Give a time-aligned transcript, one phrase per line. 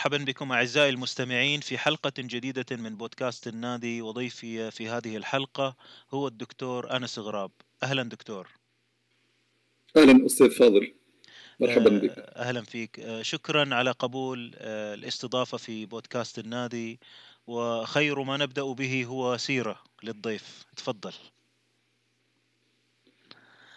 [0.00, 5.76] مرحبا بكم أعزائي المستمعين في حلقة جديدة من بودكاست النادي وضيفي في هذه الحلقة
[6.10, 7.50] هو الدكتور أنس غراب.
[7.82, 8.48] أهلا دكتور.
[9.96, 10.94] أهلا أستاذ فاضل.
[11.60, 12.14] مرحبا بك.
[12.18, 13.20] أهلا فيك.
[13.22, 17.00] شكرا على قبول الاستضافة في بودكاست النادي
[17.46, 20.64] وخير ما نبدأ به هو سيرة للضيف.
[20.76, 21.12] تفضل.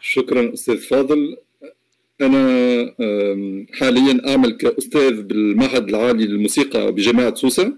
[0.01, 1.37] شكرا أستاذ فاضل.
[2.25, 7.73] أنا حاليا أعمل كأستاذ بالمعهد العالي للموسيقى بجامعة سوسة.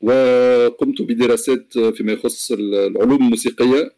[0.00, 3.92] وقمت بدراسات فيما يخص العلوم الموسيقية.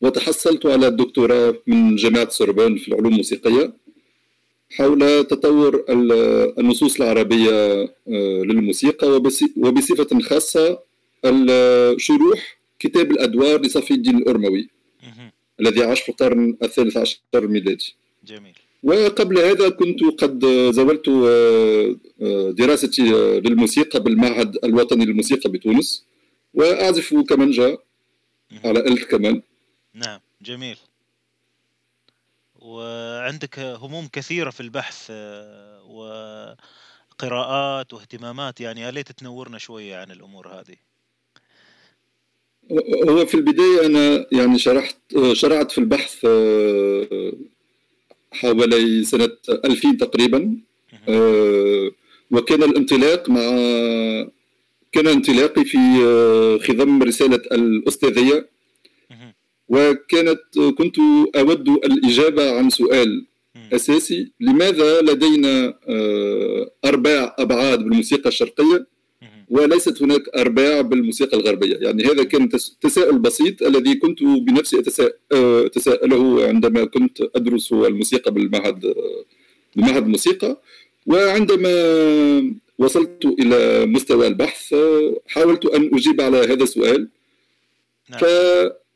[0.00, 3.72] وتحصلت على الدكتوراه من جامعة سوربون في العلوم الموسيقية.
[4.70, 5.84] حول تطور
[6.58, 9.08] النصوص العربية آه، للموسيقى
[9.56, 10.78] وبصفة خاصة
[11.96, 14.68] شروح كتاب الأدوار لصفي الدين الأرموي.
[15.60, 18.58] الذي عاش في القرن الثالث عشر الميلادي جميل.
[18.82, 23.02] وقبل هذا كنت قد زولت آه، آه، دراستي
[23.40, 26.06] للموسيقى بالمعهد الوطني للموسيقى بتونس.
[26.54, 27.78] وأعزف كمانجا
[28.64, 29.42] على آلة الكمان
[29.94, 30.76] نعم جميل.
[32.54, 36.56] وعندك هموم كثيرة في البحث آه،
[37.12, 40.76] وقراءات واهتمامات يعني يا ليت تنورنا شوية عن الأمور هذه؟
[43.08, 44.96] هو في البداية أنا يعني شرحت
[45.32, 47.32] شرعت في البحث آه،
[48.32, 50.56] حوالي سنة 2000 تقريبا.
[51.08, 51.90] آه،
[52.30, 53.40] وكان الانطلاق مع
[54.92, 55.78] كان انطلاقي في
[56.68, 58.48] خضم رسالة الأستاذية.
[59.68, 60.40] وكانت
[60.78, 60.96] كنت
[61.36, 63.26] أود الإجابة عن سؤال
[63.72, 64.32] أساسي.
[64.40, 68.86] لماذا لدينا آه، أرباع أبعاد بالموسيقى الشرقية؟
[69.48, 72.48] وليست هناك أرباع بالموسيقى الغربية يعني هذا كان
[72.80, 74.82] تساؤل بسيط الذي كنت بنفسي
[75.32, 78.94] آه، أتساءله عندما كنت أدرس الموسيقى بالمعهد
[79.76, 80.60] بمعهد الموسيقى
[81.06, 81.70] وعندما
[82.78, 84.74] وصلت إلى مستوى البحث
[85.26, 87.08] حاولت أن أجيب على هذا السؤال
[88.10, 88.20] نعم.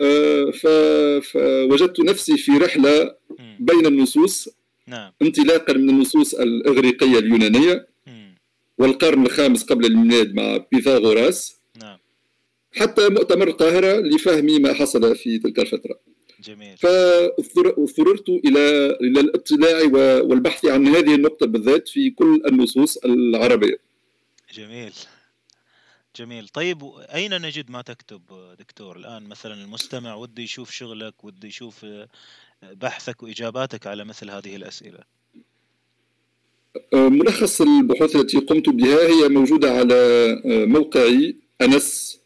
[0.01, 3.15] آه، فوجدت نفسي في رحلة
[3.61, 4.49] بين النصوص
[4.87, 5.13] نعم.
[5.23, 7.87] انطلاقا من النصوص الإغريقية اليونانية
[8.81, 11.57] والقرن الخامس قبل الميلاد مع بيثاغوراس.
[11.77, 11.99] نعم.
[12.73, 16.01] حتى مؤتمر القاهرة لفهم ما حصل في تلك الفترة.
[16.41, 16.77] جميل.
[16.77, 19.83] فاضطررت إلى إلى الاطلاع
[20.23, 23.77] والبحث عن هذه النقطة بالذات في كل النصوص العربية.
[24.55, 24.93] جميل.
[26.17, 26.49] جميل.
[26.49, 26.83] طيب
[27.15, 28.23] أين نجد ما تكتب
[28.59, 31.87] دكتور؟ الآن مثلا المستمع وده يشوف شغلك وده يشوف
[32.63, 35.20] بحثك وإجاباتك على مثل هذه الأسئلة.
[36.93, 39.95] ملخص البحوث التي قمت بها هي موجودة على
[40.45, 42.21] أه، موقعي أنس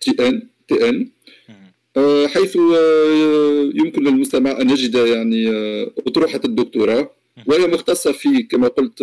[0.00, 1.08] تي إن
[2.28, 2.56] حيث
[3.74, 5.48] يمكن للمستمع أن يجد يعني
[6.06, 7.10] أطروحة الدكتوراه
[7.46, 9.02] وهي مختصة في كما قلت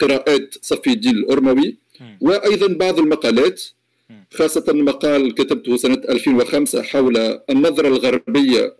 [0.00, 1.76] قراءات صفي الدين الأرموي
[2.20, 3.62] وأيضا بعض المقالات
[4.34, 7.16] خاصة مقال كتبته سنة 2005 حول
[7.50, 8.76] النظرة الغربية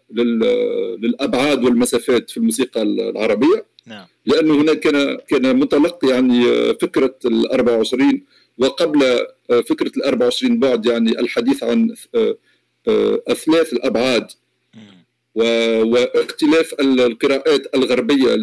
[0.99, 3.67] للأبعاد والمسافات في الموسيقى العربية.
[3.87, 4.07] نعم.
[4.27, 8.23] لأنه هناك كان كان منطلق يعني فكرة ال 24
[8.59, 11.95] وقبل فكرة ال 24 بعد يعني الحديث عن
[13.29, 14.27] أثلاث الأبعاد.
[15.35, 18.35] واختلاف القراءات الغربية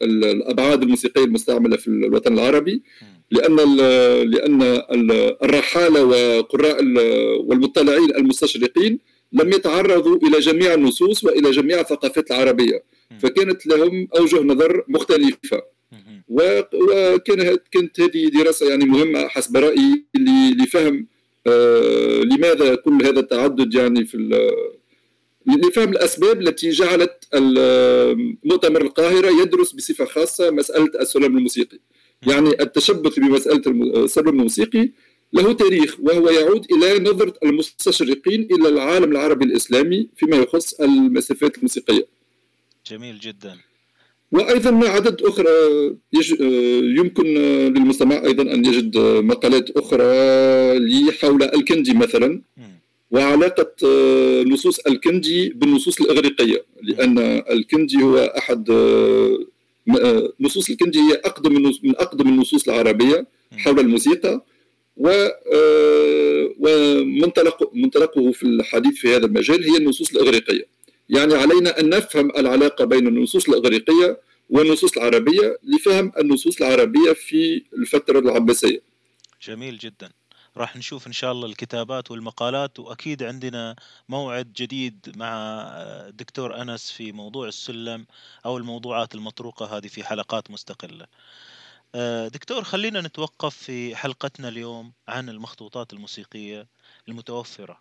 [0.00, 2.82] للابعاد الموسيقية المستعملة في الوطن العربي.
[3.30, 3.56] لأن
[4.30, 4.62] لأن
[5.42, 6.84] الرحاله وقراء
[7.40, 8.98] والمطلعين المستشرقين
[9.32, 12.82] لم يتعرضوا إلى جميع النصوص وإلى جميع الثقافات العربية.
[13.20, 15.62] فكانت لهم أوجه نظر مختلفة.
[16.28, 20.04] وكانت كانت هذه دراسة يعني مهمة حسب رأيي
[20.64, 21.06] لفهم
[21.46, 24.16] آه، لماذا كل هذا التعدد يعني في
[25.46, 27.24] لفهم الأسباب التي جعلت
[28.44, 31.78] مؤتمر القاهرة يدرس بصفة خاصة مسألة السلم الموسيقي.
[32.26, 33.62] يعني التشبث بمسألة
[34.04, 34.90] السلم الموسيقي
[35.32, 42.06] له تاريخ وهو يعود إلى نظرة المستشرقين إلى العالم العربي الإسلامي فيما يخص المسافات الموسيقية.
[42.90, 43.56] جميل جدا.
[44.32, 45.50] وأيضا عدد أخرى
[46.98, 47.24] يمكن
[47.74, 50.04] للمستمع أيضا أن يجد مقالات أخرى
[50.78, 52.42] لي حول الكندي مثلا.
[53.10, 53.74] وعلاقة
[54.42, 57.18] نصوص الكندي بالنصوص الإغريقية لأن
[57.50, 58.64] الكندي هو أحد
[60.40, 61.52] نصوص الكندي هي أقدم
[61.82, 63.26] من أقدم النصوص العربية
[63.56, 64.44] حول الموسيقى
[66.58, 70.66] ومنطلق منطلقه في الحديث في هذا المجال هي النصوص الإغريقية.
[71.08, 74.20] يعني علينا أن نفهم العلاقة بين النصوص الإغريقية
[74.50, 78.80] والنصوص العربية لفهم النصوص العربية في الفترة العباسية.
[79.42, 80.10] جميل جدا.
[80.58, 83.76] راح نشوف إن شاء الله الكتابات والمقالات وأكيد عندنا
[84.08, 85.32] موعد جديد مع
[86.08, 88.06] الدكتور أنس في موضوع السلم
[88.46, 91.06] أو الموضوعات المطروقة هذه في حلقات مستقلة.
[91.94, 96.66] آه، دكتور خلينا نتوقف في حلقتنا اليوم عن المخطوطات الموسيقية
[97.08, 97.80] المتوفرة.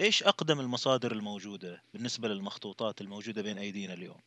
[0.00, 4.20] إيش أقدم المصادر الموجودة بالنسبة للمخطوطات الموجودة بين أيدينا اليوم؟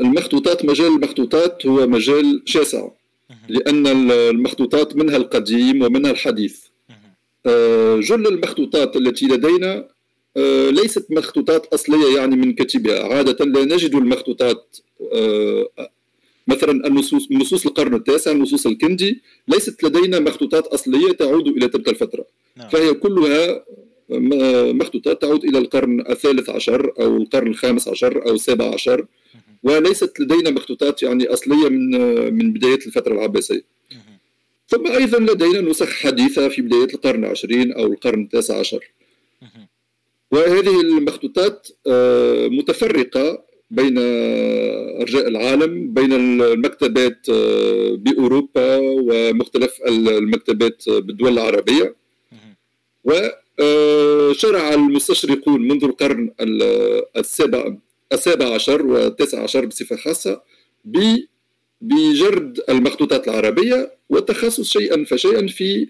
[0.00, 2.88] المخطوطات مجال المخطوطات هو مجال شاسع
[3.48, 6.68] لأن المخطوطات منها القديم ومنها الحديث.
[7.46, 9.88] آه، جل المخطوطات التي لدينا
[10.36, 13.14] آه، ليست مخطوطات أصلية يعني من كاتبها.
[13.14, 14.76] عادة لا نجد المخطوطات
[15.12, 15.90] آه،
[16.46, 22.24] مثلا النصوص نصوص القرن التاسع نصوص الكندي ليست لدينا مخطوطات أصلية تعود إلى تلك الفترة.
[22.56, 22.68] نعم.
[22.68, 23.64] فهي كلها
[24.72, 29.06] مخطوطات تعود إلى القرن الثالث عشر أو القرن الخامس عشر أو السابع عشر.
[29.62, 31.90] وليست لدينا مخطوطات يعني أصلية من
[32.34, 33.64] من بداية الفترة العباسية.
[34.68, 38.92] ثم أيضا لدينا نسخ حديثة في بداية القرن العشرين أو القرن التاسع عشر.
[40.30, 43.98] وهذه المخطوطات آه، متفرقة بين
[45.00, 51.94] أرجاء العالم بين المكتبات آه، بأوروبا ومختلف المكتبات بالدول العربية.
[53.04, 56.30] وشرع المستشرقون منذ القرن
[57.16, 57.76] السابع
[58.12, 60.40] السابع عشر والتاسع عشر بصفة خاصة
[61.80, 65.88] بجرد المخطوطات العربية والتخصص شيئا فشيئا في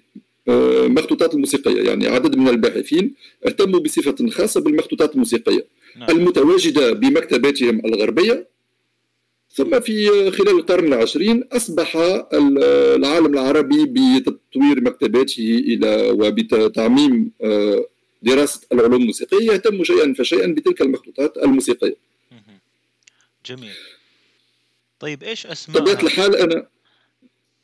[0.49, 1.83] آه، مخطوطات الموسيقية.
[1.83, 3.15] يعني عدد من الباحثين
[3.47, 5.67] اهتموا بصفة خاصة بالمخطوطات الموسيقية
[5.97, 6.11] نعم.
[6.11, 8.49] المتواجدة بمكتباتهم الغربية.
[9.51, 11.97] ثم في خلال القرن العشرين أصبح
[12.33, 17.85] العالم العربي بتطوير مكتباته إلى وبتعميم آه،
[18.23, 22.08] دراسة العلوم الموسيقية يهتم شيئا فشيئا بتلك المخطوطات الموسيقية.
[23.47, 23.75] جميل.
[25.01, 26.67] طيب إيش أسماء بطبيعة الحال أنا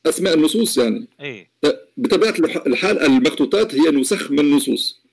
[0.07, 1.09] أسماء النصوص يعني.
[1.21, 1.51] إيه
[1.97, 2.35] بطبيعة
[2.67, 5.05] الحال المخطوطات هي نسخ من النصوص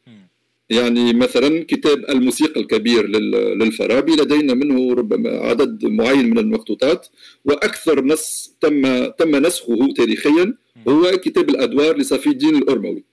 [0.69, 7.08] يعني مثلا كتاب الموسيقى الكبير للفارابي لدينا منه ربما عدد معين من المخطوطات
[7.46, 10.54] وأكثر نص تم تم نسخه تاريخيا
[10.88, 13.04] هو كتاب الأدوار لصفي الدين الأرموي.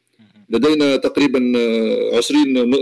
[0.50, 1.38] لدينا تقريبا
[2.16, 2.74] 20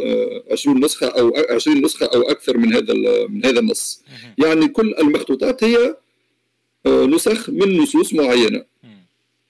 [0.50, 2.94] 20 نسخة أو 20 نسخة أو أكثر من هذا
[3.28, 4.02] من هذا النص.
[4.38, 5.96] يعني كل المخطوطات هي
[6.86, 8.64] آه، نسخ من نصوص معينة.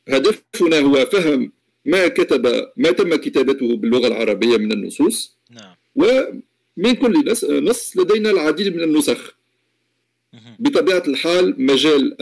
[0.08, 1.52] هدفنا هو فهم
[1.84, 5.36] ما كتب ما تم كتابته باللغة العربية من النصوص.
[5.50, 5.74] نعم.
[5.94, 7.34] ومن كل
[7.64, 9.36] نص لدينا العديد من النسخ.
[10.58, 12.16] بطبيعة الحال مجال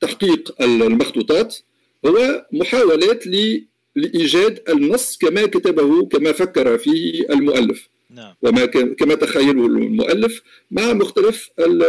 [0.00, 1.56] تحقيق المخطوطات
[2.06, 3.26] هو محاولات
[3.96, 7.88] لإيجاد النص كما كتبه كما فكر فيه المؤلف.
[8.10, 8.34] نعم.
[8.42, 11.82] وما كما تخيله المؤلف مع مختلف ال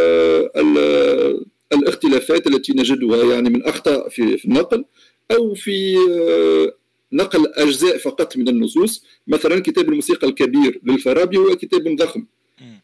[0.56, 4.84] ال الاختلافات التي نجدها يعني من أخطاء في, في النقل
[5.30, 6.74] أو في آه،
[7.12, 9.04] نقل أجزاء فقط من النصوص.
[9.26, 12.24] مثلا كتاب الموسيقى الكبير للفارابي هو كتاب ضخم.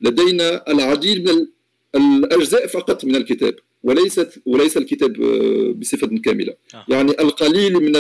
[0.01, 1.47] لدينا العديد من
[1.95, 3.55] الأجزاء فقط من الكتاب.
[3.89, 6.55] وليست وليس الكتاب آه، بصفة كاملة.
[6.75, 6.85] آه.
[6.89, 7.97] يعني القليل من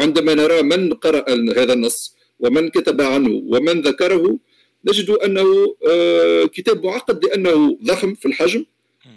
[0.00, 1.24] عندما نرى من قرأ
[1.60, 4.38] هذا النص ومن كتب عنه ومن ذكره
[4.88, 8.64] نجد أنه آه، كتاب معقد لأنه ضخم في الحجم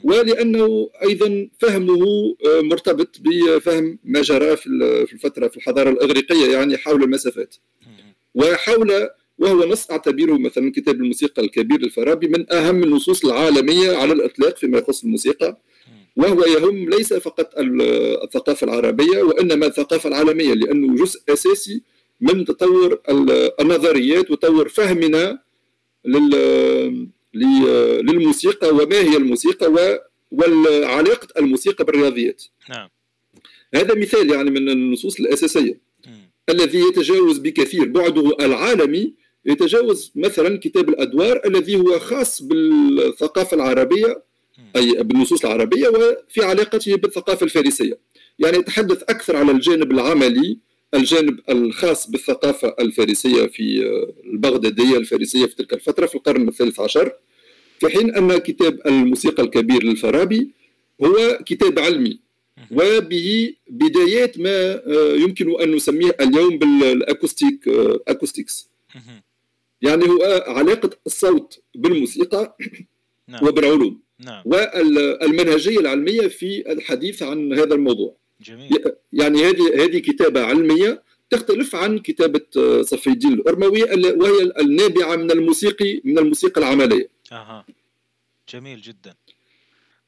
[0.03, 2.03] ولأنه أيضا فهمه
[2.45, 4.67] آه، مرتبط بفهم ما جرى في
[5.13, 7.55] الفترة في الحضارة الإغريقية يعني حول المسافات.
[8.35, 14.57] وحول وهو نص أعتبره مثلا كتاب الموسيقى الكبير للفارابي من أهم النصوص العالمية على الإطلاق
[14.57, 15.57] فيما يخص الموسيقى.
[16.15, 17.53] وهو يهم ليس فقط
[18.23, 21.81] الثقافة العربية وإنما الثقافة العالمية لأنه جزء أساسي
[22.21, 23.01] من تطور
[23.59, 25.39] النظريات وتطور فهمنا
[28.03, 29.95] للموسيقى وما هي الموسيقى
[30.31, 32.43] وعلاقة الموسيقى بالرياضيات.
[32.69, 32.89] نعم.
[33.75, 35.79] هذا مثال يعني من النصوص الأساسية.
[36.49, 39.13] الذي يتجاوز بكثير بعده العالمي
[39.45, 44.23] يتجاوز مثلا كتاب الأدوار الذي هو خاص بالثقافة العربية
[44.75, 47.99] أي بالنصوص العربية وفي علاقته بالثقافة الفارسية.
[48.39, 50.57] يعني يتحدث أكثر على الجانب العملي
[50.93, 53.83] الجانب الخاص بالثقافة الفارسية في
[54.25, 57.11] البغدادية الفارسية في تلك الفترة في القرن الثالث عشر
[57.79, 60.51] في حين أن كتاب الموسيقى الكبير للفارابي
[61.03, 62.19] هو كتاب علمي.
[62.71, 64.81] وبه بدايات ما
[65.15, 67.67] يمكن أن نسميه اليوم بال acoustique
[68.07, 68.69] acoustics.
[69.81, 72.57] يعني هو علاقة الصوت بالموسيقى
[73.27, 73.47] نعم.
[73.47, 74.02] وبالعلوم.
[74.19, 74.43] نعم.
[74.45, 78.83] والمنهجية العلمية في الحديث عن هذا الموضوع جميل.
[79.13, 82.45] يعني هذه هذه كتابة علمية تختلف عن كتابة
[82.81, 87.65] صفي الدين الأرموي وهي النابعة من الموسيقي من الموسيقى العملية أها
[88.49, 89.15] جميل جدا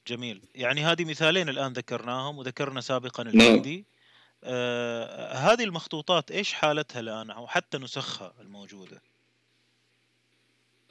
[0.08, 3.36] جميل يعني هذه مثالين الآن ذكرناهم وذكرنا سابقا نعم.
[3.36, 3.86] الهندي
[4.44, 9.02] آه هذه المخطوطات إيش حالتها الآن أو حتى نسخها الموجودة؟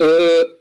[0.00, 0.56] آه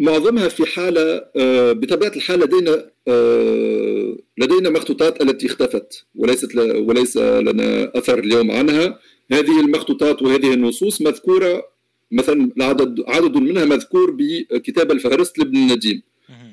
[0.00, 7.92] معظمها في حالة آه بطبيعة الحال لدينا آه لدينا مخطوطات التي اختفت وليست وليس لنا
[7.98, 8.98] أثر اليوم عنها.
[9.32, 11.68] هذه المخطوطات وهذه النصوص مذكورة
[12.10, 16.02] مثلا عدد عدد منها مذكور بكتاب الفهرست لابن النديم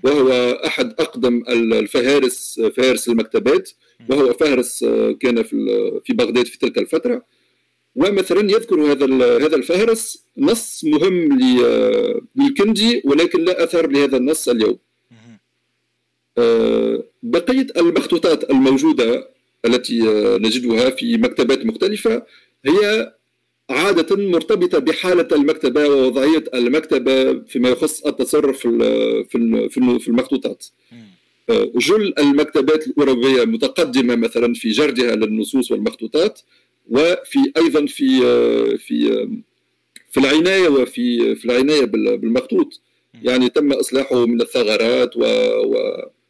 [0.03, 0.31] وهو
[0.65, 3.69] أحد أقدم الفهارس فهارس المكتبات.
[4.10, 4.86] وهو فهرس
[5.19, 7.24] كان في في بغداد في تلك الفترة.
[8.00, 9.06] ومثلا يذكر هذا
[9.46, 11.39] هذا الفهرس نص مهم
[12.36, 14.77] للكندي ولكن لا أثر لهذا النص اليوم.
[16.38, 19.29] آه، بقية المخطوطات الموجودة
[19.65, 20.00] التي
[20.46, 22.24] نجدها في مكتبات مختلفة
[22.65, 23.13] هي
[23.70, 30.65] عادة مرتبطة بحالة المكتبة ووضعية المكتبة فيما يخص التصرف في في المخطوطات.
[31.50, 36.41] آه، جل المكتبات الأوروبية متقدمة مثلا في جردها للنصوص والمخطوطات
[36.89, 39.29] وفي أيضا في آه، في آه،
[40.12, 42.81] في العناية وفي في العناية بالمخطوط.
[43.24, 45.22] يعني تم إصلاحه من الثغرات و,
[45.65, 45.75] و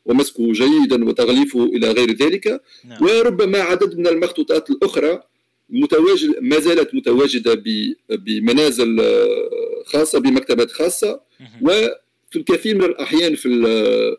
[0.06, 2.62] ومسكه جيدا وتغليفه إلى غير ذلك.
[2.86, 3.04] نعم.
[3.04, 5.22] وربما عدد من المخطوطات الأخرى
[5.70, 7.64] متواجد ما زالت متواجدة
[8.10, 9.50] بمنازل آه،
[9.86, 11.22] خاصة بمكتبات خاصة.
[11.62, 13.50] وفي الكثير من الأحيان في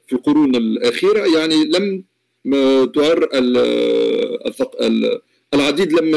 [0.07, 2.05] في القرون الأخيرة يعني لم
[2.93, 3.29] تعر
[5.55, 6.15] العديد لم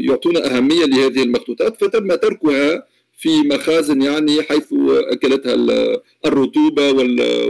[0.00, 2.86] يعطون أهمية لهذه المخطوطات فتم تركها
[3.18, 4.72] في مخازن يعني حيث
[5.12, 5.54] أكلتها
[6.26, 6.90] الرطوبة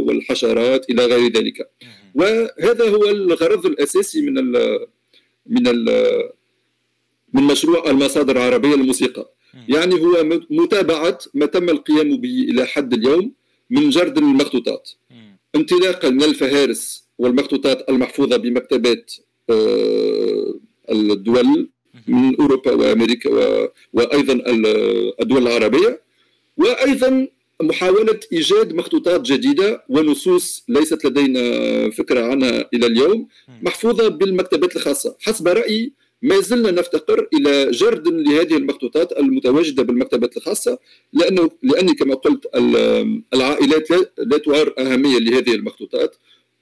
[0.01, 1.71] والحشرات إلى غير ذلك.
[2.15, 4.79] وهذا هو الغرض الأساسي من ال
[5.47, 5.85] من ال
[7.33, 9.33] من مشروع المصادر العربية للموسيقى.
[9.69, 13.33] يعني هو متابعة ما تم القيام به إلى حد اليوم
[13.71, 14.91] من جرد المخطوطات.
[15.55, 19.13] انطلاقا من الفهارس والمخطوطات المحفوظة بمكتبات
[19.51, 20.55] آه،
[20.91, 21.69] الدول
[22.07, 23.31] من أوروبا وأمريكا
[23.93, 24.43] وأيضا
[25.21, 26.01] الدول العربية
[26.57, 27.29] وأيضا
[27.63, 31.41] محاولة إيجاد مخطوطات جديدة ونصوص ليست لدينا
[31.91, 33.29] فكرة عنها إلى اليوم
[33.63, 35.17] محفوظة بالمكتبات الخاصة.
[35.21, 40.79] حسب رأيي ما زلنا نفتقر إلى جرد لهذه المخطوطات المتواجدة بالمكتبات الخاصة
[41.13, 42.47] لأنه لأني كما قلت
[43.35, 46.17] العائلات لا تعار أهمية لهذه المخطوطات.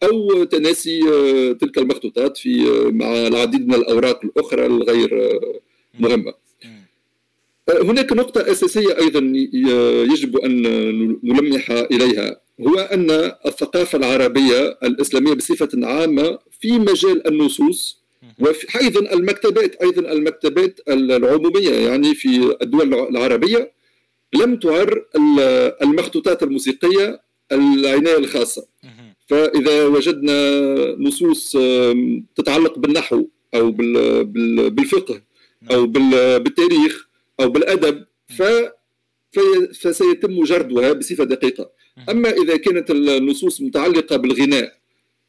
[0.04, 5.60] أو تناسي آه، تلك المخطوطات في آه، مع العديد من الأوراق الأخرى الغير آه،
[5.98, 6.34] مهمة.
[7.68, 9.20] هناك نقطة أساسية أيضا
[10.12, 10.62] يجب أن
[11.22, 12.40] نلمح إليها.
[12.60, 13.10] هو أن
[13.46, 18.04] الثقافة العربية الإسلامية بصفة عامة في مجال النصوص
[18.38, 23.72] وأيضا المكتبات أيضا المكتبات العمومية يعني في الدول العربية
[24.34, 25.04] لم تعر
[25.82, 27.20] المخطوطات الموسيقية
[27.52, 28.66] العناية الخاصة.
[29.26, 30.38] فإذا وجدنا
[30.98, 31.56] نصوص
[32.36, 33.70] تتعلق بالنحو أو
[34.70, 35.22] بالفقه
[35.70, 37.08] أو بالتاريخ
[37.40, 38.04] أو بالأدب
[38.38, 38.42] ف
[39.80, 41.70] فسيتم جردها بصفة دقيقة.
[42.10, 44.72] أما إذا كانت النصوص متعلقة بالغناء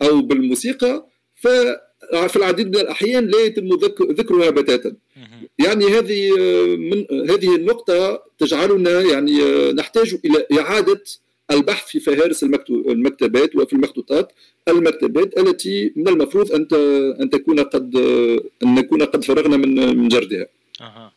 [0.01, 1.47] أو بالموسيقى ف
[2.27, 3.69] في العديد من الأحيان لا يتم
[4.11, 4.95] ذكرها بتاتا.
[5.59, 6.31] يعني هذه
[6.77, 9.41] من هذه النقطة تجعلنا يعني
[9.73, 11.03] نحتاج إلى إعادة
[11.51, 14.31] البحث في فهارس المكتبات وفي المخطوطات
[14.67, 16.67] المكتبات التي من المفروض أن
[17.21, 17.95] أن تكون قد
[18.63, 20.45] أن نكون قد فرغنا من من جردها.
[20.81, 21.11] أها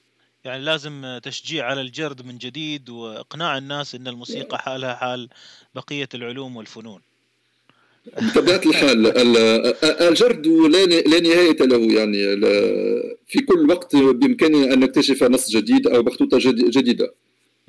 [0.44, 5.28] يعني لازم تشجيع على الجرد من جديد وإقناع الناس إن الموسيقى حالها حال
[5.74, 7.00] بقية العلوم والفنون.
[8.22, 9.06] بطبيعة الحال
[9.84, 10.46] الجرد
[11.06, 12.40] لا نهاية له يعني
[13.26, 16.38] في كل وقت بإمكاننا أن نكتشف نص جديد أو مخطوطة
[16.70, 17.12] جديدة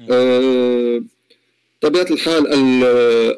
[0.10, 1.04] آه،
[1.82, 2.48] طبيعه الحال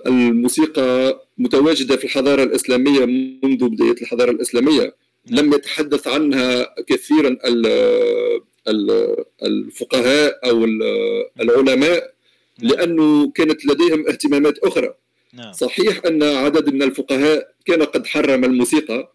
[0.08, 3.06] الموسيقى متواجدة في الحضارة الإسلامية
[3.44, 4.96] منذ بداية الحضارة الإسلامية.
[5.30, 7.38] لم يتحدث عنها كثيرا
[9.44, 10.66] الفقهاء أو
[11.42, 12.14] العلماء
[12.60, 14.94] لأنه كانت لديهم اهتمامات أخرى.
[15.34, 15.54] نعم.
[15.54, 19.14] صحيح أن عدد من الفقهاء كان قد حرم الموسيقى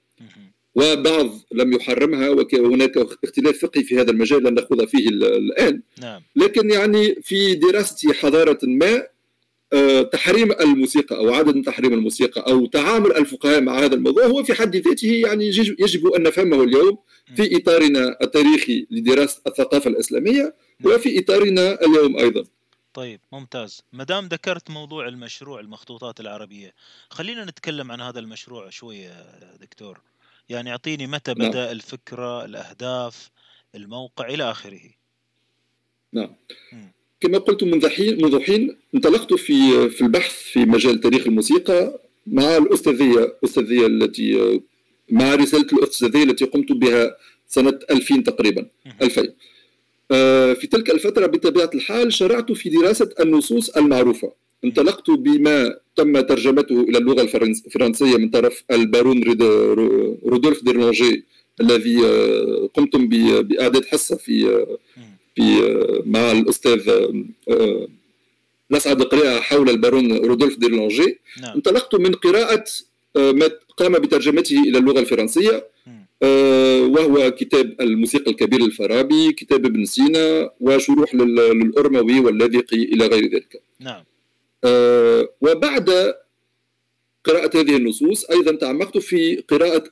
[0.74, 5.82] وبعض لم يحرمها وهناك اختلاف فقهي في هذا المجال لن نخوض فيه الآن.
[6.02, 6.22] نعم.
[6.36, 9.06] لكن يعني في دراسة حضارة ما
[10.12, 14.76] تحريم الموسيقى أو عدم تحريم الموسيقى أو تعامل الفقهاء مع هذا الموضوع هو في حد
[14.76, 15.46] ذاته يعني
[15.78, 16.98] يجب أن نفهمه اليوم
[17.36, 20.54] في إطارنا التاريخي لدراسة الثقافة الإسلامية.
[20.84, 22.44] وفي إطارنا اليوم أيضا.
[22.94, 26.74] طيب ممتاز ما دام ذكرت موضوع المشروع المخطوطات العربية
[27.10, 29.26] خلينا نتكلم عن هذا المشروع شوية
[29.60, 30.00] دكتور
[30.48, 31.48] يعني أعطيني متى نعم.
[31.48, 33.30] بدأ الفكرة الأهداف
[33.74, 34.90] الموقع إلى آخره
[36.12, 36.36] نعم.
[37.20, 42.56] كما قلت منذ حين منذ حين انطلقت في في البحث في مجال تاريخ الموسيقى مع
[42.56, 44.60] الأستاذية الأستاذية التي
[45.10, 47.16] مع رسالة الأستاذية التي قمت بها
[47.48, 48.66] سنة 2000 تقريبا
[49.02, 49.32] 2000
[50.10, 54.32] آه، في تلك الفترة بطبيعة الحال شرعت في دراسة النصوص المعروفة.
[54.64, 59.22] انطلقت بما تم ترجمته إلى اللغة الفرنسية من طرف البارون
[60.26, 61.24] رودولف ديرلونجي
[61.60, 65.00] الذي آه، قمتم بإعداد حصة في في
[66.06, 66.90] مع الأستاذ
[68.70, 71.54] نسعد القراءة حول البارون رودولف ديرلانجي نعم.
[71.54, 72.64] انطلقت من قراءة
[73.16, 75.66] آه، ما قام بترجمته إلى اللغة الفرنسية
[76.22, 83.62] آه، وهو كتاب الموسيقى الكبير الفارابي كتاب ابن سينا وشروح للأرموي واللاذقي إلى غير ذلك.
[83.80, 84.04] نعم.
[84.64, 86.14] آه، وبعد
[87.24, 89.84] قراءة هذه النصوص أيضا تعمقت في قراءة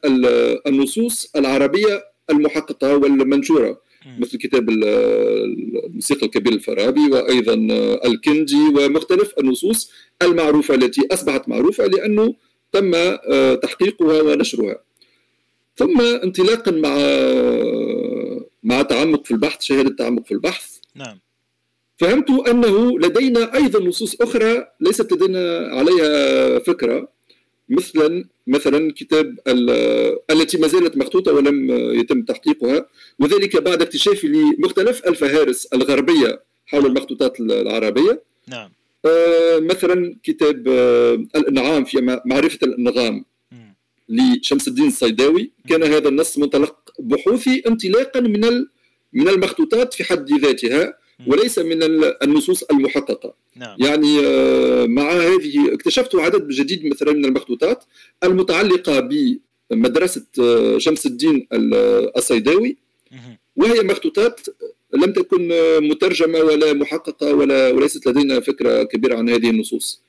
[0.66, 3.80] النصوص العربية المحققة والمنشورة.
[4.06, 7.54] مثل كتاب الموسيقى الكبير الفارابي وأيضا
[8.04, 9.92] الكندي ومختلف النصوص
[10.22, 12.34] المعروفة التي أصبحت معروفة لأنه
[12.72, 14.76] تم آه، تحقيقها ونشرها.
[15.76, 16.96] ثم انطلاقا مع
[18.62, 20.78] مع تعمق في البحث شهادة تعمق في البحث.
[20.94, 21.18] نعم.
[21.96, 27.08] فهمت أنه لدينا أيضا نصوص أخرى ليست لدينا عليها فكرة
[27.68, 29.38] مثلا مثلا كتاب
[30.30, 32.86] التي ما زالت مخطوطة ولم يتم تحقيقها
[33.18, 38.22] وذلك بعد اكتشافي لمختلف الفهارس الغربية حول المخطوطات العربية.
[38.48, 38.70] نعم.
[39.06, 43.24] آه مثلا كتاب آه الإنعام في معرفة الإنغام
[44.08, 45.50] لشمس الدين الصيداوي.
[45.68, 48.66] كان هذا النص منطلق بحوثي انطلاقا من
[49.12, 51.03] من المخطوطات في حد ذاتها.
[51.26, 51.82] وليس من
[52.22, 53.34] النصوص المحققة.
[53.56, 53.76] نعم.
[53.78, 57.84] يعني آه، مع هذه اكتشفت عدد جديد مثلا من المخطوطات
[58.24, 59.08] المتعلقة
[59.70, 61.46] بمدرسة آه، شمس الدين
[62.16, 62.76] الصيداوي.
[63.56, 64.40] وهي مخطوطات
[64.94, 65.48] لم تكن
[65.80, 70.00] مترجمة ولا محققة ولا وليست لدينا فكرة كبيرة عن هذه النصوص.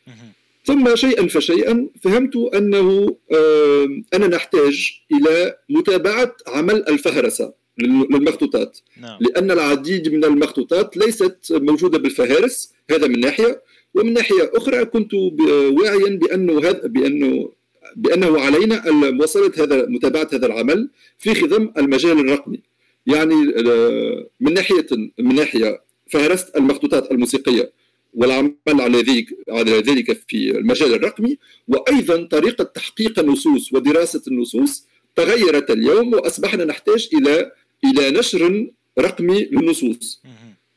[0.66, 7.54] ثم شيئا فشيئا فهمت أنه آه، أنا نحتاج إلى متابعة عمل الفهرسة.
[7.78, 9.18] للمخطوطات نعم.
[9.22, 13.62] لأن العديد من المخطوطات ليست موجودة بالفهارس هذا من ناحية.
[13.94, 17.50] ومن ناحية أخرى كنت واعيا بأنه هذا بأنه
[17.96, 22.60] بأنه علينا مواصلة هذا متابعة هذا العمل في خدم المجال الرقمي.
[23.08, 24.88] يعني آه، من ناحية
[25.20, 27.72] من ناحية فهرست المخطوطات الموسيقية
[28.14, 34.86] والعمل على ذلك على ذلك في المجال الرقمي وأيضا طريقة تحقيق النصوص ودراسة النصوص
[35.16, 37.52] تغيرت اليوم وأصبحنا نحتاج إلى
[37.84, 38.68] إلى نشر
[39.00, 40.22] رقمي للنصوص.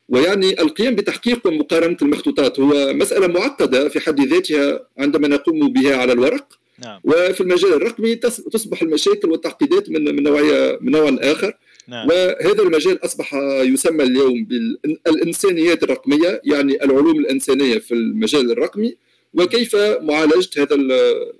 [0.09, 6.13] ويعني القيام بتحقيق ومقارنه المخطوطات هو مسألة معقدة في حد ذاتها عندما نقوم بها على
[6.13, 6.59] الورق.
[6.79, 7.01] نعم.
[7.05, 8.15] وفي المجال الرقمي
[8.53, 11.57] تصبح المشاكل والتعقيدات من من نوعيه من نوع آخر.
[11.89, 12.09] نعم.
[12.09, 18.97] وهذا المجال أصبح يسمى اليوم بالانسانيات الرقمية يعني العلوم الإنسانية في المجال الرقمي.
[19.35, 20.77] وكيف معالجه هذا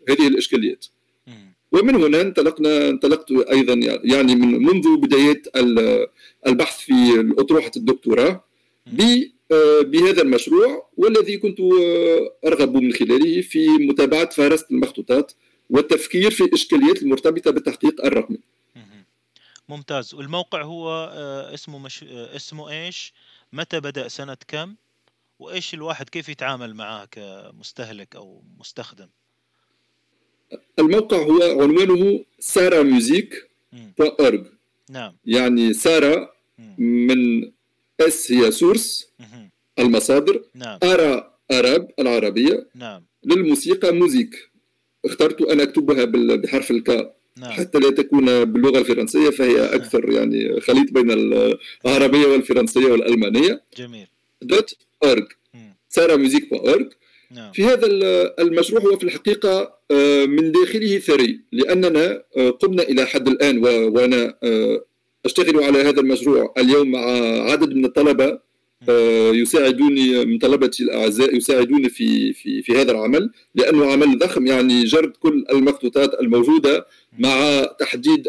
[0.09, 0.87] هذه الإشكاليات؟
[1.72, 5.42] ومن هنا انطلقنا انطلقت أيضا يعني من منذ بداية
[6.46, 8.44] البحث في أطروحة الدكتوراه
[9.83, 11.59] بهذا المشروع والذي كنت
[12.46, 15.33] أرغب من خلاله في متابعة فهرسه المخطوطات
[15.70, 18.38] والتفكير في الإشكاليات المرتبطة بالتحقيق الرقمي.
[19.68, 23.12] ممتاز والموقع هو آه، اسمه مش آه، اسمه إيش؟
[23.52, 24.74] متى بدأ سنة كم؟
[25.38, 29.09] وإيش الواحد كيف يتعامل معاه كمستهلك أو مستخدم؟
[30.78, 33.48] الموقع هو عنوانه Saramusik
[34.01, 34.46] org
[34.90, 35.12] نعم.
[35.24, 36.30] يعني سارا
[36.78, 37.50] من
[38.01, 39.12] S هي source
[39.78, 40.42] المصادر.
[40.54, 40.78] نعم.
[40.83, 42.66] ara arabe العربية.
[42.74, 43.02] نعم.
[43.24, 44.51] للموسيقى musik
[45.04, 46.04] اخترت أن أكتبها
[46.37, 47.50] بحرف ال K نعم.
[47.50, 51.11] حتى لا تكون باللغة الفرنسية فهي أكثر يعني خليط بين
[51.84, 53.62] العربية والفرنسية والألمانية.
[53.76, 54.06] جميل.
[54.42, 54.74] dot
[55.05, 55.27] org
[55.88, 56.90] Saramusik org نعم.
[57.53, 57.87] في هذا
[58.38, 64.35] المشروع هو في الحقيقة آه، من داخله ثري لأننا آه، قمنا إلى حد الآن وأنا
[64.43, 64.85] آه،
[65.25, 67.01] أشتغل على هذا المشروع اليوم مع
[67.51, 68.49] عدد من الطلبة
[69.33, 75.12] يساعدوني من طلبتي الأعزاء يساعدوني في في في هذا العمل لأنه عمل ضخم يعني جرد
[75.17, 76.87] كل المخطوطات الموجودة
[77.18, 78.29] مع تحديد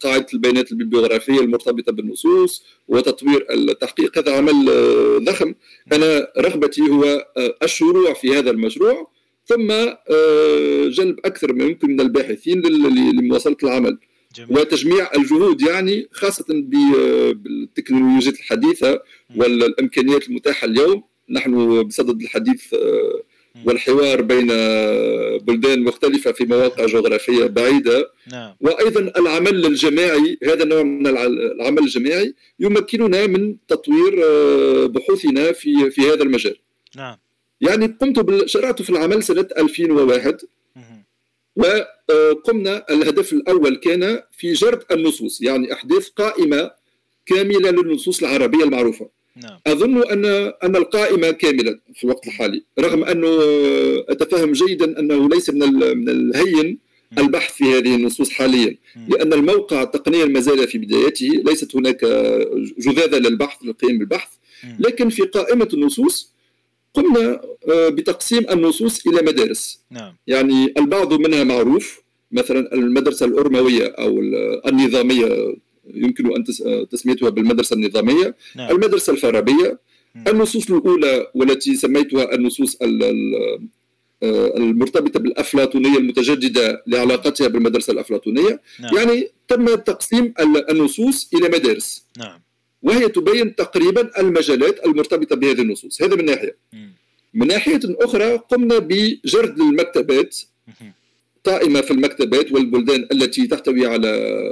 [0.00, 5.54] قاعدة البيانات البيبليوغرافية المرتبطة بالنصوص وتطوير التحقيق هذا عمل آه، ضخم.
[5.92, 7.04] أنا رغبتي هو
[7.36, 9.10] آه، الشروع في هذا المشروع
[9.44, 13.98] ثم آه، جلب أكثر ما يمكن من الباحثين لمواصلة العمل
[14.34, 14.58] جميل.
[14.58, 16.44] وتجميع الجهود يعني خاصة
[17.34, 19.00] بالتكنولوجيات الحديثة
[19.36, 21.02] والإمكانيات المتاحة اليوم.
[21.30, 22.74] نحن بصدد الحديث
[23.64, 24.46] والحوار بين
[25.38, 28.10] بلدان مختلفة في مواقع جغرافية بعيدة.
[28.32, 28.54] نعم.
[28.60, 36.02] وأيضا العمل الجماعي هذا النوع من العمل الجماعي يمكننا من تطوير آه، بحوثنا في في
[36.02, 36.56] هذا المجال.
[36.96, 37.16] نعم.
[37.60, 40.40] يعني قمت شرعت في العمل سنة 2001
[41.56, 46.70] وقمنا الهدف الأول كان في جرد النصوص يعني إحداث قائمة
[47.26, 49.08] كاملة للنصوص العربية المعروفة.
[49.36, 49.58] نعم.
[49.66, 50.24] أظن أن
[50.64, 53.28] أن القائمة كاملة في الوقت الحالي رغم أنه
[54.08, 56.78] أتفهم جيدا أنه ليس من من الهين
[57.18, 58.76] البحث في هذه النصوص حاليا
[59.08, 62.04] لأن الموقع التقني ما زال في بدايته ليست هناك
[62.78, 64.28] جذاذة للبحث للقيام بالبحث
[64.78, 66.32] لكن في قائمة النصوص
[66.94, 70.16] قمنا آه، بتقسيم النصوص إلى مدارس نعم.
[70.26, 72.00] يعني البعض منها معروف
[72.32, 74.18] مثلا المدرسة الأرموية أو
[74.66, 75.56] النظامية
[75.94, 76.44] يمكن أن
[76.90, 78.34] تسميتها بالمدرسة النظامية.
[78.56, 78.70] نعم.
[78.70, 79.78] المدرسة الفارابية.
[80.28, 82.76] النصوص الأولى والتي سميتها النصوص
[84.22, 88.60] آه، المرتبطة بالأفلاطونية المتجددة لعلاقتها بالمدرسة الأفلاطونية.
[88.80, 88.96] نعم.
[88.96, 90.34] يعني تم تقسيم
[90.70, 92.04] النصوص إلى مدارس.
[92.18, 92.40] نعم.
[92.82, 96.02] وهي تبين تقريبا المجالات المرتبطة بهذه النصوص.
[96.02, 96.56] هذا من ناحية.
[97.34, 100.38] من ناحية أخرى قمنا بجرد المكتبات.
[101.44, 104.10] قائمة في المكتبات والبلدان التي تحتوي على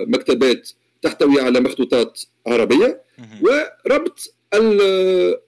[0.09, 0.70] مكتبات
[1.05, 3.03] تحتوي على مخطوطات عربية
[3.43, 4.35] وربط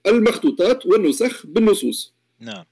[0.07, 2.13] المخطوطات والنسخ بالنصوص.
[2.39, 2.65] نعم.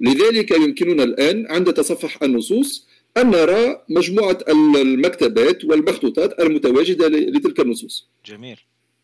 [0.00, 8.08] لذلك يمكننا الآن عند تصفح النصوص أن نرى مجموعة المكتبات والمخطوطات المتواجدة لتلك النصوص.
[8.26, 8.58] جميل.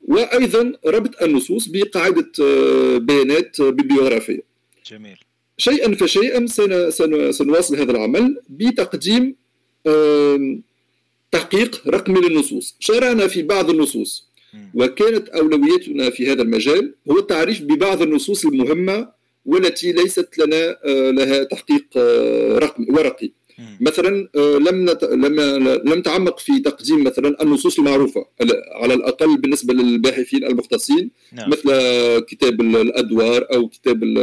[0.09, 4.42] وأيضا ربط النصوص بقاعدة آه، بيانات بيبليوغرافية
[4.90, 5.18] جميل.
[5.59, 6.46] شيئا فشيئا
[7.31, 9.35] سنواصل هذا العمل بتقديم
[11.30, 12.76] تحقيق رقمي للنصوص.
[12.78, 14.28] شرعنا في بعض النصوص.
[14.74, 19.08] وكانت أولويتنا في هذا المجال هو التعريف ببعض النصوص المهمة
[19.46, 23.30] والتي ليست لنا آه، لها تحقيق آه، رقمي ورقي.
[23.80, 25.04] مثلا آه، لم نت...
[25.04, 28.26] لم لم تعمق في تقديم مثلا النصوص المعروفة
[28.74, 31.50] على الأقل بالنسبة للباحثين المختصين نعم.
[31.50, 31.70] مثل
[32.20, 34.18] كتاب الأدوار أو كتاب ال...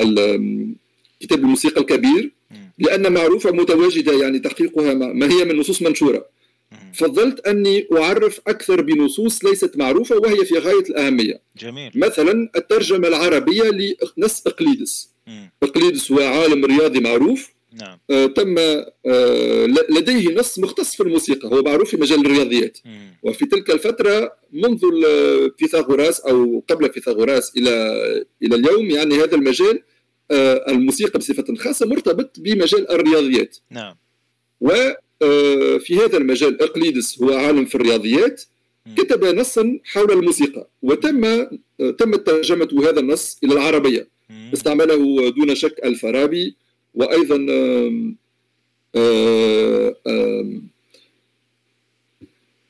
[0.00, 0.74] ال...
[1.20, 2.32] كتاب الموسيقى الكبير.
[2.82, 6.26] لأن معروفة متواجدة يعني تحقيقها ما هي من نصوص منشورة.
[6.94, 11.40] فضلت أني أعرف أكثر بنصوص ليست معروفة وهي في غاية الأهمية.
[11.58, 11.90] جميل.
[11.94, 13.62] مثلا الترجمة العربية
[14.16, 15.10] لنص إقليدس.
[15.62, 17.48] إقليدس هو عالم رياضي معروف.
[17.72, 17.98] نعم.
[18.10, 21.48] آه تم آه لديه نص مختص في الموسيقى.
[21.48, 22.78] هو معروف في مجال الرياضيات.
[22.84, 23.16] مم.
[23.22, 24.80] وفي تلك الفترة منذ
[25.58, 27.70] فيثاغوراس أو قبل فيثاغوراس إلى
[28.42, 29.82] إلى اليوم يعني هذا المجال آه
[30.30, 33.56] الموسيقى بصفة خاصة مرتبط بمجال الرياضيات.
[33.70, 33.96] نعم.
[34.60, 38.42] وفي آه، هذا المجال إقليدس هو عالم في الرياضيات
[38.96, 41.50] كتب نصا حول الموسيقى وتم آه،
[41.98, 44.08] تمت ترجمة هذا النص إلى العربية.
[44.54, 46.56] استعمله دون شك الفارابي
[46.94, 48.16] وأيضا آم
[48.96, 50.68] آم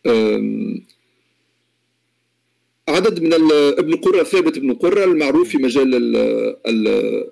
[0.06, 0.82] آم
[2.88, 7.30] عدد من ابن قرة ثابت ابن قرة المعروف في مجال آه،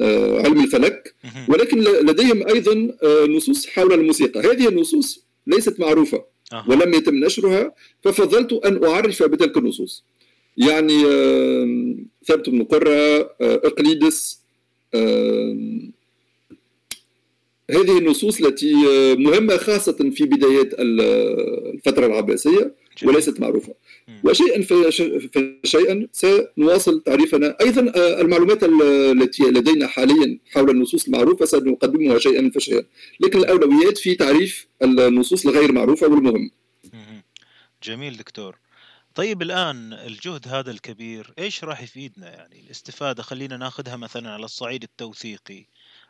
[0.00, 1.14] علم الفلك
[1.48, 4.40] ولكن لديهم أيضا آه، نصوص حول الموسيقى.
[4.40, 6.24] هذه النصوص ليست معروفة
[6.68, 10.04] ولم يتم نشرها ففضلت أن أعرف بتلك النصوص.
[10.56, 11.02] يعني
[12.26, 14.40] ثابت بن قرة آه، إقليدس
[17.70, 22.74] هذه النصوص التي آه، مهمة خاصة في بدايات الفترة العباسية.
[23.02, 23.74] وليست معروفة.
[24.24, 24.62] وشيئا
[25.64, 27.56] فشيئا سنواصل تعريفنا.
[27.60, 32.84] أيضا آه، المعلومات التي لدينا حاليا حول النصوص المعروفة سنقدمها شيئا فشيئا.
[33.20, 36.50] لكن الأولويات في تعريف النصوص الغير معروفة والمهم.
[37.82, 38.58] جميل دكتور.
[39.14, 44.82] طيب الآن الجهد هذا الكبير إيش راح يفيدنا؟ يعني الاستفادة خلينا ناخذها مثلا على الصعيد
[44.82, 45.66] التوثيقي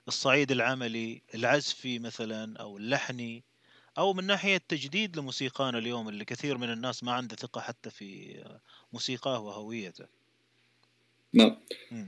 [0.09, 3.45] الصعيد العملي العزفي مثلا أو اللحني.
[3.99, 8.37] أو من ناحية تجديد لموسيقانا اليوم اللي كثير من الناس ما عنده ثقة حتى في
[8.93, 10.05] موسيقاه وهويته.
[11.33, 11.57] نعم.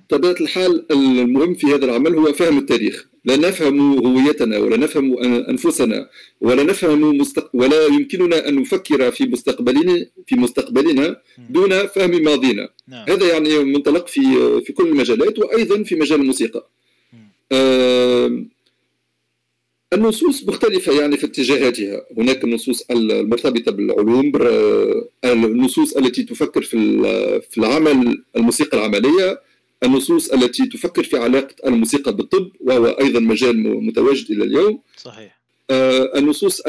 [0.08, 3.06] طبيعة الحال المهم في هذا العمل هو فهم التاريخ.
[3.24, 6.08] لا نفهم هويتنا ولا نفهم أنفسنا
[6.40, 7.50] ولا نفهم مستق...
[7.54, 12.68] ولا يمكننا أن نفكر في مستقبلنا في مستقبلنا دون فهم ماضينا.
[12.88, 13.10] نعم.
[13.10, 14.20] هذا يعني منطلق في
[14.60, 16.68] في كل المجالات وأيضا في مجال الموسيقى.
[19.92, 24.32] النصوص مختلفة يعني في اتجاهاتها هناك النصوص المرتبطة بالعلوم
[25.24, 26.76] النصوص التي تفكر في
[27.50, 29.40] في العمل الموسيقى العملية
[29.84, 34.80] النصوص التي تفكر في علاقة الموسيقى بالطب وهو أيضا مجال متواجد إلى اليوم.
[34.96, 35.40] صحيح.
[35.70, 36.60] آه، النصوص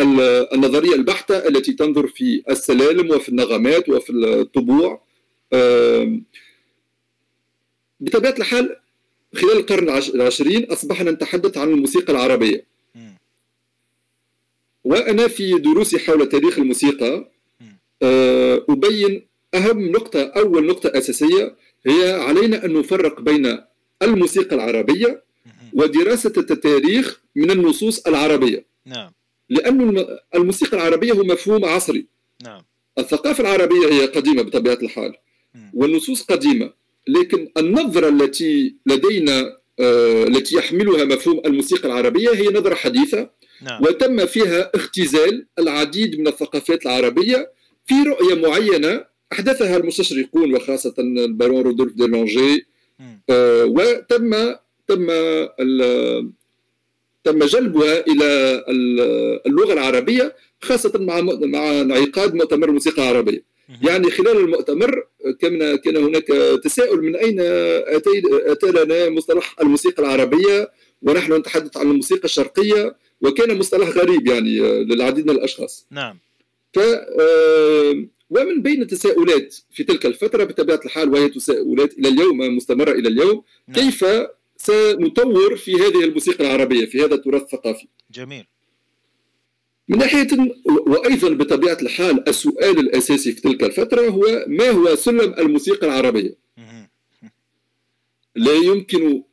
[0.54, 5.02] النظرية البحتة التي تنظر في السلالم وفي النغمات وفي الطبوع.
[8.00, 8.76] بطبيعة الحال
[9.36, 12.77] خلال القرن العشرين أصبحنا نتحدث عن الموسيقى العربية.
[14.88, 17.32] وأنا في دروسي حول تاريخ الموسيقى
[18.02, 23.60] آه، أبين أهم نقطة أول نقطة أساسية هي علينا أن نفرق بين
[24.02, 25.24] الموسيقى العربية
[25.74, 28.66] ودراسة التاريخ من النصوص العربية.
[28.86, 29.12] نعم.
[29.50, 32.06] لأن الموسيقى العربية هو مفهوم عصري.
[32.44, 32.62] نعم.
[32.98, 35.14] الثقافة العربية هي قديمة بطبيعة الحال.
[35.74, 36.74] والنصوص قديمة.
[37.08, 43.30] لكن النظرة التي لدينا آه، التي يحملها مفهوم الموسيقى العربية هي نظرة حديثة.
[43.62, 43.84] نعم.
[43.84, 47.52] وتم فيها اختزال العديد من الثقافات العربية
[47.86, 52.66] في رؤية معينة أحدثها المستشرقون وخاصة البارون رودولف ديلونجي
[53.30, 54.56] آه، وتم
[54.88, 55.08] تم
[57.24, 58.64] تم جلبها إلى
[59.46, 63.44] اللغة العربية خاصة مع مع انعقاد مؤتمر الموسيقى العربية.
[63.82, 65.08] يعني خلال المؤتمر
[65.42, 66.28] كان كان هناك
[66.64, 72.96] تساؤل من أين اتى لنا مصطلح الموسيقى العربية ونحن نتحدث عن الموسيقى الشرقية.
[73.22, 75.88] وكان مصطلح غريب يعني للعديد من الأشخاص.
[75.92, 76.20] نعم.
[76.74, 82.92] ف آه، ومن بين التساؤلات في تلك الفترة بطبيعة الحال وهي تساؤلات إلى اليوم مستمرة
[82.92, 83.76] إلى اليوم نعم.
[83.76, 84.06] كيف
[84.58, 88.46] سنطور في هذه الموسيقى العربية في هذا التراث الثقافي؟ جميل.
[89.88, 90.28] من ناحية
[90.66, 96.38] وأيضا بطبيعة الحال السؤال الأساسي في تلك الفترة هو ما هو سلم الموسيقى العربية؟
[98.36, 99.27] لا يمكن آه،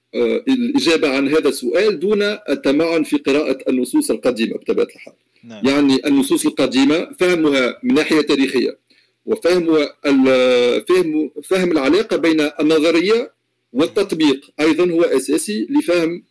[0.49, 5.67] الإجابة عن هذا السؤال دون التمعن في قراءة النصوص القديمة بطبيعة الحال نعم.
[5.67, 8.79] يعني النصوص القديمة فهمها من ناحية تاريخية
[9.27, 9.89] وفهم
[10.89, 13.33] فهم فهم العلاقة بين النظرية
[13.73, 16.25] والتطبيق أيضا هو أساسي لفهم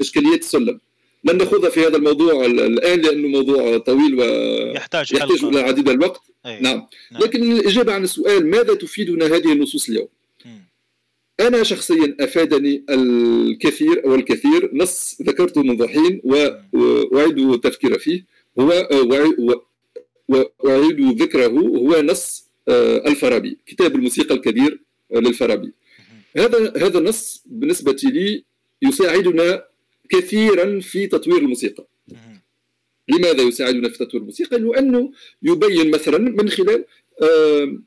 [0.00, 0.80] إشكاليات السلم
[1.24, 6.60] لن نخوض في هذا الموضوع الآن لأنه موضوع طويل ويحتاج يحتاج إلى عديد الوقت أيه.
[6.60, 6.86] نعم.
[7.12, 10.08] نعم لكن الإجابة عن السؤال ماذا تفيدنا هذه النصوص اليوم
[11.40, 18.24] أنا شخصيا أفادني الكثير والكثير نص ذكرته منذ حين وأعيد التفكير فيه.
[18.60, 18.88] هو
[20.28, 24.80] وأعيد ذكره هو نص آه، الفارابي كتاب الموسيقى الكبير
[25.12, 25.72] للفارابي.
[26.36, 28.44] هذا هذا النص بالنسبة لي
[28.82, 29.64] يساعدنا
[30.08, 31.86] كثيرا في تطوير الموسيقى.
[33.08, 36.84] لماذا يساعدنا في تطوير الموسيقى؟ لأنه يبين مثلا من خلال
[37.22, 37.78] آه،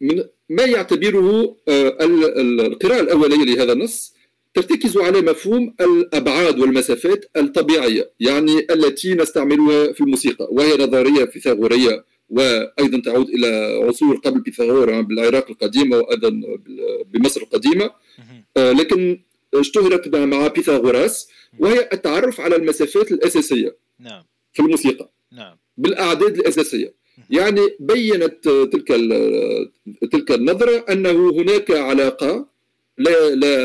[0.00, 1.96] من ما يعتبره آه،
[2.40, 4.14] القراءة الأولية لهذا النص
[4.54, 13.00] ترتكز على مفهوم الأبعاد والمسافات الطبيعية يعني التي نستعملها في الموسيقى وهي نظرية فيثاغورية وأيضا
[13.00, 16.40] تعود إلى عصور قبل بيثاغورا بالعراق القديمة وأيضا
[17.06, 17.90] بمصر القديمة.
[18.56, 19.20] آه، لكن
[19.54, 24.24] اشتهرت مع بيثاغوراس وهي التعرف على المسافات الأساسية نعم.
[24.52, 25.10] في الموسيقى.
[25.32, 25.56] نعم.
[25.76, 26.94] بالأعداد الأساسية.
[27.30, 28.88] يعني بينت تلك
[30.12, 32.46] تلك النظرة أنه هناك علاقة
[32.98, 33.56] لا, لا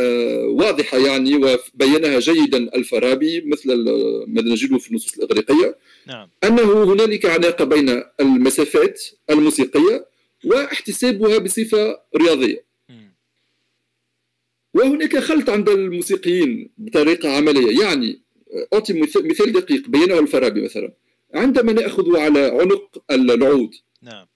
[0.45, 3.75] واضحة يعني وبينها جيدا الفارابي مثل
[4.27, 6.29] ما نجده في النصوص الإغريقية نعم.
[6.43, 10.05] أنه هنالك علاقة بين المسافات الموسيقية
[10.45, 12.63] واحتسابها بصفة رياضية.
[14.73, 17.81] وهناك خلط عند الموسيقيين بطريقة عملية.
[17.83, 18.19] يعني
[18.73, 20.93] أعطي مثال دقيق بينه الفارابي مثلا.
[21.33, 24.27] عندما نأخذ على عنق العود نعم.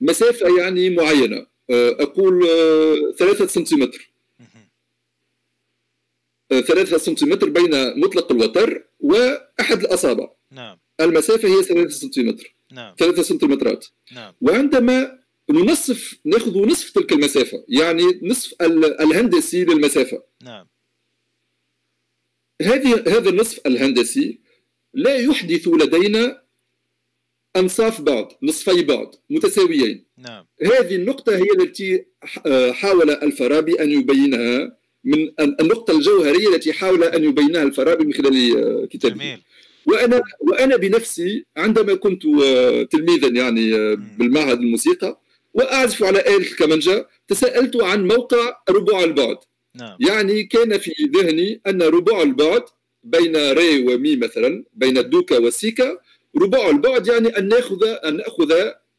[0.00, 1.46] مسافة يعني معينة.
[1.70, 4.10] آه، أقول آه، ثلاثة سنتيمتر.
[6.52, 10.30] آه، ثلاثة سنتيمتر بين مطلق الوتر وأحد الأصابع.
[10.50, 10.78] نعم.
[11.00, 12.54] المسافة هي ثلاثة سنتيمتر.
[12.72, 12.94] نعم.
[12.98, 13.86] ثلاثة سنتيمترات.
[14.12, 14.34] نعم.
[14.40, 15.18] وعندما
[15.50, 18.54] ننصف نأخذ نصف تلك المسافة يعني نصف
[19.00, 20.22] الهندسي للمسافة.
[20.42, 20.66] نعم.
[22.62, 24.40] هذه هذا النصف الهندسي
[24.94, 26.43] لا يحدث لدينا
[27.56, 30.44] أنصاف بعض نصفي بعض متساويين نعم.
[30.62, 32.04] هذه النقطة هي التي
[32.72, 38.86] حاول الفارابي أن يبينها من النقطة الجوهرية التي حاول أن يبينها الفارابي من خلال آه،
[38.86, 39.42] كتابه جميل.
[39.86, 45.20] وأنا وأنا بنفسي عندما كنت آه، تلميذا يعني آه، بالمعهد الموسيقى
[45.54, 49.36] وأعزف على آلة الكمنجة تساءلت عن موقع ربوع البعد
[49.74, 49.96] نعم.
[50.00, 52.62] يعني كان في ذهني أن ربوع البعد
[53.04, 55.98] بين ري ومي مثلا بين الدوكا والسيكا
[56.42, 58.52] ربع البعد يعني أن ناخذ أن نأخذ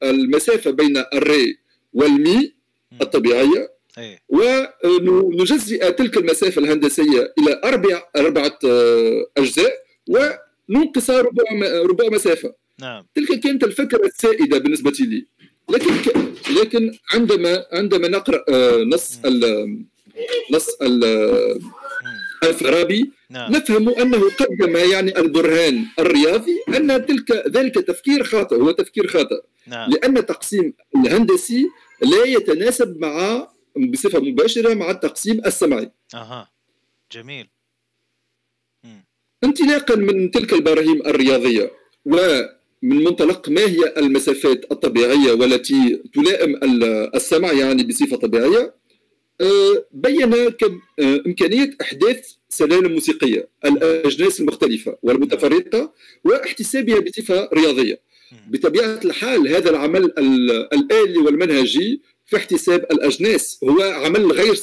[0.04, 1.58] المسافة بين الري
[1.93, 2.54] والمي
[3.02, 3.76] الطبيعية.
[3.98, 4.19] إيه.
[4.30, 9.74] ونجزئ تلك المسافة الهندسية إلى أربع أربعة آه، أجزاء
[10.10, 11.43] وننقص ربع
[11.82, 12.54] ربع مسافة.
[12.80, 13.06] نعم.
[13.15, 15.26] تلك كانت الفكرة السائدة بالنسبة لي.
[15.69, 15.91] لكن
[16.62, 19.19] لكن عندما عندما نقرأ آه، نص
[20.52, 20.78] نص
[22.43, 23.52] الفارابي نعم.
[23.52, 29.42] نفهم أنه قدم يعني البرهان الرياضي أن تلك ذلك تفكير خاطئ هو تفكير خاطئ.
[29.68, 29.90] نعم.
[29.90, 31.70] لأن تقسيم الهندسي
[32.02, 33.48] لا يتناسب مع
[33.92, 35.92] بصفة مباشرة مع التقسيم السمعي.
[36.14, 36.52] أها.
[37.12, 37.48] جميل.
[39.44, 41.72] انطلاقا من تلك البراهين الرياضية
[42.06, 46.60] ومن منطلق ما هي المسافات الطبيعية والتي تلائم
[47.16, 48.76] السمع يعني بصفة طبيعية
[49.92, 50.34] بين
[51.00, 58.00] إمكانية إحداث سلالم موسيقية الأجناس المختلفة والمتفرقة واحتسابها بصفة رياضية.
[58.48, 60.13] بطبيعة الحال هذا العمل
[60.74, 64.56] الآلي والمنهجي في احتساب الأجناس هو عمل غير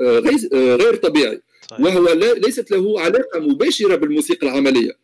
[0.00, 1.40] غير, غير طبيعي.
[1.80, 4.96] وهو ليست له علاقة مباشرة بالموسيقى العملية.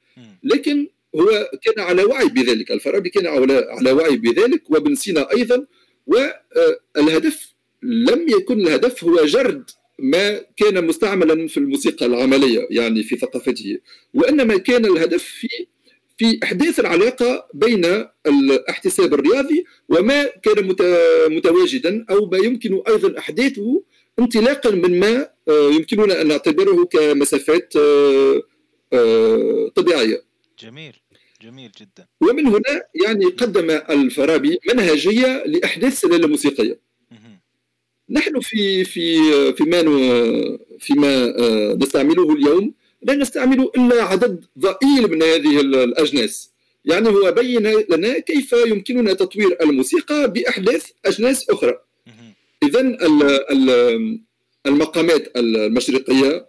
[0.45, 3.27] لكن هو كان على وعي بذلك الفارابي كان
[3.69, 5.67] على وعي بذلك وابن سينا أيضا
[6.07, 13.79] والهدف لم يكن الهدف هو جرد ما كان مستعملا في الموسيقى العملية يعني في ثقافته.
[14.15, 15.49] وإنما كان الهدف في
[16.19, 17.85] في إحداث العلاقة بين
[18.27, 20.75] الاحتساب الرياضي وما كان
[21.31, 23.83] متواجدا أو ما يمكن أيضا إحداثه
[24.19, 28.43] انطلاقا من ما آه، يمكننا أن نعتبره كمسافات آه،
[28.93, 30.23] آه، طبيعية.
[30.63, 30.97] جميل
[31.43, 32.07] جميل جدا.
[32.21, 36.81] ومن هنا يعني قدم الفارابي منهجية لإحداث سلالة موسيقية
[38.11, 39.19] نحن في في
[39.53, 39.83] فيما
[40.79, 41.35] فيما
[41.75, 46.51] نستعمله اليوم لا نستعمل إلا عدد ضئيل من هذه الأجناس.
[46.85, 51.79] يعني هو بين لنا كيف يمكننا تطوير الموسيقى بأحداث أجناس أخرى.
[52.63, 52.81] اذا
[54.67, 56.47] المقامات المشرقية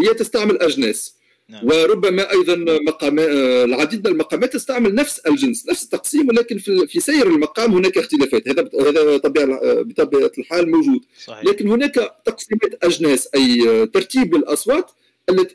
[0.00, 1.14] هي تستعمل أجناس.
[1.50, 1.66] نعم.
[1.66, 7.26] وربما أيضا مقام العديد من المقامات تستعمل نفس الجنس نفس التقسيم ولكن في, في سير
[7.26, 11.44] المقام هناك اختلافات هذا هذا طبيعه بطبيعة الحال موجود صحيح.
[11.44, 14.90] لكن هناك تقسيمات أجناس أي ترتيب الأصوات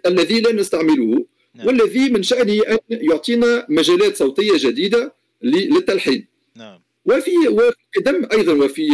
[0.05, 1.67] الذي لا نستعمله نعم.
[1.67, 6.79] والذي من شأنه أن يعطينا مجالات صوتية جديدة للتلحين نعم.
[7.05, 8.88] وفي وفي قدم أيضا وفي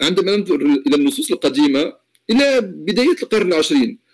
[0.00, 1.92] عندما ننظر إلى النصوص القديمة
[2.30, 4.07] إلى بداية القرن العشرين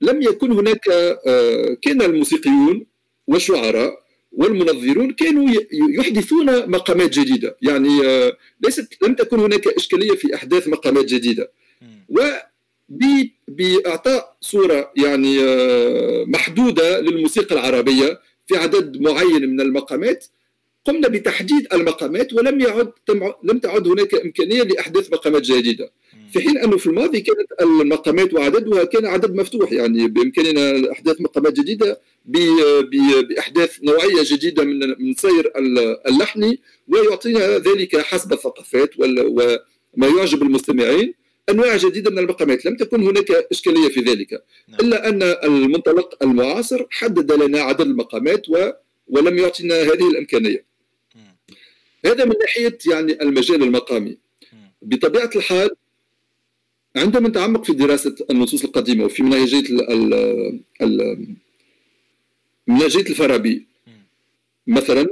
[0.00, 0.88] لم يكن هناك
[1.26, 2.86] آه، كان الموسيقيون
[3.26, 7.56] والشعراء والمنظرون كانوا يحدثون مقامات جديدة.
[7.62, 11.52] يعني آه، ليست لم تكن هناك إشكالية في أحداث مقامات جديدة.
[12.08, 12.20] و
[13.48, 20.26] بإعطاء صورة يعني آه، محدودة للموسيقى العربية في عدد معين من المقامات
[20.84, 22.92] قمنا بتحديد المقامات ولم يعد
[23.44, 25.90] لم تعد هناك إمكانية لأحداث مقامات جديدة.
[26.32, 31.52] في حين أنه في الماضي كانت المقامات وعددها كان عدد مفتوح يعني بإمكاننا أحداث مقامات
[31.52, 35.52] جديدة بأحداث نوعية جديدة من من سير
[36.08, 41.14] اللحني ويعطينا ذلك حسب الثقافات وما يعجب المستمعين
[41.50, 42.66] أنواع جديدة من المقامات.
[42.66, 44.80] لم تكن هناك إشكالية في ذلك نعم.
[44.80, 48.70] إلا أن المنطلق المعاصر حدد لنا عدد المقامات و
[49.06, 50.64] ولم يعطينا هذه الإمكانية.
[52.04, 54.18] هذا من ناحية يعني المجال المقامي.
[54.82, 55.70] بطبيعة الحال
[56.98, 59.62] عندما نتعمق في دراسة النصوص القديمة وفي منهجية
[62.66, 63.66] منهجية الفارابي
[64.66, 65.06] مثلا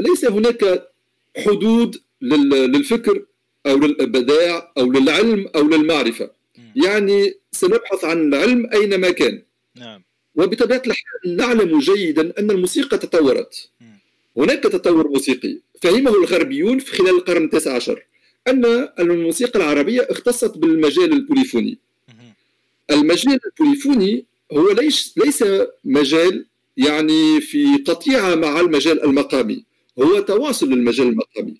[0.00, 0.88] ليس هناك
[1.36, 3.24] حدود للفكر
[3.66, 6.30] أو للإبداع أو للعلم أو للمعرفة.
[6.76, 9.42] يعني سنبحث عن العلم أينما كان.
[9.76, 10.02] نعم.
[10.34, 13.70] وبطبيعة الحال نعلم جيدا أن الموسيقى تطورت.
[14.36, 15.58] هناك تطور موسيقي.
[15.82, 18.02] فهمه الغربيون في خلال القرن التاسع عشر.
[18.50, 21.78] أن الموسيقى العربية اختصت بالمجال البوليفوني.
[22.90, 25.44] المجال البوليفوني هو ليس ليس
[25.84, 29.64] مجال يعني في قطيعه مع المجال المقامي.
[30.02, 31.54] هو تواصل للمجال المقامي.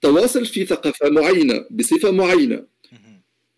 [0.00, 2.64] تواصل في ثقافة معينة بصفة معينة.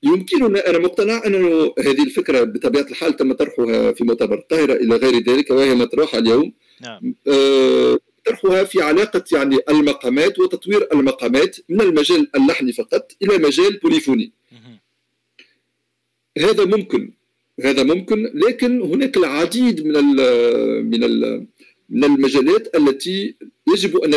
[0.02, 1.34] يمكننا أنا مقتنع ان
[1.78, 6.52] هذه الفكرة بطبيعة الحال تم طرحها في مؤتمر القاهرة إلى غير ذلك وهي مطروحة اليوم.
[6.80, 7.14] نعم.
[7.28, 14.32] آه طرحها في علاقة يعني المقامات وتطوير المقامات من المجال اللحني فقط إلى مجال بوليفوني
[16.38, 17.12] هذا ممكن
[17.64, 20.16] هذا ممكن لكن هناك العديد من ال
[20.86, 21.46] من ال
[21.88, 23.34] من المجالات التي
[23.68, 24.10] يجب أن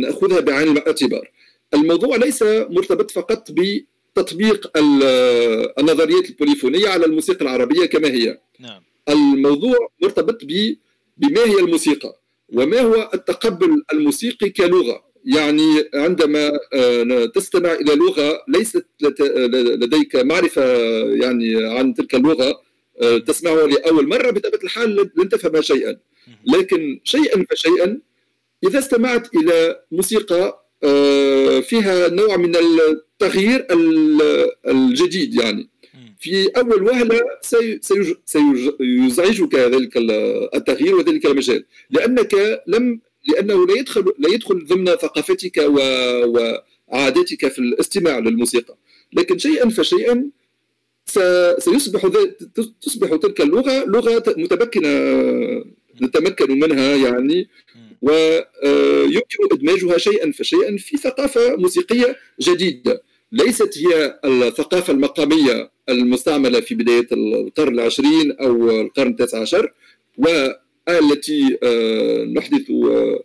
[0.00, 1.30] ناخذها بعين الاعتبار.
[1.74, 4.70] الموضوع ليس مرتبط فقط بتطبيق
[5.78, 8.38] النظريات البوليفونية على الموسيقى العربية كما هي.
[8.60, 8.82] نعم.
[9.08, 10.44] الموضوع مرتبط
[11.16, 12.21] بما هي الموسيقى
[12.52, 18.86] وما هو التقبل الموسيقي كلغة؟ يعني عندما آه، تستمع إلى لغة ليست
[19.80, 20.62] لديك معرفة
[21.14, 22.60] يعني عن تلك اللغة
[23.02, 25.96] آه، تسمعها لأول مرة بطبيعة الحال لن تفهم شيئا.
[26.46, 28.00] لكن شيئا فشيئا
[28.64, 33.66] إذا استمعت إلى موسيقى آه، فيها نوع من التغيير
[34.68, 35.71] الجديد يعني.
[36.22, 37.20] في أول وهلة
[38.24, 39.96] سيزعجك ذلك
[40.54, 41.64] التغيير وذلك المجال.
[41.90, 45.56] لأنك لم لأنه لا يدخل لا يدخل ضمن ثقافتك
[46.92, 48.76] وعاداتك في الاستماع للموسيقى.
[49.12, 50.30] لكن شيئا فشيئا
[51.58, 52.10] سيصبح
[52.82, 54.88] تصبح تلك اللغة لغة متمكنة
[56.02, 57.48] نتمكن منها يعني
[58.02, 63.02] ويمكن إدماجها شيئا فشيئا في ثقافة موسيقية جديدة.
[63.32, 69.72] ليست هي الثقافة المقامية المستعملة في بداية القرن العشرين أو القرن التاسع عشر
[70.18, 73.22] والتي آه، نحدث آه،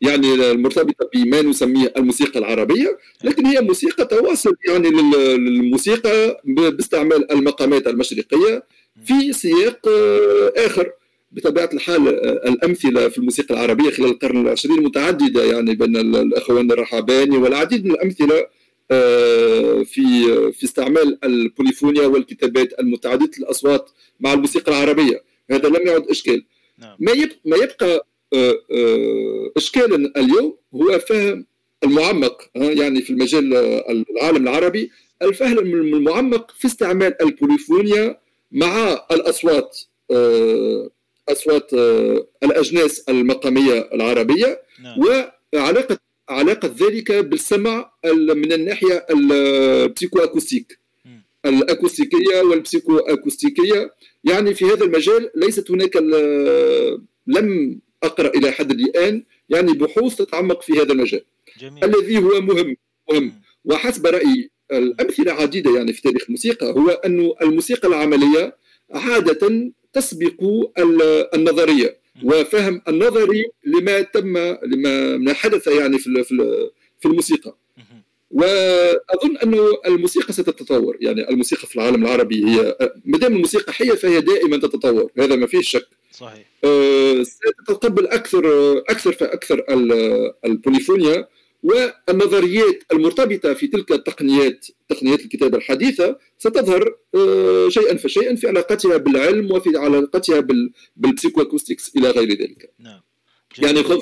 [0.00, 8.62] يعني المرتبطة بما نسميه الموسيقى العربية لكن هي موسيقى تواصل يعني للموسيقى باستعمال المقامات المشرقية
[9.04, 10.92] في سياق آه، آخر.
[11.32, 12.08] بطبيعة الحال
[12.48, 18.46] الأمثلة في الموسيقى العربية خلال القرن العشرين متعددة يعني بين الأخوان الرحباني والعديد من الأمثلة
[19.84, 26.44] في في استعمال البوليفونيا والكتابات المتعددة الأصوات مع الموسيقى العربية هذا لم يعد إشكال
[26.78, 26.96] نعم.
[26.98, 31.46] ما يبقى ما يبقى آه، آه، اشكالا اليوم هو فهم
[31.84, 33.54] المعمق يعني في المجال
[34.10, 34.90] العالم العربي
[35.22, 38.20] الفهم المعمق في استعمال البوليفونيا
[38.52, 39.78] مع الأصوات
[41.28, 41.72] أصوات
[42.42, 44.98] الأجناس المقامية العربية نعم.
[45.54, 45.98] وعلاقة
[46.28, 50.78] علاقة ذلك بالسمع من الناحية البسيكو اكوستيك
[51.46, 55.96] الأكوستيكية والبسيكو اكوستيكيه يعني في هذا المجال ليست هناك
[57.26, 61.24] لم أقرأ إلى حد الآن يعني بحوث تتعمق في هذا المجال.
[61.60, 61.84] جميل.
[61.84, 62.76] الذي هو مهم
[63.12, 63.32] مهم.
[63.64, 68.56] وحسب رأيي الأمثلة عديدة يعني في تاريخ الموسيقى هو أن الموسيقى العملية
[68.90, 70.44] عادة تسبق
[71.34, 71.98] النظرية.
[72.22, 76.24] وفهم النظري لما تم لما حدث يعني في
[77.00, 77.56] في الموسيقى.
[78.30, 80.96] وأظن انه الموسيقى ستتطور.
[81.00, 85.10] يعني الموسيقى في العالم العربي هي ما دام الموسيقى حية فهي دائما تتطور.
[85.18, 85.88] هذا ما فيه شك.
[86.12, 86.46] صحيح.
[86.64, 89.64] أه ستتقبل أكثر أكثر فأكثر
[90.44, 91.28] البوليفونيا.
[91.62, 99.52] والنظريات المرتبطة في تلك التقنيات تقنيات الكتابة الحديثة ستظهر آه، شيئا فشيئا في علاقتها بالعلم
[99.52, 100.40] وفي علاقتها
[100.96, 102.72] بالبسيكواكوستكس إلى غير ذلك.
[102.78, 103.00] نعم.
[103.58, 104.00] يعني خذ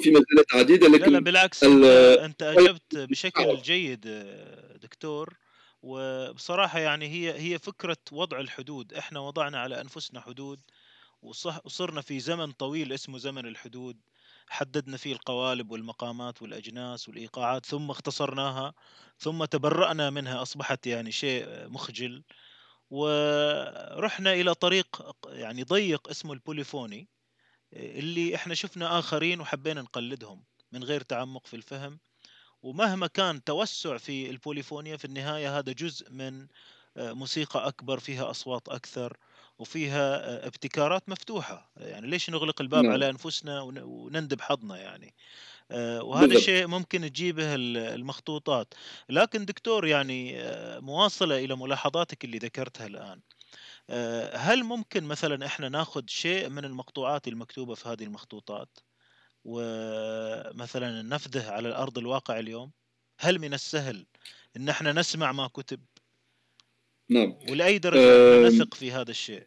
[0.00, 5.34] في مجالات عديدة لكن لا, لا بالعكس أنت أجبت بشكل جيد آه، دكتور
[5.82, 8.94] وبصراحة يعني هي هي فكرة وضع الحدود.
[8.94, 10.60] إحنا وضعنا على أنفسنا حدود
[11.22, 13.96] وصرنا في زمن طويل اسمه زمن الحدود.
[14.50, 18.74] حددنا فيه القوالب والمقامات والأجناس والإيقاعات ثم اختصرناها
[19.18, 22.22] ثم تبرأنا منها أصبحت يعني شيء مخجل.
[22.90, 27.08] ورحنا إلى طريق يعني ضيق اسمه البوليفوني
[27.72, 31.98] اللي إحنا شفنا آخرين وحبينا نقلدهم من غير تعمق في الفهم.
[32.62, 36.46] ومهما كان توسع في البوليفونيا في النهاية هذا جزء من
[36.96, 39.16] موسيقى أكبر فيها أصوات أكثر.
[39.58, 41.70] وفيها ابتكارات مفتوحة.
[41.76, 42.92] يعني ليش نغلق الباب نعم.
[42.92, 45.14] على أنفسنا ونندب حظنا يعني؟
[45.70, 48.74] آه، وهذا الشيء ممكن تجيبه المخطوطات.
[49.08, 53.20] لكن دكتور يعني آه، مواصلة إلى ملاحظاتك اللي ذكرتها الآن.
[53.90, 58.78] آه، هل ممكن مثلا إحنا ناخذ شيء من المقطوعات المكتوبة في هذه المخطوطات؟
[59.44, 62.72] ومثلا نفذه على الأرض الواقع اليوم؟
[63.20, 64.06] هل من السهل
[64.56, 65.80] إن إحنا نسمع ما كتب؟
[67.10, 67.34] نعم.
[67.50, 69.42] ولأي درجة نثق في هذا الشيء؟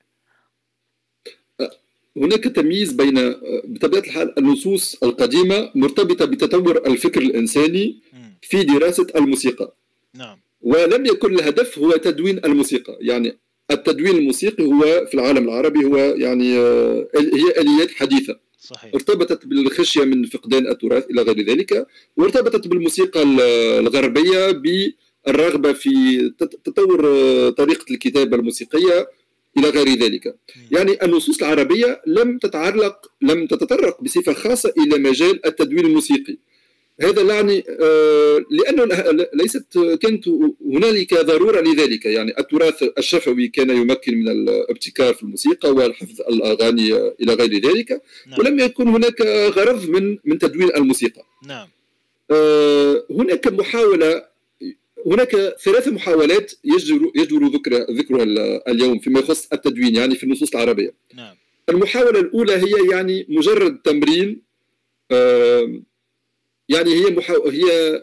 [2.18, 8.02] هناك تمييز بين بطبيعة الحال النصوص القديمة مرتبطة بتطور الفكر الإنساني
[8.42, 9.74] في دراسة الموسيقى.
[10.14, 10.40] نعم.
[10.62, 12.98] ولم يكن الهدف هو تدوين الموسيقى.
[13.02, 13.38] يعني
[13.72, 18.40] التدوين الموسيقي هو في العالم العربي هو يعني آه، هي آليات حديثة.
[18.60, 18.94] صحيح.
[18.94, 21.88] ارتبطت بالخشية من فقدان التراث إلى غير ذلك
[22.18, 23.24] وارتبطت بالموسيقى
[23.80, 24.94] الغربية ب
[25.28, 26.20] الرغبة في
[26.64, 27.02] تطور
[27.50, 29.08] طريقة الكتابة الموسيقية
[29.58, 30.36] إلى غير ذلك.
[30.72, 36.38] يعني النصوص العربية لم تتعلق لم تتطرق بصفة خاصة إلى مجال التدوين الموسيقي.
[37.02, 38.86] هذا يعني آه، لأنه
[39.34, 40.28] ليست كانت
[40.66, 42.06] هنالك ضرورة لذلك.
[42.06, 48.40] يعني التراث الشفوي كان يمكن من الابتكار في الموسيقى والحفظ الأغاني إلى غير ذلك نعم.
[48.40, 49.22] ولم يكن هناك
[49.58, 51.22] غرض من من تدوين الموسيقى.
[51.48, 51.68] نعم.
[52.32, 54.31] آه، هناك محاولة
[55.06, 58.24] هناك ثلاث محاولات يجدر يجدر ذكر ذكرها
[58.72, 60.94] اليوم فيما يخص التدوين يعني في النصوص العربية.
[61.16, 61.36] نعم.
[61.70, 64.42] المحاولة الأولى هي يعني مجرد تمرين
[66.70, 67.48] يعني هي محاو...
[67.48, 68.02] هي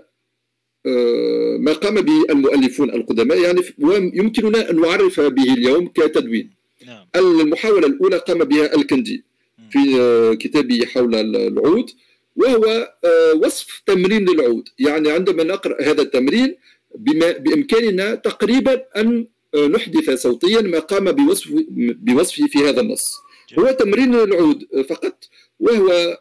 [1.59, 6.51] ما قام به المؤلفون القدماء يعني ويمكننا أن نعرف به اليوم كتدوين.
[6.87, 7.07] نعم.
[7.17, 9.25] المحاولة الأولى قام بها الكندي
[9.71, 11.91] في كتابه حول العود
[12.37, 12.95] وهو
[13.37, 16.57] وصف تمرين للعود يعني عندما نقرأ هذا التمرين
[16.95, 19.26] بما بإمكاننا تقريبا أن
[19.70, 23.14] نحدث صوتيا ما قام بوصف بوصفه في هذا النص.
[23.59, 25.24] هو تمرين العود فقط
[25.61, 26.18] وهو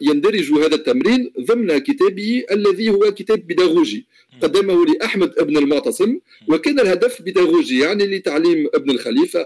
[0.00, 4.06] يندرج هذا التمرين ضمن كتابه الذي هو كتاب بيداغوجي
[4.42, 6.18] قدمه لأحمد ابن المعتصم
[6.48, 9.40] وكان الهدف بيداغوجي يعني لتعليم ابن الخليفة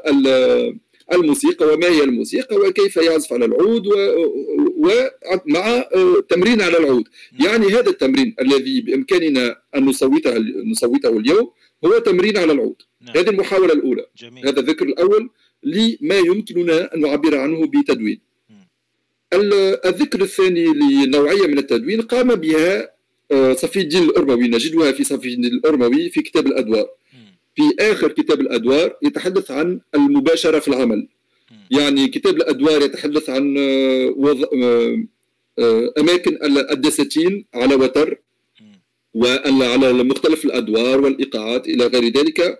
[1.12, 3.86] الموسيقى وما هي الموسيقى وكيف يعزف على العود
[4.76, 5.84] ومع
[6.28, 7.08] تمرين على العود.
[7.40, 11.50] يعني هذا التمرين الذي بإمكاننا أن نصوته نصوته اليوم
[11.84, 13.16] هو تمرين على العود نعم.
[13.16, 14.46] هذه المحاولة الأولى جميل.
[14.48, 15.30] هذا الذكر الأول
[15.62, 18.20] لما يمكننا أن نعبر عنه بتدوين
[19.32, 22.90] الذكر الثاني لنوعية من التدوين قام بها
[23.30, 26.88] آه، صفي الدين الأرموي نجدها في صفي الدين الأرموي في كتاب الأدوار
[27.58, 31.08] في آخر كتاب الأدوار يتحدث عن المباشرة في العمل.
[31.70, 34.44] يعني كتاب الأدوار يتحدث عن آه، وض...
[35.58, 36.38] آه، أماكن
[36.70, 38.18] الدساتين على وتر
[39.14, 42.58] وعلى مختلف الأدوار والإيقاعات إلى غير ذلك.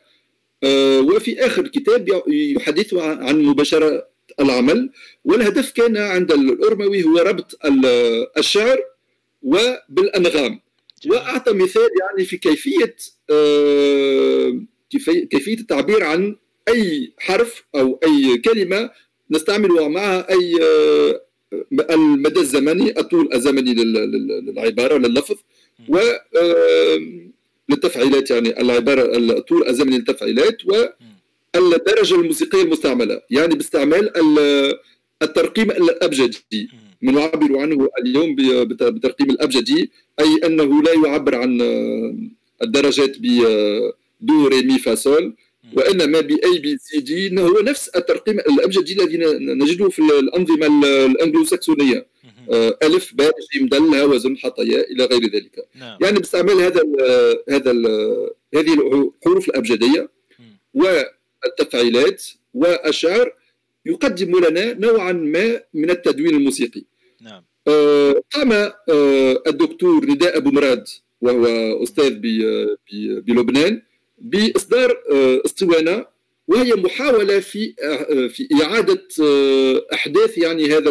[1.09, 4.07] وفي آخر الكتاب يحدث عن مباشرة
[4.41, 4.91] العمل.
[5.25, 7.59] والهدف كان عند الأرموي هو ربط
[8.39, 8.79] الشعر
[9.43, 10.61] وبالأنغام.
[11.07, 12.97] وأعطى مثال يعني في كيفية
[14.91, 16.37] كيفية التعبير عن
[16.69, 18.91] أي حرف أو أي كلمة
[19.31, 21.21] نستعمل معها أي آه،
[21.91, 25.37] المدى الزمني الطول الزمني للعبارة لللفظ
[25.89, 25.99] و
[27.69, 30.57] للتفعيلات يعني العبارة الطول الزمني للتفعيلات
[31.55, 34.11] والدرجه الموسيقية المستعملة يعني باستعمال
[35.23, 36.69] الترقيم الأبجدي.
[37.03, 38.35] ما نعبر عنه اليوم
[38.69, 41.61] بترقيم الأبجدي أي أنه لا يعبر عن
[42.63, 43.27] الدرجات ب
[44.21, 45.35] دو ري مي فا سول
[45.77, 49.17] وانما ب A B C D هو نفس الترقيم الابجدي الذي
[49.55, 50.67] نجده في الأنظمة
[51.07, 52.07] الانجلو ساكسونيه
[52.51, 55.67] آه، ألف باء جيم دال وزن حتى ياء إلى غير ذلك.
[55.75, 55.99] نعم.
[56.03, 56.97] يعني باستعمال هذا ال
[57.51, 57.87] هذا ال
[58.55, 60.11] هذه الحروف الأبجدية.
[60.75, 63.33] والتفعيلات والشعر
[63.87, 66.83] يقدم لنا نوعا ما من التدوين الموسيقي.
[67.21, 67.45] نعم.
[67.69, 70.89] آه قام آه الدكتور نداء أبو مراد
[71.21, 71.47] وهو
[71.83, 72.11] أستاذ
[73.27, 73.83] بلبنان
[74.21, 76.05] بإصدار آه اسطوانة
[76.49, 80.91] وهي محاولة في آه، في إعادة آه، أحداث يعني هذا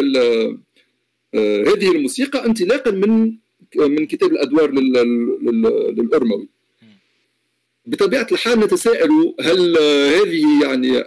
[1.70, 3.36] هذه الموسيقى انطلاقا من
[3.76, 4.70] من كتاب الأدوار
[5.92, 6.48] للأرموي.
[7.86, 9.78] بطبيعة الحال نتساءل هل
[10.18, 10.98] هذه يعني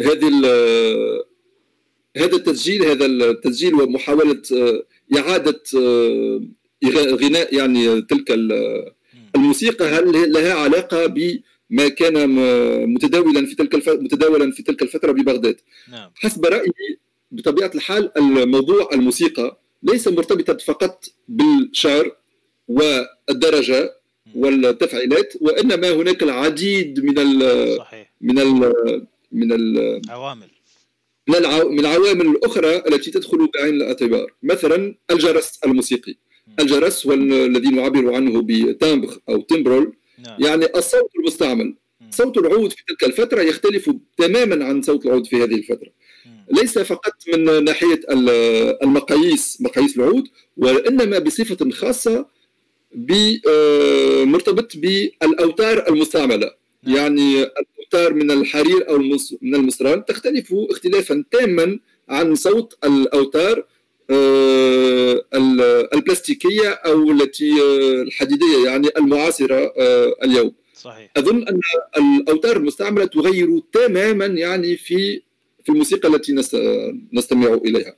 [0.00, 0.28] هذه
[2.16, 4.42] هذا التسجيل هذا التسجيل ومحاوله
[5.16, 5.62] إعادة
[6.94, 8.30] غناء يعني تلك
[9.36, 12.28] الموسيقى هل لها علاقة بما كان
[12.94, 15.56] متداولا في تلك متداولا في تلك الفترة ببغداد؟
[15.90, 16.10] نعم.
[16.14, 16.98] حسب رأيي
[17.30, 22.16] بطبيعة الحال الموضوع الموسيقى ليس مرتبطا فقط بالشعر
[22.68, 24.02] والدرجة
[24.34, 28.12] والتفعيلات وإنما هناك العديد من ال صحيح.
[28.20, 28.72] من ال
[29.32, 30.48] من العوامل
[31.28, 31.34] من
[31.70, 34.32] من العوامل الأخرى التي تدخل بعين الأعتبار.
[34.42, 36.14] مثلا الجرس الموسيقي.
[36.60, 39.92] الجرس والذي نعبر عنه بتامبر أو تمبرول.
[40.18, 40.36] نعم.
[40.42, 41.74] يعني الصوت المستعمل.
[42.10, 45.88] صوت العود في تلك الفترة يختلف تماما عن صوت العود في هذه الفترة.
[46.50, 48.00] ليس فقط من ناحية
[48.82, 50.24] المقاييس مقاييس العود
[50.56, 52.26] وإنما بصفة خاصة
[54.24, 56.50] مرتبط بالأوتار المستعملة.
[56.82, 56.96] نعم.
[56.96, 58.98] يعني الأوتار من الحرير أو
[59.42, 61.78] من المصران تختلف اختلافا تاما
[62.08, 63.64] عن صوت الأوتار
[64.12, 65.24] آه،
[65.94, 70.52] البلاستيكية أو التي آه، الحديدية يعني المعاصرة آه، اليوم.
[70.74, 71.10] صحيح.
[71.16, 71.60] أظن أن
[72.20, 75.22] الأوتار المستعملة تغير تماما يعني في
[75.64, 76.32] في الموسيقى التي
[77.12, 77.96] نستمع إليها.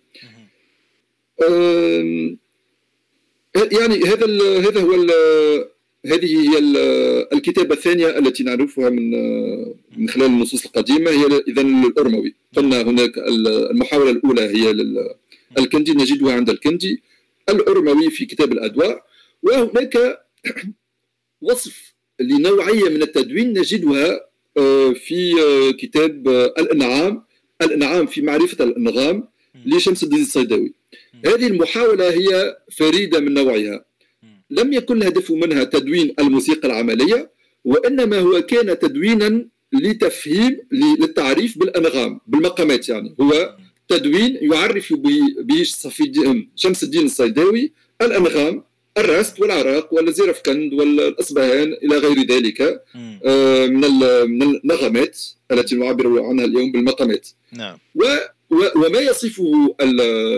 [3.73, 4.27] يعني هذا
[4.69, 4.95] هذا هو
[6.07, 6.59] هذه هي
[7.33, 9.11] الكتابة الثانية التي نعرفها من
[9.97, 14.71] من خلال النصوص القديمة هي إذا الأرموي قلنا هناك المحاولة الأولى هي
[15.59, 17.03] الكندي نجدها عند الكندي
[17.49, 19.05] الأرموي في كتاب الأدواء.
[19.43, 20.19] وهناك
[21.49, 24.21] وصف لنوعية من التدوين نجدها
[24.57, 26.29] آه، في آه، كتاب
[26.59, 27.25] الأنعام.
[27.63, 29.29] الأنعام في معرفة الأنغام
[29.67, 30.75] لشمس الدين الصيداوي
[31.27, 33.85] هذه المحاولة هي فريدة من نوعها.
[34.51, 37.31] لم يكن الهدف منها تدوين الموسيقى العملية
[37.65, 43.57] وإنما هو كان تدوينا لتفهيم للتعريف بالأنغام بالمقامات يعني هو
[43.89, 44.93] تدوين يعرف
[45.39, 46.05] به صفي
[46.57, 47.73] شمس الدين الصيداوي
[48.03, 48.65] الأنغام
[48.99, 52.83] الرست والعراق والزيرفكند والأصبهان إلى غير ذلك
[53.25, 53.81] آه، من
[54.39, 55.19] من النغمات
[55.53, 57.29] التي نعبر عنها اليوم بالمقامات.
[57.53, 57.79] نعم.
[58.77, 59.75] وما يصفه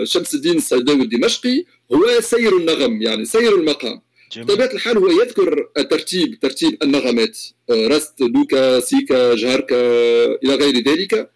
[0.03, 4.01] شمس الدين الصيداوي الدمشقي هو سير النغم يعني سير المقام.
[4.37, 7.37] بطبيعة الحال هو يذكر ترتيب ترتيب النغمات
[7.69, 9.75] آه، رست دوكا سيكا جهركا
[10.43, 11.29] إلى غير ذلك.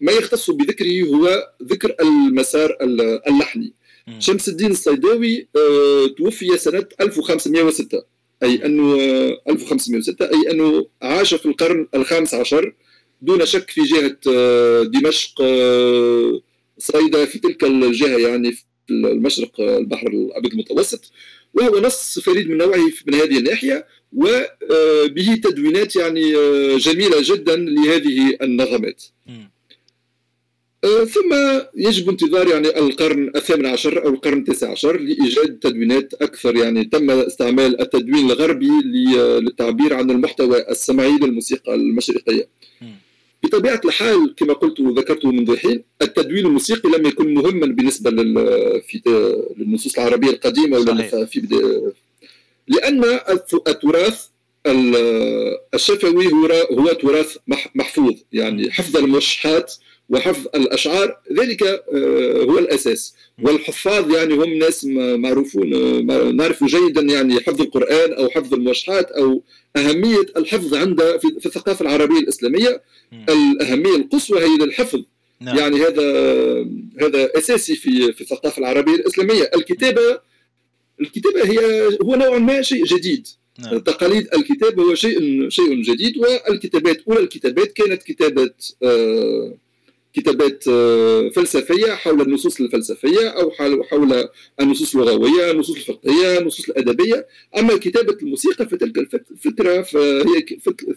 [0.00, 2.76] وما يختص بذكره هو ذكر المسار
[3.28, 3.72] اللحني.
[4.18, 8.02] شمس الدين الصيداوي آه، توفي سنة 1506
[8.42, 8.96] أي أنه
[9.48, 12.74] 1506 أي أنه عاش في القرن الخامس عشر
[13.22, 15.42] دون شك في جهة آه، دمشق
[16.78, 21.12] صيدا في تلك الجهة يعني في المشرق البحر الأبيض المتوسط.
[21.54, 26.32] وهو نص فريد من نوعه من هذه الناحية وبه تدوينات يعني
[26.76, 29.02] جميلة جدا لهذه النغمات.
[30.84, 31.34] آه، ثم
[31.76, 36.56] يجب انتظار يعني القرن الثامن عشر أو القرن التاسع عشر لإيجاد تدوينات أكثر.
[36.56, 42.48] يعني تم استعمال التدوين الغربي للتعبير عن المحتوى السمعي للموسيقى المشرقية.
[43.42, 48.10] بطبيعة الحال كما قلت وذكرته منذ حين التدوين الموسيقي لم يكن مهما بالنسبة
[48.80, 49.02] في
[49.56, 51.40] للنصوص العربية القديمة ولا في
[52.68, 53.04] لأن
[53.68, 54.26] التراث
[55.74, 56.32] الشفوي
[56.72, 57.36] هو تراث
[57.74, 58.14] محفوظ.
[58.32, 59.74] يعني حفظ الموشحات
[60.08, 63.14] وحفظ الأشعار ذلك آه، هو الأساس.
[63.42, 65.68] والحفاظ يعني هم ناس معروفون
[66.36, 69.42] نعرف جيدا يعني حفظ القرآن أو حفظ الموشحات أو
[69.76, 72.82] أهمية الحفظ عند في الثقافة العربية الإسلامية.
[73.28, 75.02] الأهمية القصوى هي للحفظ.
[75.40, 75.58] نعم.
[75.58, 76.04] يعني هذا
[77.00, 79.50] هذا أساسي في في الثقافة العربية الإسلامية.
[79.54, 80.20] الكتابة
[81.00, 83.26] الكتابة هي هو نوعا ما شيء جديد.
[83.58, 83.78] نعم.
[83.78, 86.18] تقاليد الكتابة هو شيء شيء جديد.
[86.18, 89.54] والكتابات أولى الكتابات كانت كتابات آه
[90.14, 93.50] كتابات آه، فلسفية حول النصوص الفلسفية أو
[93.90, 94.28] حول
[94.60, 97.26] النصوص اللغوية، النصوص الفقهية، النصوص الأدبية،
[97.58, 98.98] أما كتابة الموسيقى فتلك
[99.30, 100.46] الفكرة فهي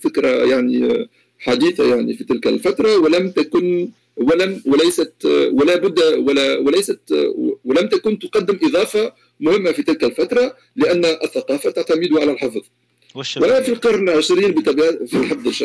[0.01, 1.07] فكرة يعني
[1.39, 2.97] حديثة يعني في تلك الفترة.
[2.97, 5.13] ولم تكن ولم وليست
[5.51, 6.99] ولا بد ولا وليست
[7.65, 12.61] ولم تكن تقدم إضافة مهمة في تلك الفترة لأن الثقافة تعتمد على الحفظ.
[13.59, 15.63] وفي القرن العشرين بطبيعة في الحفظ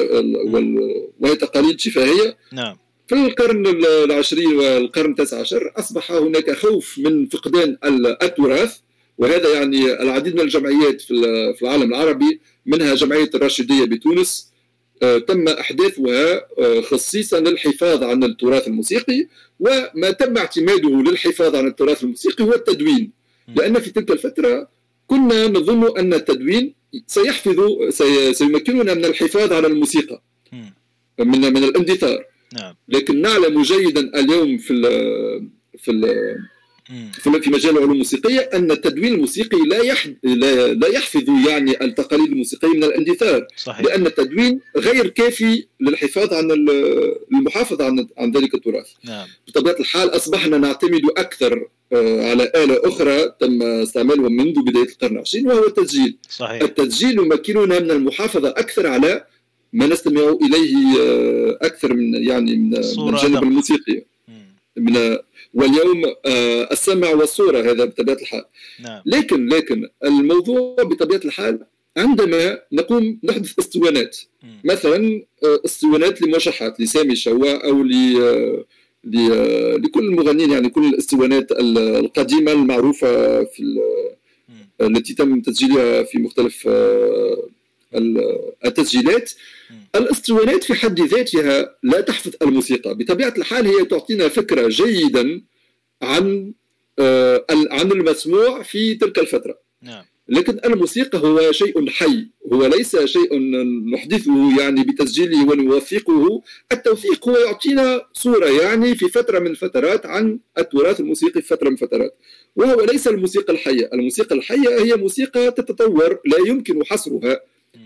[1.21, 2.77] وهي تقاليد شفاهيه نعم.
[3.09, 7.77] في القرن العشرين والقرن التاسع عشر أصبح هناك خوف من فقدان
[8.23, 8.77] التراث
[9.19, 14.53] وهذا يعني العديد من الجمعيات في العالم العربي منها جمعية الراشدية بتونس
[15.03, 19.27] آه، تم أحداثها آه، خصيصا للحفاظ عن التراث الموسيقي
[19.61, 23.11] وما تم اعتماده للحفاظ عن التراث الموسيقي هو التدوين.
[23.57, 24.69] لأن في تلك الفترة
[25.07, 26.75] كنا نظن أن التدوين
[27.07, 27.61] سيحفظ
[28.33, 30.23] سيمكننا من الحفاظ على الموسيقى.
[31.19, 32.25] من من الاندثار.
[32.55, 32.75] نعم.
[32.89, 34.83] لكن نعلم جيدا اليوم في ال
[35.79, 36.03] في ال
[37.23, 42.69] في مجال العلوم الموسيقية أن التدوين الموسيقي لا يحد لا, لا يحفظ يعني التقاليد الموسيقية
[42.69, 43.81] من الاندثار صحيح.
[43.81, 46.51] لأن التدوين غير كافي للحفاظ عن
[47.33, 49.27] المحافظة عن عن ذلك التراث نعم.
[49.49, 55.47] بطبيعة الحال أصبحنا نعتمد أكثر آه، على آلة أخرى تم استعمالها منذ بداية القرن العشرين
[55.47, 56.63] وهو التسجيل صحيح.
[56.63, 59.25] التسجيل يمكننا من المحافظة أكثر على
[59.73, 64.05] ما نستمع إليه آه، أكثر من يعني من الجانب الموسيقي.
[64.77, 65.19] من
[65.55, 68.45] واليوم آه، السمع والصورة هذا بطبيعة الحال.
[68.81, 69.03] نعم.
[69.07, 71.61] لكن لكن الموضوع بطبيعة الحال
[71.97, 74.19] عندما نقوم نحدث اسطوانات
[74.65, 77.93] مثلا آه، اسطوانات لموشحات لسامي شواء أو ل
[79.85, 83.81] لكل المغنيين يعني كل الاسطوانات القديمة المعروفة في
[84.81, 86.69] التي تم تسجيلها في مختلف
[88.65, 89.33] التسجيلات.
[89.95, 92.95] الاسطوانات في حد ذاتها لا تحفظ الموسيقى.
[92.95, 95.43] بطبيعة الحال هي تعطينا فكرة جيدا
[96.03, 96.53] عن
[96.99, 99.59] آه، عن المسموع في تلك الفترة.
[99.83, 100.05] نعم.
[100.29, 102.27] لكن الموسيقى هو شيء حي.
[102.53, 103.39] هو ليس شيء
[103.95, 106.43] نحدثه يعني بتسجيله ونوثقه
[106.73, 111.75] التوثيق هو يعطينا صورة يعني في فترة من الفترات عن التراث الموسيقي في فترة من
[111.75, 112.17] الفترات
[112.57, 113.91] وهو ليس الموسيقى الحية.
[113.93, 117.41] الموسيقى الحية هي موسيقى تتطور لا يمكن حصرها.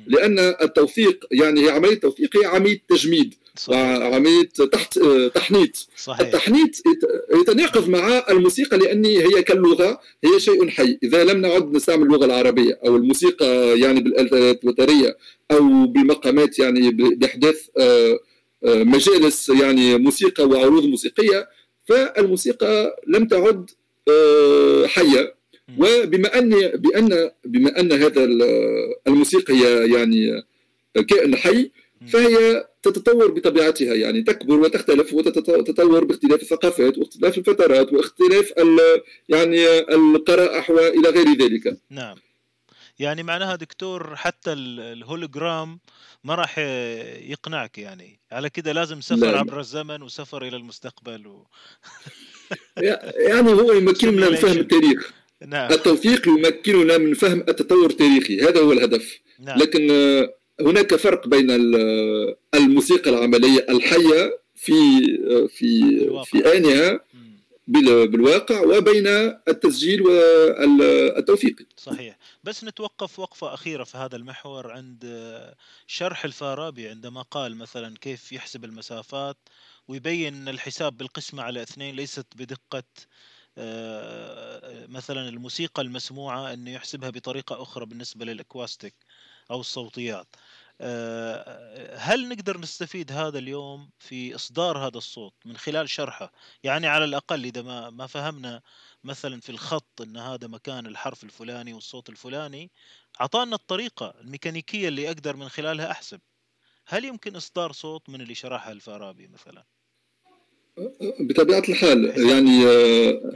[0.07, 3.35] لأن التوثيق يعني هي عملية توثيق هي عملية تجميد
[3.69, 4.99] وعمليه تحت
[5.35, 5.89] تحنيط.
[5.97, 6.21] صحيح.
[6.21, 6.71] التحنيط
[7.41, 10.99] يتناقض مع الموسيقى لأن هي كاللغة هي شيء حي.
[11.03, 15.17] إذا لم نعد نستعمل اللغة العربية أو الموسيقى يعني بالالات الوترية
[15.51, 18.19] أو بالمقامات يعني بأحداث آه،
[18.65, 21.49] آه، مجالس يعني موسيقى وعروض موسيقية
[21.89, 23.71] فالموسيقى لم تعد
[24.09, 25.36] آه، حية.
[25.79, 28.25] وبما ان بان بما أن هذا
[29.07, 30.43] الموسيقى هي يعني
[31.09, 31.71] كائن حي
[32.07, 38.53] فهي تتطور بطبيعتها يعني تكبر وتختلف وتتطور باختلاف الثقافات واختلاف الفترات واختلاف
[39.29, 41.79] يعني القرائح وإلى غير ذلك.
[41.91, 42.17] نعم.
[42.99, 45.79] يعني معناها دكتور حتى الهولوجرام
[46.25, 49.35] ما راح يقنعك يعني على كده لازم سفر نعم.
[49.35, 51.47] عبر الزمن وسفر إلى المستقبل و...
[53.31, 55.13] يعني هو يمكننا من فهم التاريخ
[55.47, 55.73] نعم.
[55.73, 58.41] التوثيق يمكننا من فهم التطور التاريخي.
[58.41, 59.21] هذا هو الهدف.
[59.41, 59.59] نعم.
[59.59, 61.51] لكن آه، هناك فرق بين
[62.55, 64.73] الموسيقى العملية الحية في
[65.31, 65.81] آه، في
[66.25, 67.01] في آنها
[67.67, 69.07] بالواقع وبين
[69.49, 72.19] التسجيل والتوثيق صحيح.
[72.45, 75.05] بس نتوقف وقفة أخيرة في هذا المحور عند
[75.87, 79.37] شرح الفارابي عندما قال مثلا كيف يحسب المسافات
[79.89, 82.85] ويبين أن الحساب بالقسمة على اثنين ليست بدقة
[84.89, 88.95] مثلا الموسيقى المسموعة أنه يحسبها بطريقة أخرى بالنسبة للأكواستيك
[89.51, 90.37] أو الصوتيات.
[90.81, 96.33] آه، هل نقدر نستفيد هذا اليوم في إصدار هذا الصوت من خلال شرحه؟
[96.63, 98.63] يعني على الأقل إذا ما, ما فهمنا
[99.05, 102.73] مثلا في الخط أن هذا مكان الحرف الفلاني والصوت الفلاني
[103.21, 106.21] أعطانا الطريقة الميكانيكية اللي أقدر من خلالها أحسب.
[106.89, 109.67] هل يمكن إصدار صوت من اللي شرحها الفارابي مثلا؟
[111.21, 113.33] بطبيعة الحال يعني آه،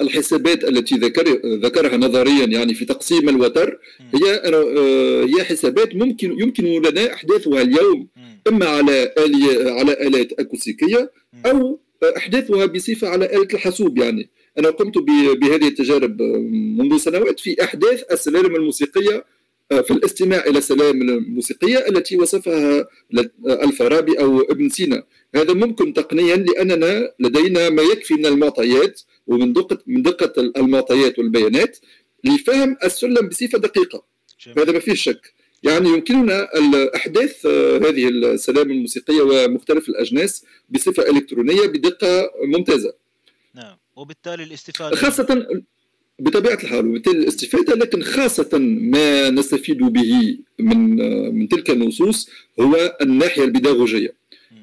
[0.00, 3.78] الحسابات التي ذكر ذكرها نظريا يعني في تقسيم الوتر
[4.14, 8.08] هي آه، هي حسابات ممكن يمكن لنا إحداثها اليوم
[8.48, 11.10] إما على آلية على آلات أكوستيكية
[11.46, 11.80] أو
[12.16, 14.28] إحداثها بصفة على آلة الحاسوب يعني.
[14.58, 14.98] أنا قمت
[15.40, 16.22] بهذه التجارب
[16.78, 19.24] منذ سنوات في أحداث السلالم الموسيقية آه،
[19.68, 22.86] في الاستماع إلى السلالم الموسيقية التي وصفها
[23.46, 25.02] الفارابي أو ابن سينا.
[25.34, 31.78] هذا ممكن تقنيا لأننا لدينا ما يكفي من المعطيات ومن دقه من دقة المعطيات والبيانات
[32.24, 34.04] لفهم السلم بصفة دقيقة.
[34.46, 34.58] جميل.
[34.58, 35.34] هذا ما فيه شك.
[35.62, 36.48] يعني يمكننا
[36.96, 42.94] احداث آه، هذه السلام الموسيقية ومختلف الأجناس بصفة إلكترونية بدقة ممتازة.
[43.54, 43.76] نعم.
[43.96, 45.46] وبالتالي الاستفادة خاصة
[46.18, 50.96] بطبيعة الحال وبالتالي الاستفادة لكن خاصة ما نستفيد به من
[51.38, 54.14] من تلك النصوص هو الناحية البيداغوجية.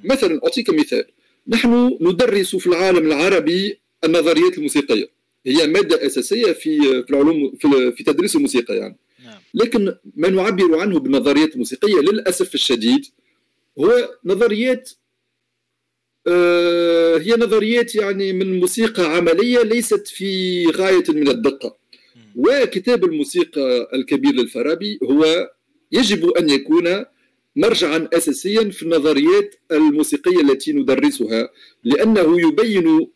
[0.04, 1.06] مثلا أعطيك مثال.
[1.48, 5.10] نحن ندرس في العالم العربي النظريات الموسيقية.
[5.46, 8.98] هي مادة أساسية في في العلوم في, في تدريس الموسيقى يعني.
[9.26, 9.40] نعم.
[9.54, 13.06] لكن ما نعبر عنه بالنظريات الموسيقية للأسف الشديد
[13.80, 14.90] هو نظريات
[17.18, 21.78] هي نظريات يعني من موسيقى عملية ليست في غاية من الدقة.
[22.36, 25.50] وكتاب الموسيقى الكبير للفارابي هو
[25.92, 27.06] يجب أن يكون
[27.56, 31.50] مرجعا اساسيا في النظريات الموسيقية التي ندرسها
[31.84, 33.08] لأنه يبين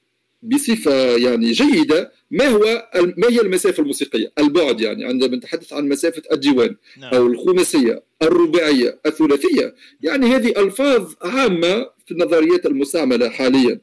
[0.43, 6.21] بصفة يعني جيدة ما هو ما هي المسافة الموسيقية؟ البعد يعني عندما نتحدث عن مسافة
[6.31, 7.13] الديوان نعم.
[7.13, 9.75] أو الخماسية الرباعية الثلاثية.
[10.01, 13.79] يعني هذه ألفاظ عامة في النظريات المستعملة حاليا.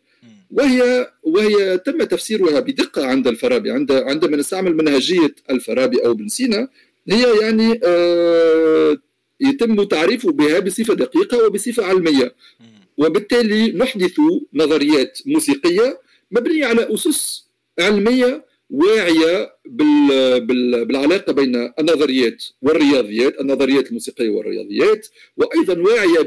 [0.51, 6.69] وهي وهي تم تفسيرها بدقة عند الفارابي عند عندما نستعمل منهجية الفارابي أو ابن سينا
[7.11, 8.97] هي يعني آه
[9.41, 12.35] يتم تعريفه بها بصفة دقيقة وبصفة علمية.
[12.99, 14.17] وبالتالي نحدث
[14.55, 16.04] نظريات موسيقية
[16.35, 17.45] مبنية على أسس
[17.81, 19.57] علمية واعية
[20.41, 26.21] بالعلاقة بين النظريات والرياضيات النظريات الموسيقية والرياضيات وأيضا واعية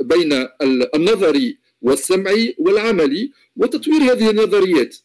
[0.00, 0.48] بين
[0.94, 4.96] النظري والسمعي والعملي وتطوير هذه النظريات.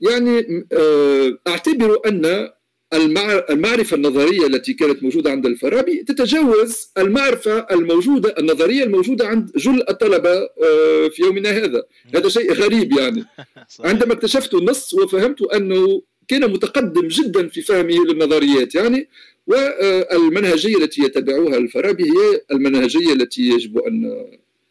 [0.00, 2.50] يعني آه، أعتبر أن
[2.94, 10.30] المعرفة النظرية التي كانت موجودة عند الفارابي تتجاوز المعرفة الموجودة النظرية الموجودة عند جل الطلبة
[10.30, 11.82] آه، في يومنا هذا.
[12.14, 13.24] هذا شيء غريب يعني.
[13.88, 19.08] عندما اكتشفت النص وفهمت أنه كان متقدم جدا في فهمه للنظريات يعني.
[19.46, 24.26] والمنهجية التي يتبعها الفارابي هي المنهجية التي يجب أن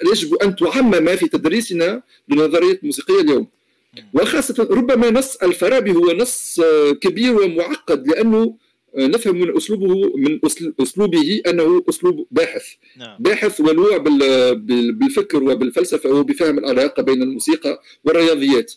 [0.05, 3.47] يجب أن تعمم في تدريسنا للنظريات الموسيقية اليوم.
[4.13, 8.57] وخاصة ربما نص الفارابي هو نص آه، كبير ومعقد لأنه
[8.97, 10.39] آه، نفهم من أسلوبه من
[10.81, 12.65] أسلوبه أنه أسلوب باحث.
[12.97, 13.17] نعم.
[13.19, 18.73] باحث ولوع بالفكر وبالفلسفة وبفهم العلاقة بين الموسيقى والرياضيات.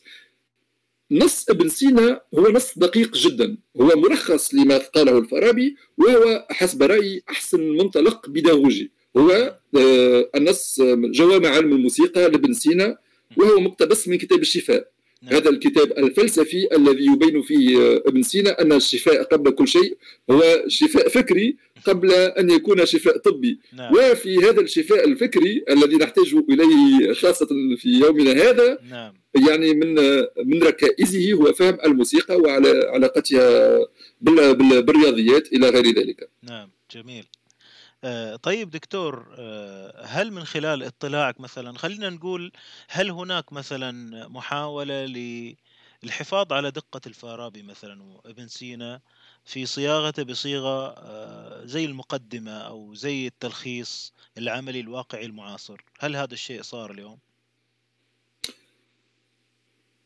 [1.10, 3.56] نص ابن سينا هو نص دقيق جدا.
[3.80, 8.92] هو ملخص لما قاله الفارابي وهو حسب رأيي أحسن منطلق بيداغوجي.
[9.16, 12.98] هو آه، النص جوامع علم الموسيقى لابن سينا
[13.36, 14.88] وهو مقتبس من كتاب الشفاء.
[15.22, 15.34] نعم.
[15.34, 19.96] هذا الكتاب الفلسفي الذي يبين فيه آه، ابن سينا أن الشفاء قبل كل شيء
[20.30, 23.92] هو شفاء فكري قبل أن يكون شفاء طبي نعم.
[23.94, 27.46] وفي هذا الشفاء الفكري الذي نحتاج إليه خاصة
[27.76, 29.14] في يومنا هذا نعم.
[29.48, 29.94] يعني من
[30.44, 33.78] من ركائزه هو فهم الموسيقى وعلى علاقتها
[34.20, 37.24] بالرياضيات إلى غير ذلك نعم جميل
[38.04, 42.52] آه، طيب دكتور آه، هل من خلال اطلاعك مثلا خلينا نقول
[42.88, 45.06] هل هناك مثلا محاولة
[46.02, 49.00] للحفاظ على دقة الفارابي مثلا وابن سينا
[49.44, 56.62] في صياغته بصيغة آه، زي المقدمة أو زي التلخيص العملي الواقعي المعاصر هل هذا الشيء
[56.62, 57.18] صار اليوم؟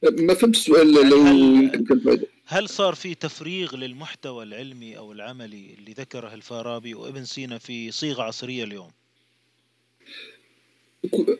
[0.02, 6.34] ما فهمت السؤال لو يمكن هل صار في تفريغ للمحتوى العلمي أو العملي اللي ذكره
[6.34, 8.90] الفارابي وابن سينا في صيغة عصرية اليوم؟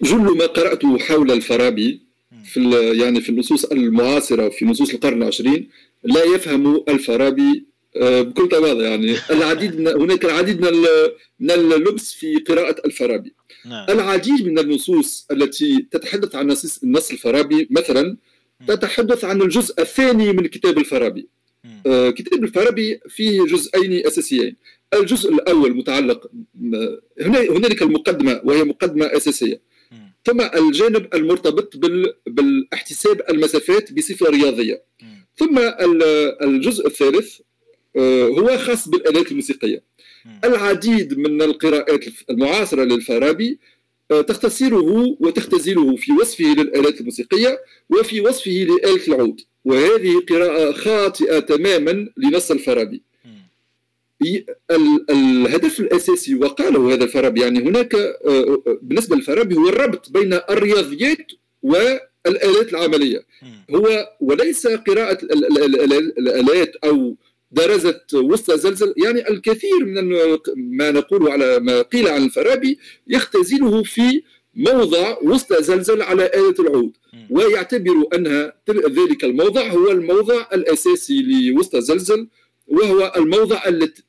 [0.02, 2.00] جل ما قرأته حول الفارابي
[2.44, 5.68] في يعني في النصوص المعاصرة في نصوص القرن العشرين
[6.04, 7.64] لا يفهم الفارابي
[7.96, 10.72] آه، بكل تواضع يعني العديد من هناك العديد من
[11.40, 13.34] من اللبس في قراءة الفارابي
[13.64, 13.86] نعم.
[13.90, 18.16] العديد من النصوص التي تتحدث عن النص الفارابي مثلا
[18.66, 21.28] تتحدث عن الجزء الثاني من كتاب الفارابي.
[21.86, 24.56] آه كتاب الفارابي فيه جزئين أساسيين.
[24.94, 26.30] الجزء الأول متعلق
[27.20, 29.60] هنالك المقدمة وهي مقدمة أساسية.
[30.24, 31.76] ثم الجانب المرتبط
[32.26, 34.82] بالاحتساب المسافات بصفة رياضية.
[35.36, 35.58] ثم
[36.42, 37.38] الجزء الثالث
[37.96, 39.82] آه، هو خاص بالآلات الموسيقية.
[40.44, 43.58] العديد من القراءات المعاصرة للفارابي
[44.20, 47.60] تختصره وتختزله في وصفه للآلات الموسيقية
[47.90, 49.40] وفي وصفه لآلة العود.
[49.64, 53.02] وهذه قراءة خاطئة تماما لنص الفارابي.
[55.10, 61.32] الهدف الأساسي وقاله هذا الفارابي يعني هناك آه، بالنسبة للفارابي هو الربط بين الرياضيات
[61.62, 63.24] والآلات العملية.
[63.74, 65.18] هو وليس قراءة
[66.18, 67.16] الآلات أو
[67.52, 68.94] درجة وسط زلزل.
[69.04, 70.16] يعني الكثير من
[70.56, 72.78] ما نقول على ما قيل عن الفارابي
[73.08, 74.22] يختزله في
[74.54, 76.92] موضع وسط زلزل على آلة العود.
[77.30, 82.28] ويعتبر أن ذلك الموضع هو الموضع الأساسي لوسط زلزل
[82.68, 83.62] وهو الموضع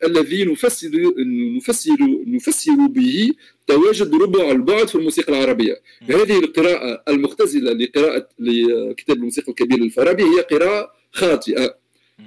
[0.03, 1.13] الذي نفسر
[1.57, 3.31] نفسر نفسر به
[3.67, 5.81] تواجد ربع البعد في الموسيقى العربية.
[6.01, 11.75] هذه القراءة المختزلة لقراءة لكتاب الموسيقى الكبير للفارابي هي قراءة خاطئة.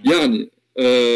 [0.05, 0.51] يعني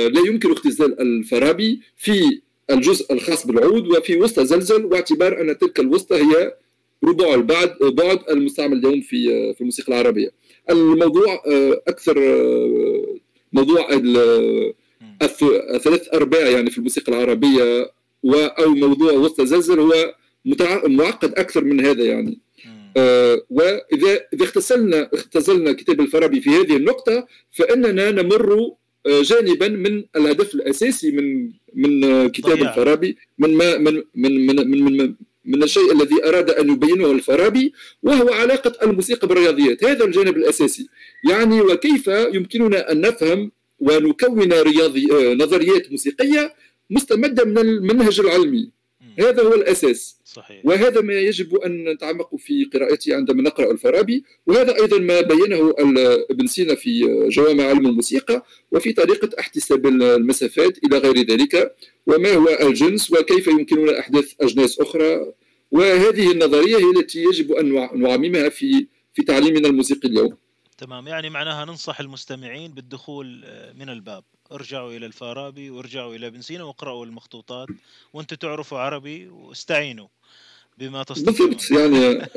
[0.09, 2.41] لا يمكن اختزال الفارابي في
[2.71, 6.55] الجزء الخاص بالعود وفي وسط زلزل واعتبار أن تلك الوسطى هي
[7.05, 10.31] ربع البعد بعد المستعمل اليوم في آه، في الموسيقى العربية.
[10.71, 12.19] الموضوع آه، أكثر
[13.53, 13.89] موضوع
[15.75, 17.91] الثلاث أرباع يعني في الموسيقى العربية
[18.35, 20.15] أو موضوع وسط زلزل هو
[20.85, 22.39] معقد أكثر من هذا يعني.
[23.51, 28.77] وإذا إذا اختزلنا اختزلنا كتاب الفارابي في هذه النقطة فإننا نمر آه،
[29.07, 32.71] جانبا من الهدف الأساسي من من كتاب ضيع.
[32.71, 37.73] الفارابي من ما من من من من, من, من الشيء الذي أراد أن يبينه الفارابي
[38.03, 39.85] وهو علاقة الموسيقى بالرياضيات.
[39.85, 40.89] هذا الجانب الأساسي.
[41.31, 46.55] يعني وكيف يمكننا أن نفهم ونكون رياضي آه، نظريات موسيقية
[46.91, 48.71] مستمدة من المنهج العلمي؟
[49.19, 50.17] هذا هو الأساس.
[50.25, 50.67] صحيح.
[50.67, 54.25] وهذا ما يجب أن نتعمق في قراءته عندما نقرأ الفارابي.
[54.47, 55.75] وهذا أيضا ما بينه
[56.31, 61.77] ابن سينا في جوامع علم الموسيقى وفي طريقة احتساب المسافات إلى غير ذلك
[62.07, 65.33] وما هو الجنس وكيف يمكننا أحداث أجناس أخرى.
[65.71, 70.37] وهذه النظرية هي التي يجب أن نعممها في في تعليمنا الموسيقي اليوم.
[70.79, 71.09] تمام.
[71.09, 73.45] يعني معناها ننصح المستمعين بالدخول
[73.79, 74.25] من الباب.
[74.53, 77.69] ارجعوا إلى الفارابي وارجعوا إلى ابن سينا واقرأوا المخطوطات
[78.13, 80.09] وأنتم تعرفوا عربي واستعينوا
[80.79, 82.29] بما تستطيعون بالضبط يعني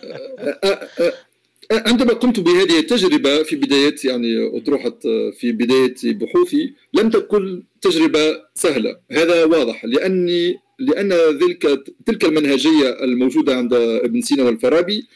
[1.72, 4.99] عندما قمت بهذه التجربة في بداية يعني أطروحة
[5.39, 8.99] في بداية بحوثي لم تكن تجربة سهلة.
[9.11, 15.07] هذا واضح لأني لأن ذلك تلك المنهجية الموجودة عند ابن سينا والفارابي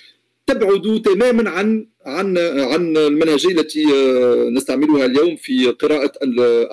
[0.48, 6.12] تبعد تماما عن عن عن المنهجيه التي آه، نستعملها اليوم في قراءة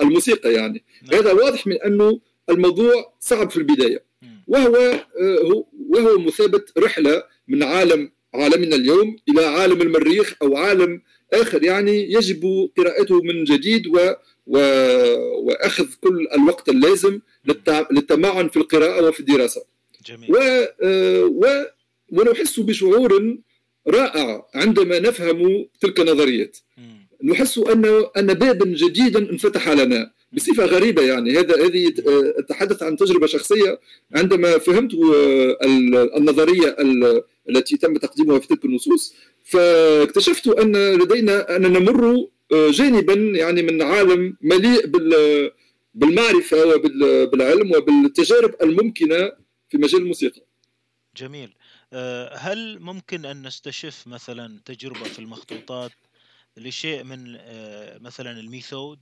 [0.01, 1.19] الموسيقى يعني نعم.
[1.19, 2.19] هذا واضح من انه
[2.49, 4.03] الموضوع صعب في البداية
[4.47, 11.01] وهو آه، وهو مثابة رحلة من عالم عالمنا اليوم إلى عالم المريخ أو عالم
[11.33, 14.13] آخر يعني يجب قراءته من جديد و
[14.47, 14.57] و...
[15.43, 17.19] وأخذ كل الوقت اللازم
[17.91, 19.61] للتمعن في القراءة وفي الدراسة.
[20.05, 20.31] جميل.
[20.31, 20.35] و...
[20.81, 21.65] آه، و...
[22.11, 23.37] ونحس بشعور
[23.87, 26.57] رائع عندما نفهم تلك النظريات
[27.23, 31.93] نحس ان أن بابا جديدا انفتح لنا بصفة غريبة يعني هذا هذه
[32.37, 33.79] أتحدث عن تجربة شخصية
[34.15, 35.57] عندما فهمت آه،
[36.17, 36.75] النظرية
[37.49, 43.81] التي تم تقديمها في تلك النصوص فاكتشفت أن لدينا اننا نمر آه، جانبا يعني من
[43.81, 44.85] عالم مليء
[45.95, 49.31] بالمعرفة وبالعلم وبالتجارب الممكنة
[49.69, 50.41] في مجال الموسيقى.
[51.17, 51.54] جميل.
[51.95, 55.91] آه، هل ممكن أن نستشف مثلا تجربة في المخطوطات
[56.57, 58.99] لشيء من آه، مثلا ال method؟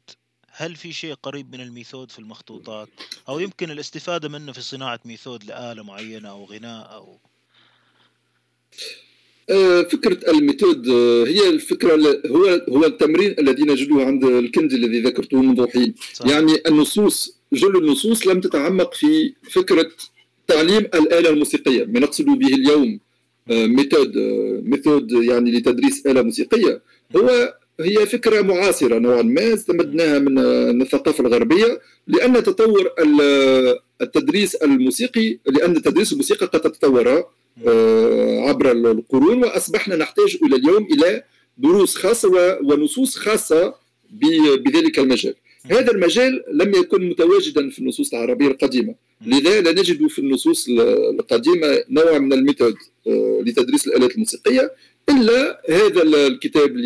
[0.51, 2.89] هل في شيء قريب من ال method في المخطوطات؟
[3.29, 7.19] أو يمكن الاستفادة منه في صناعة method لآلة معينة أو غناء أو
[9.49, 10.89] آه، فكرة ال method
[11.27, 15.95] هي الفكرة هو هو التمرين الذي نجده عند الكندي الذي ذكرته منذ حين.
[16.25, 19.91] يعني النصوص جل النصوص لم تتعمق في فكرة
[20.47, 21.85] تعليم الآلة الموسيقية.
[21.85, 22.99] ما نقصد به اليوم
[23.49, 26.81] method آه، method آه، يعني لتدريس آلة موسيقية.
[27.15, 32.91] هو هي فكرة معاصرة نوعا ما استمدناها من آه، الثقافة الغربية لأن تطور
[34.01, 37.25] التدريس الموسيقي لأن تدريس الموسيقى قد تطور
[38.47, 41.23] عبر القرون وأصبحنا نحتاج إلى اليوم إلى
[41.57, 43.75] دروس خاصة ونصوص خاصة
[44.65, 45.35] بذلك المجال.
[45.71, 48.95] هذا المجال لم يكن متواجدا في النصوص العربية القديمة.
[49.25, 50.69] لذا لا نجد في النصوص
[51.19, 52.75] القديمة نوع من ال method
[53.07, 54.71] آه، لتدريس الآلات الموسيقية
[55.09, 56.77] إلا هذا الكتاب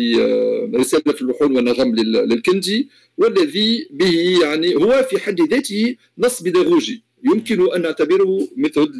[0.74, 7.02] رسالة في اللحون والنغم للكندي والذي به يعني هو في حد ذاته نص بيداغوجي.
[7.24, 8.92] يمكن أن نعتبره method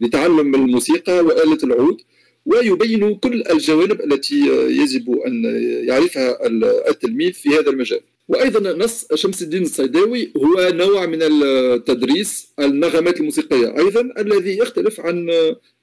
[0.00, 2.00] لتعلم الموسيقى وآلة العود
[2.46, 4.40] ويبين كل الجوانب التي
[4.82, 5.44] يجب أن
[5.88, 6.46] يعرفها
[6.90, 8.00] التلميذ في هذا المجال.
[8.28, 15.30] وأيضا نص شمس الدين الصيداوي هو نوع من التدريس النغمات الموسيقية أيضا الذي يختلف عن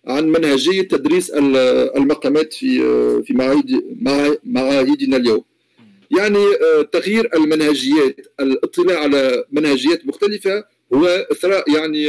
[0.07, 1.31] عن منهجيه تدريس
[1.95, 2.79] المقامات في
[3.23, 3.81] في معاهد
[4.43, 5.43] معاهدنا اليوم.
[6.17, 6.45] يعني
[6.91, 10.63] تغيير المنهجيات الاطلاع على منهجيات مختلفة
[10.93, 12.03] هو إثراء يعني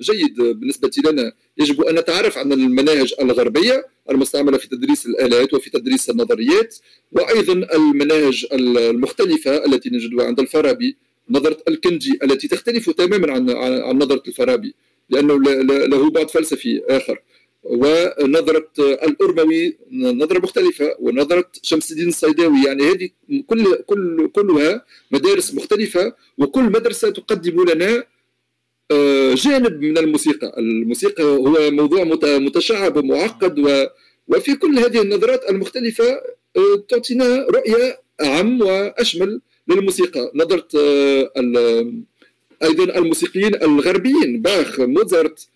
[0.00, 1.32] جيد بالنسبة لنا.
[1.58, 6.76] يجب أن نتعرف عن المناهج الغربية المستعملة في تدريس الآلات وفي تدريس النظريات
[7.12, 10.96] وأيضا المناهج المختلفة التي نجدها عند الفارابي
[11.30, 13.50] نظرة الكنجي التي تختلف تماما عن
[13.82, 14.74] عن نظرة الفارابي
[15.10, 17.18] لأنه له بعد فلسفي آخر.
[17.62, 22.64] ونظرة الأرموي نظرة مختلفة ونظرة شمس الدين الصيداوي.
[22.66, 23.10] يعني هذه
[23.46, 28.04] كل كل كلها مدارس مختلفة وكل مدرسة تقدم لنا
[28.90, 30.54] آه، جانب من الموسيقى.
[30.58, 32.04] الموسيقى هو موضوع
[32.38, 33.86] متشعب ومعقد و
[34.28, 36.04] وفي كل هذه النظرات المختلفة
[36.56, 40.32] آه، تعطينا رؤية أعم وأشمل للموسيقى.
[40.34, 41.30] نظرة آه،
[42.62, 45.48] أيضا الموسيقيين الغربيين باخ موزارت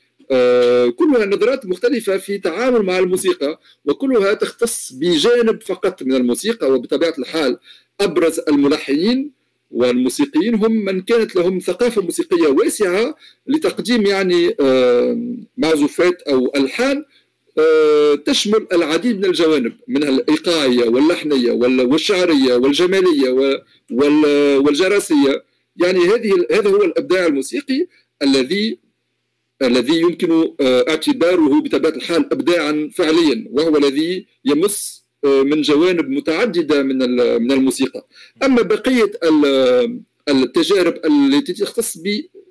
[0.96, 7.58] كلها نظرات مختلفة في تعامل مع الموسيقى وكلها تختص بجانب فقط من الموسيقى وبطبيعة الحال
[8.00, 9.30] أبرز الملحنين
[9.70, 13.16] والموسيقيين هم من كانت لهم ثقافة موسيقية واسعة
[13.46, 14.56] لتقديم يعني
[15.56, 17.04] معزوفات أو ألحان
[17.58, 23.60] آه، تشمل العديد من الجوانب منها الإيقاعية واللحنية والشعرية والجمالية
[24.60, 25.44] والجراسية.
[25.76, 27.86] يعني هذه هذا هو الإبداع الموسيقي
[28.22, 28.78] الذي
[29.62, 36.98] الذي يمكن آه، اعتباره بطبيعة الحال إبداعا فعليا وهو الذي يمس من جوانب متعددة من
[37.42, 38.06] من الموسيقى.
[38.42, 39.10] أما بقية
[40.28, 41.98] التجارب التي تختص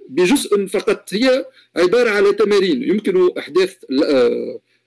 [0.10, 1.46] بجزء فقط هي
[1.76, 2.84] عبارة على تمارين.
[2.84, 3.76] يمكن أحداث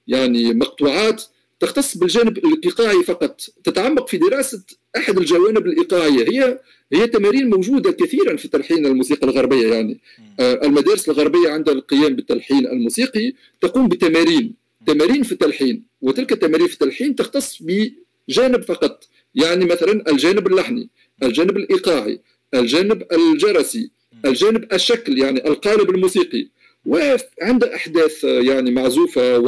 [0.06, 1.22] يعني مقطوعات
[1.60, 3.40] تختص بالجانب الإيقاعي فقط.
[3.64, 4.62] تتعمق في دراسة
[4.96, 6.30] أحد الجوانب الإيقاعية.
[6.30, 6.60] هي
[6.92, 10.00] هي تمارين موجودة كثيرا في تلحين الموسيقى الغربية يعني.
[10.40, 14.54] المدارس الغربية عندها القيام بالتلحين الموسيقي تقوم بتمارين.
[14.86, 15.82] تمارين في التلحين.
[16.02, 19.08] وتلك التمارين في التلحين تختص بجانب فقط.
[19.34, 20.88] يعني مثلا الجانب اللحني
[21.22, 22.20] الجانب الإيقاعي
[22.54, 23.90] الجانب الجرسي
[24.24, 26.48] الجانب الشكل يعني القالب الموسيقي.
[26.86, 29.38] وعند أحداث يعني معزوفة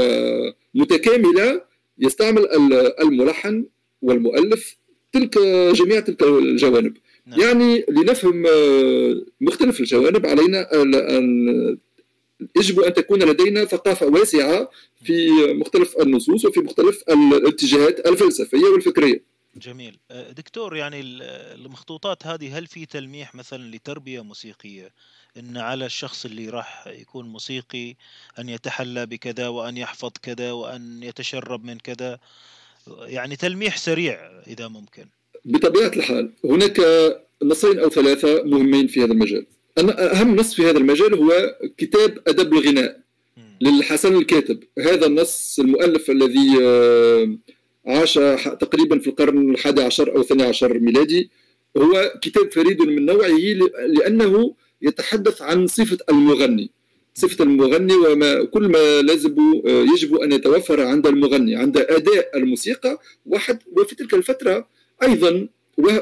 [0.74, 1.67] ومتكاملة
[1.98, 2.48] يستعمل
[3.00, 3.64] الملحن
[4.02, 4.76] والمؤلف
[5.12, 5.38] تلك
[5.72, 6.96] جميع تلك الجوانب
[7.26, 7.40] نعم.
[7.40, 8.44] يعني لنفهم
[9.40, 11.78] مختلف الجوانب علينا ان
[12.56, 14.70] يجب أن تكون لدينا ثقافة واسعة
[15.04, 19.22] في مختلف النصوص وفي مختلف الاتجاهات الفلسفية والفكرية.
[19.56, 24.90] جميل أه، دكتور يعني المخطوطات هذه هل في تلميح مثلا لتربية موسيقية
[25.38, 27.94] إن على الشخص اللي راح يكون موسيقي
[28.38, 32.18] أن يتحلى بكذا وأن يحفظ كذا وأن يتشرب من كذا
[33.00, 35.06] يعني تلميح سريع إذا ممكن.
[35.44, 36.80] بطبيعة الحال هناك
[37.42, 39.46] نصين أو ثلاثة مهمين في هذا المجال.
[39.78, 43.00] أهم نص في هذا المجال هو كتاب أدب الغناء
[43.60, 44.64] للحسن الكاتب.
[44.78, 47.38] هذا النص المؤلف الذي آه،
[47.86, 48.14] عاش
[48.60, 51.30] تقريبا في القرن الحادي عشر أو الثاني عشر ميلادي
[51.76, 53.28] هو كتاب فريد من نوعه
[53.86, 56.70] لأنه يتحدث عن صفة المغني.
[57.14, 59.34] صفة المغني وما كل ما لازم
[59.66, 63.58] آه، يجب أن يتوفر عند المغني عند أداء الموسيقى واحد.
[63.76, 64.68] وفي تلك الفترة
[65.02, 65.48] أيضا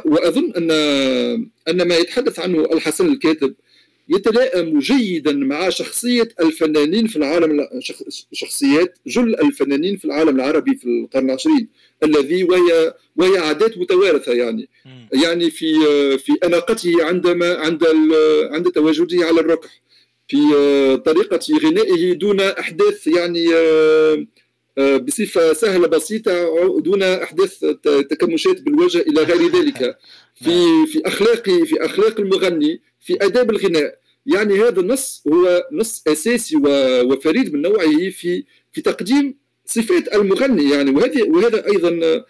[0.04, 0.70] وأظن أن
[1.68, 3.54] أن ما يتحدث عنه الحسن الكاتب
[4.08, 7.68] يتلائم جيدا مع شخصية الفنانين في العالم
[8.32, 11.68] شخصيات جل الفنانين في العالم العربي في القرن العشرين
[12.04, 14.68] الذي وهي وهي عادات متوارثة يعني
[15.12, 15.74] يعني في
[16.18, 17.84] في أناقته عندما عند
[18.50, 19.82] عند تواجده على الركح
[20.28, 20.36] في
[21.06, 23.46] طريقة غنائه دون أحداث يعني
[24.78, 26.34] بصفة سهلة بسيطة
[26.80, 27.58] دون أحداث
[28.10, 29.78] تكمشات بالوجه إلى غير ذلك
[30.44, 30.86] في.
[30.86, 33.98] في أخلاق في أخلاق المغني في آداب الغناء.
[34.26, 36.56] يعني هذا النص هو نص أساسي
[37.04, 39.34] وفريد من نوعه في في تقديم
[39.66, 40.90] صفات المغني يعني.
[40.90, 42.24] وهذه وهذا أيضا آه،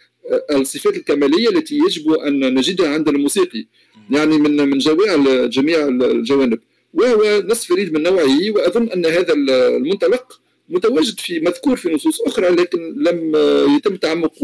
[0.51, 3.67] الصفات الكمالية التي يجب أن نجدها عند الموسيقي.
[4.11, 5.17] يعني من من جميع
[5.47, 6.61] جميع الجوانب.
[6.95, 12.49] وهو نص فريد من نوعه وأظن أن هذا المنطلق متواجد في مذكور في نصوص أخرى
[12.49, 13.37] لكن لم
[13.77, 14.35] يتم التعمق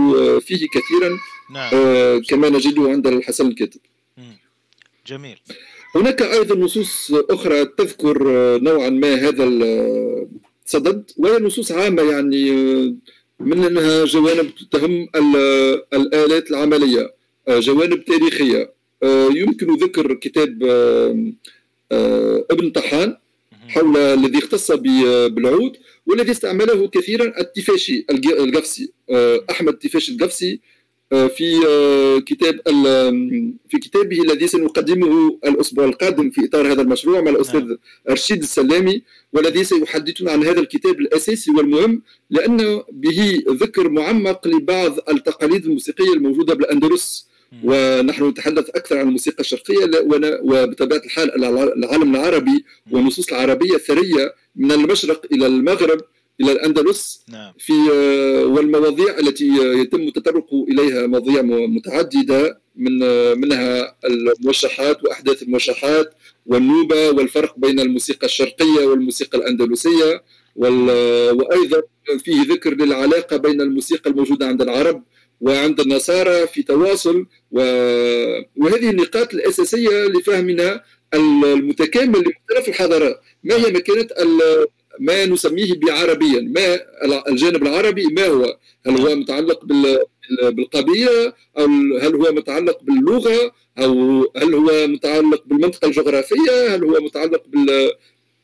[0.40, 1.18] فيه كثيرا
[1.54, 1.70] نعم.
[1.74, 3.80] آه، كما نجده عند الحسن الكاتب.
[5.06, 5.38] جميل.
[5.94, 8.18] هناك أيضا نصوص أخرى تذكر
[8.58, 12.50] نوعا ما هذا الصدد وهي نصوص عامة يعني
[13.40, 15.08] من أنها جوانب تهم
[15.94, 17.14] الآلات العملية
[17.48, 18.72] جوانب تاريخية.
[19.34, 20.62] يمكن ذكر كتاب
[22.50, 23.16] ابن طحان
[23.68, 25.76] حول الذي اختص بالعود
[26.06, 28.92] والذي استعمله كثيرا التفاشي القفسي
[29.50, 30.60] أحمد تفاشي القفسي
[31.12, 32.60] في آه، كتاب
[33.68, 37.78] في كتابه الذي سنقدمه الأسبوع القادم في إطار هذا المشروع مع الأستاذ نعم.
[38.10, 39.02] رشيد السلامي
[39.32, 46.54] والذي سيحدثنا عن هذا الكتاب الأساسي والمهم لأنه به ذكر معمق لبعض التقاليد الموسيقية الموجودة
[46.54, 47.32] بالأندلس.
[47.64, 49.90] ونحن نتحدث أكثر عن الموسيقى الشرقية
[50.42, 56.00] وبطبيعة الحال العالم العربي والنصوص العربية الثرية من المشرق إلى المغرب.
[56.40, 57.52] إلى الأندلس نعم.
[57.58, 59.48] في آه، والمواضيع التي
[59.82, 66.14] يتم التطرق إليها مواضيع متعددة من آه، منها الموشحات وأحداث الموشحات
[66.46, 70.22] والنوبة والفرق بين الموسيقى الشرقية والموسيقى الأندلسية
[70.64, 71.82] آه، وأيضا
[72.24, 75.02] فيه ذكر للعلاقة بين الموسيقى الموجودة عند العرب
[75.40, 80.82] وعند النصارى في تواصل وهذه النقاط الأساسية لفهمنا
[81.14, 84.08] المتكامل لمختلف الحضارات ما هي مكانة
[85.00, 86.78] ما نسميه بعربيا ما
[87.28, 89.64] الجانب العربي ما هو؟ هل هو متعلق
[90.52, 91.66] بالقبيلة أو
[92.00, 97.92] هل هو متعلق باللغة أو هل هو متعلق بالمنطقة الجغرافية؟ هل هو متعلق بال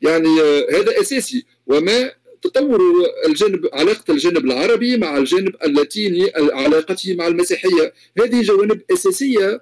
[0.03, 0.41] يعني
[0.73, 1.45] هذا أساسي.
[1.67, 2.11] وما
[2.43, 2.81] تطور
[3.27, 7.93] الجانب علاقة الجانب العربي مع الجانب اللاتيني علاقته مع المسيحية.
[8.21, 9.61] هذه جوانب أساسية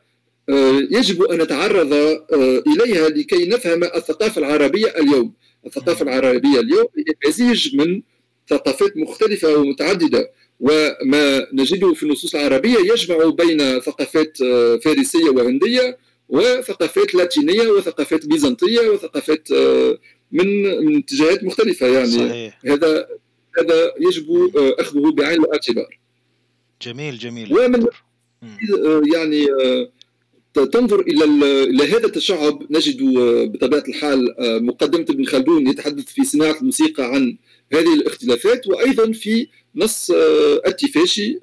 [0.49, 5.33] آه، يجب أن نتعرض آه، إليها لكي نفهم الثقافة العربية اليوم.
[5.67, 8.03] الثقافة العربية اليوم هي مزيج من
[8.49, 10.31] ثقافات مختلفة ومتعددة.
[10.61, 15.99] وما نجده في النصوص العربية يجمع بين ثقافات آه، فارسية وهندية
[16.29, 19.99] وثقافات لاتينية وثقافات بيزنطية وثقافات آه،
[20.33, 20.47] من
[20.85, 21.87] من اتجاهات مختلفة.
[21.87, 22.59] يعني صحيح.
[22.67, 23.09] هذا
[23.59, 25.99] هذا يجب آه، أخذه بعين الاعتبار.
[26.83, 27.59] جميل جميل.
[27.59, 27.87] ومن
[29.15, 29.47] يعني
[30.65, 31.25] تنظر إلى
[31.65, 37.05] إلى هذا التشعب نجد آه، بطبيعة الحال آه، مقدمة ابن خلدون يتحدث في صناعة الموسيقى
[37.05, 37.37] عن
[37.73, 39.47] هذه الاختلافات وأيضا في
[39.77, 41.39] نص آه، التفاشي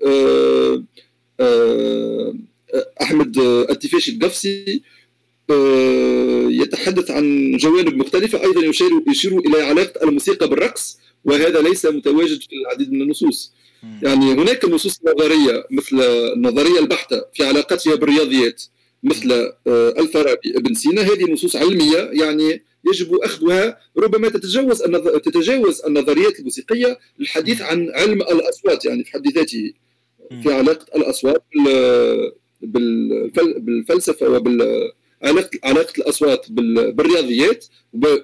[3.01, 3.37] أحمد
[3.69, 4.81] التفاشي القفسي
[6.49, 12.55] يتحدث عن جوانب مختلفة أيضا يشير يشير إلى علاقة الموسيقى بالرقص وهذا ليس متواجد في
[12.55, 13.53] العديد من النصوص.
[14.01, 16.01] يعني هناك نصوص نظرية مثل
[16.35, 18.63] النظريه البحتة في علاقتها بالرياضيات.
[19.03, 19.31] مثل
[19.67, 21.01] آه، الفارابي ابن سينا.
[21.01, 24.81] هذه نصوص علمية يعني يجب أخذها ربما تتجاوز
[25.25, 29.73] تتجاوز النظريات الموسيقية للحديث عن علم الأصوات يعني في حد ذاته
[30.43, 31.43] في علاقة الأصوات
[32.61, 34.91] بالفلسفة وبال
[35.63, 37.65] علاقة الأصوات بالرياضيات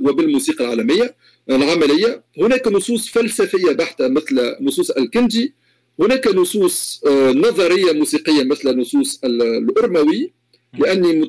[0.01, 1.15] وبالموسيقى العالمية
[1.49, 2.23] العملية.
[2.37, 5.53] هناك نصوص فلسفية بحتة مثل نصوص الكندي.
[5.99, 10.38] هناك نصوص آه، نظرية موسيقية مثل نصوص الارموي
[10.77, 11.27] لأني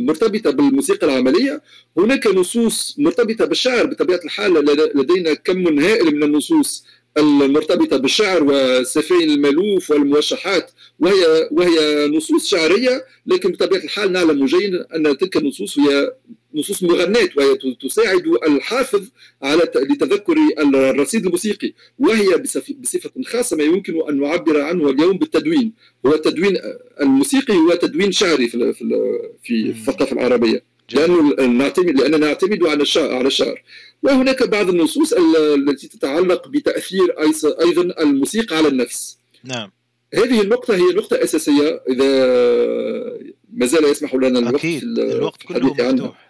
[0.00, 1.62] مرتبطة بالموسيقى العملية.
[1.96, 4.52] هناك نصوص مرتبطة بالشعر بطبيعة الحال
[4.94, 6.84] لدينا كم هائل من النصوص.
[7.18, 15.18] المرتبطة بالشعر والسفين المألوف والموشحات وهي وهي نصوص شعرية لكن بطبيعة الحال نعلم جيدا أن
[15.18, 16.12] تلك النصوص هي
[16.54, 19.08] نصوص مغناة وهي تساعد الحافظ
[19.42, 22.36] على لتذكر الرصيد الموسيقي وهي
[22.82, 25.72] بصفة خاصة ما يمكن أن نعبر عنه اليوم بالتدوين
[26.06, 26.56] هو التدوين
[27.00, 28.72] الموسيقي هو تدوين شعري في
[29.42, 30.77] في الثقافة العربية.
[30.94, 33.62] نعتمد لأننا نعتمد على الشعر على الشعر.
[34.02, 37.14] وهناك بعض النصوص التي تتعلق بتأثير
[37.60, 39.18] أيضا الموسيقى على النفس.
[39.44, 39.70] نعم.
[40.14, 41.82] هذه النقطة هي نقطة أساسية.
[41.90, 42.08] إذا
[43.52, 44.82] ما زال يسمح لنا الوقت أكيد.
[44.82, 46.28] الوقت كله مفتوح.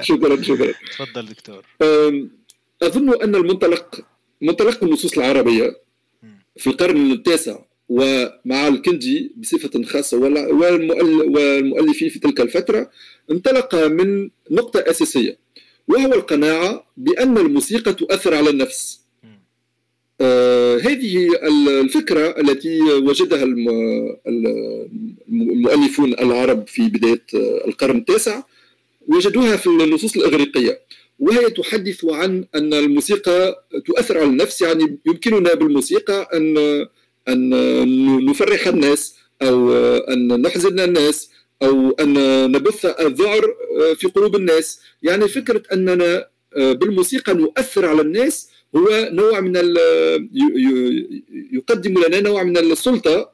[0.08, 0.74] شكرا شكرا.
[0.98, 1.64] تفضل دكتور.
[2.82, 4.00] أظن أن المنطلق
[4.40, 5.76] منطلق النصوص العربية
[6.56, 7.58] في القرن التاسع
[7.90, 12.90] ومع الكندي بصفة خاصة والمؤلفين في تلك الفترة
[13.30, 15.38] انطلق من نقطة أساسية
[15.88, 19.00] وهو القناعة بأن الموسيقى تؤثر على النفس.
[20.20, 21.28] آه هذه
[21.80, 23.44] الفكرة التي وجدها
[25.28, 27.24] المؤلفون العرب في بداية
[27.66, 28.42] القرن التاسع
[29.08, 30.80] وجدوها في النصوص الإغريقية.
[31.18, 36.56] وهي تحدث عن أن الموسيقى تؤثر على النفس يعني يمكننا بالموسيقى أن
[37.28, 37.50] أن
[38.24, 41.30] نفرح الناس أو أن نحزن الناس
[41.62, 42.14] أو أن
[42.52, 43.54] نبث الذعر
[43.96, 44.80] في قلوب الناس.
[45.02, 49.56] يعني فكرة أننا بالموسيقى نؤثر على الناس هو نوع من
[51.52, 53.32] يقدم لنا نوع من السلطة.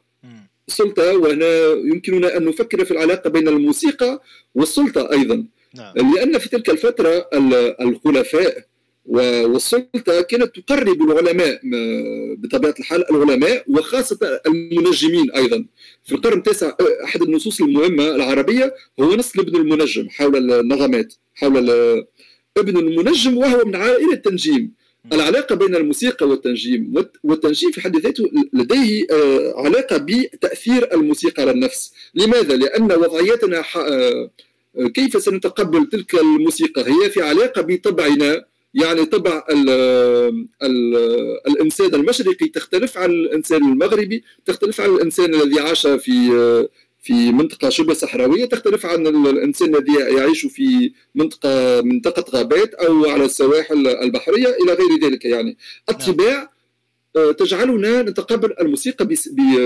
[0.69, 4.23] السلطة وهنا يمكننا أن نفكر في العلاقة بين الموسيقى
[4.55, 5.47] والسلطة أيضا.
[5.75, 6.15] نعم.
[6.15, 7.29] لأن في تلك الفترة
[7.81, 8.67] الخلفاء
[9.07, 11.61] والسلطة كانت تقرب العلماء
[12.39, 15.65] بطبيعة الحال العلماء وخاصة المنجمين أيضا.
[16.05, 21.71] في القرن التاسع أحد النصوص المهمة العربية هو نص ابن المنجم حول النغمات حول
[22.57, 24.73] ابن المنجم وهو من عائلة التنجيم.
[25.13, 29.07] العلاقة بين الموسيقى والتنجيم والتنجيم في حد ذاته لديه
[29.57, 31.93] علاقة بتأثير الموسيقى على النفس.
[32.15, 33.65] لماذا؟ لأن وضعيتنا
[34.95, 38.45] كيف سنتقبل تلك الموسيقى؟ هي في علاقة بطبعنا
[38.83, 39.71] يعني طبع ال
[40.63, 40.97] ال
[41.47, 46.69] الإنسان المشرقي تختلف عن الإنسان المغربي تختلف عن الإنسان الذي عاش في
[47.07, 53.25] في منطقة شبه صحراوية تختلف عن الإنسان الذي يعيش في منطقة منطقة غابات أو على
[53.25, 55.57] السواحل البحرية إلى غير ذلك يعني.
[55.89, 56.51] الطباع
[57.17, 59.09] آه، تجعلنا نتقبل الموسيقى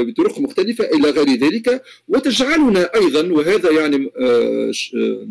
[0.04, 5.28] بطرق مختلفة إلى غير ذلك وتجعلنا أيضا وهذا يعني آه، آه،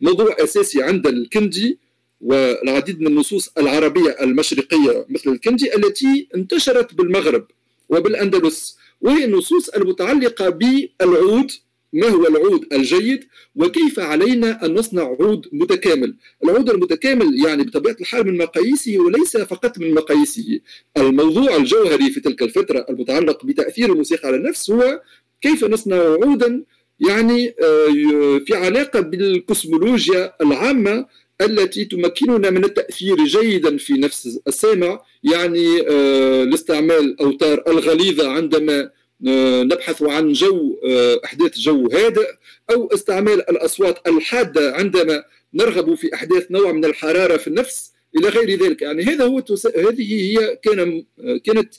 [0.00, 1.78] موضوع أساسي عند الكندي
[2.22, 7.46] والعديد من النصوص العربية المشرقية مثل الكندي التي انتشرت بالمغرب
[7.88, 11.50] وبالأندلس وهي النصوص المتعلقة بالعود.
[11.94, 13.24] ما هو العود الجيد؟
[13.56, 19.78] وكيف علينا أن نصنع عود متكامل؟ العود المتكامل يعني بطبيعة الحال من مقاييسه وليس فقط
[19.78, 20.60] من مقاييسه.
[20.96, 25.02] الموضوع الجوهري في تلك الفترة المتعلق بتأثير الموسيقى على النفس هو
[25.40, 26.64] كيف نصنع عودا
[27.00, 31.06] يعني آه، في علاقة بالكوسمولوجيا العامة
[31.44, 38.90] التي تمكننا من التأثير جيدا في نفس السامع يعني آه، لاستعمال أوتار الغليظة عندما
[39.28, 42.26] آه، نبحث عن جو آه، أحداث جو هادئ
[42.70, 45.24] أو استعمال الأصوات الحادة عندما
[45.54, 48.82] نرغب في أحداث نوع من الحرارة في النفس إلى غير ذلك.
[48.82, 49.66] يعني هذا هو تس...
[49.66, 51.04] هذه هي كان
[51.44, 51.74] كانت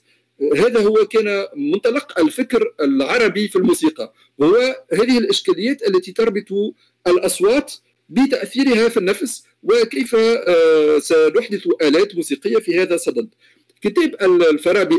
[0.58, 4.56] هذا هو كان منطلق الفكر العربي في الموسيقى هو
[4.94, 6.76] هذه الإشكاليات التي تربط
[7.08, 7.74] الأصوات
[8.10, 13.30] بتأثيرها في النفس وكيف آه، سنحدث آلات موسيقية في هذا الصدد
[13.82, 14.96] كتاب الفارابي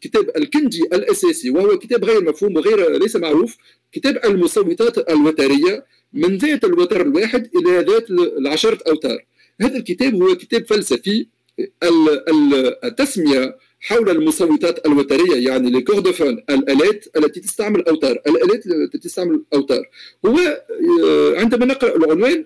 [0.00, 3.56] كتاب الكندي الأساسي وهو كتاب غير مفهوم وغير ليس معروف
[3.92, 9.18] كتاب المصوتات الوترية من ذات الوتر الواحد إلى ذات العشرة أوتار.
[9.60, 11.26] هذا الكتاب هو كتاب فلسفي
[12.84, 18.18] التسمية حول المصوتات الوترية يعني الكوردوفون الآلات التي تستعمل أوتار.
[18.26, 19.88] الآلات التي تستعمل أوتار.
[20.26, 20.38] هو
[21.04, 22.44] آه، عندما نقرأ العنوان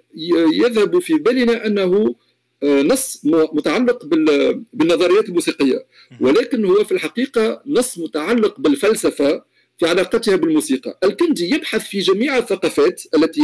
[0.52, 2.14] يذهب في بالنا أنه
[2.62, 4.04] آه، نص متعلق
[4.72, 5.86] بالنظريات الموسيقية.
[6.20, 9.44] ولكن هو في الحقيقة نص متعلق بالفلسفة
[9.78, 10.98] في علاقتها بالموسيقى.
[11.04, 13.40] الكندي يبحث في جميع الثقافات التي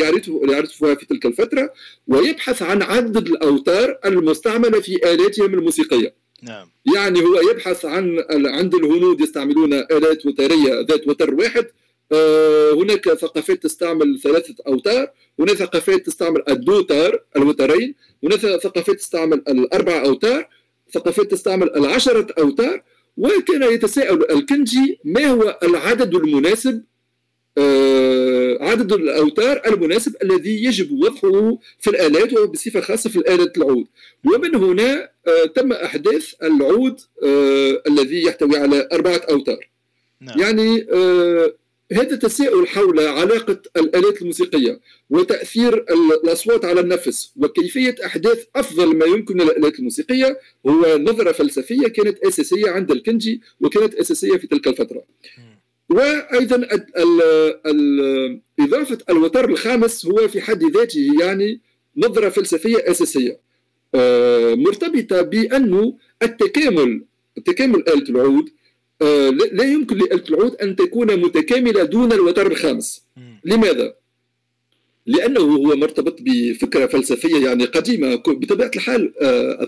[0.48, 1.72] يعرفها في تلك الفترة
[2.06, 6.19] ويبحث عن عدد الأوتار المستعملة في آلاتهم الموسيقية.
[6.42, 6.68] نعم.
[6.96, 11.66] يعني هو يبحث عن عند الهنود يستعملون آلات وترية ذات وتر واحد.
[12.12, 15.10] آه، هناك ثقافات تستعمل ثلاثة أوتار.
[15.38, 17.94] هناك ثقافات تستعمل الدوتار الوترين.
[18.24, 20.48] هناك ثقافات تستعمل الأربع أوتار.
[20.92, 22.82] ثقافات تستعمل العشرة أوتار.
[23.16, 26.84] وكان يتساءل الكنجي ما هو العدد المناسب
[28.60, 33.86] عدد الأوتار المناسب الذي يجب وضعه في الآلات وبصفة خاصة في الآلة العود.
[34.24, 39.70] ومن هنا آه، تم أحداث العود آه، الذي يحتوي على أربعة أوتار.
[40.20, 40.40] نعم.
[40.40, 40.86] يعني
[41.92, 44.80] هذا تساؤل حول علاقة الآلات الموسيقية
[45.10, 45.84] وتأثير
[46.24, 52.70] الأصوات على النفس وكيفية أحداث أفضل ما يمكن للآلات الموسيقية هو نظرة فلسفية كانت أساسية
[52.70, 55.02] عند الكنجي وكانت أساسية في تلك الفترة.
[55.90, 56.68] وأيضا
[58.60, 61.60] إضافة الوتر الخامس هو في حد ذاته يعني
[61.96, 63.40] نظرة فلسفية أساسية.
[63.94, 67.04] آه، مرتبطة بأنه التكامل
[67.44, 68.50] تكامل آلة العود
[69.02, 73.02] آه، لا يمكن لآلة العود أن تكون متكاملة دون الوتر الخامس.
[73.44, 73.94] لماذا؟
[75.06, 78.14] لأنه هو مرتبط بفكرة فلسفية يعني قديمة.
[78.16, 79.64] بطبيعة الحال آه،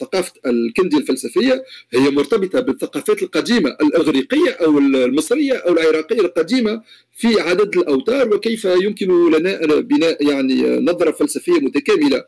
[0.00, 6.82] ثقافة الكندي الفلسفية هي مرتبطة بالثقافات القديمة الأغريقية أو المصرية أو العراقية القديمة
[7.12, 12.24] في عدد الأوتار وكيف يمكن لنا بناء يعني نظرة فلسفية متكاملة.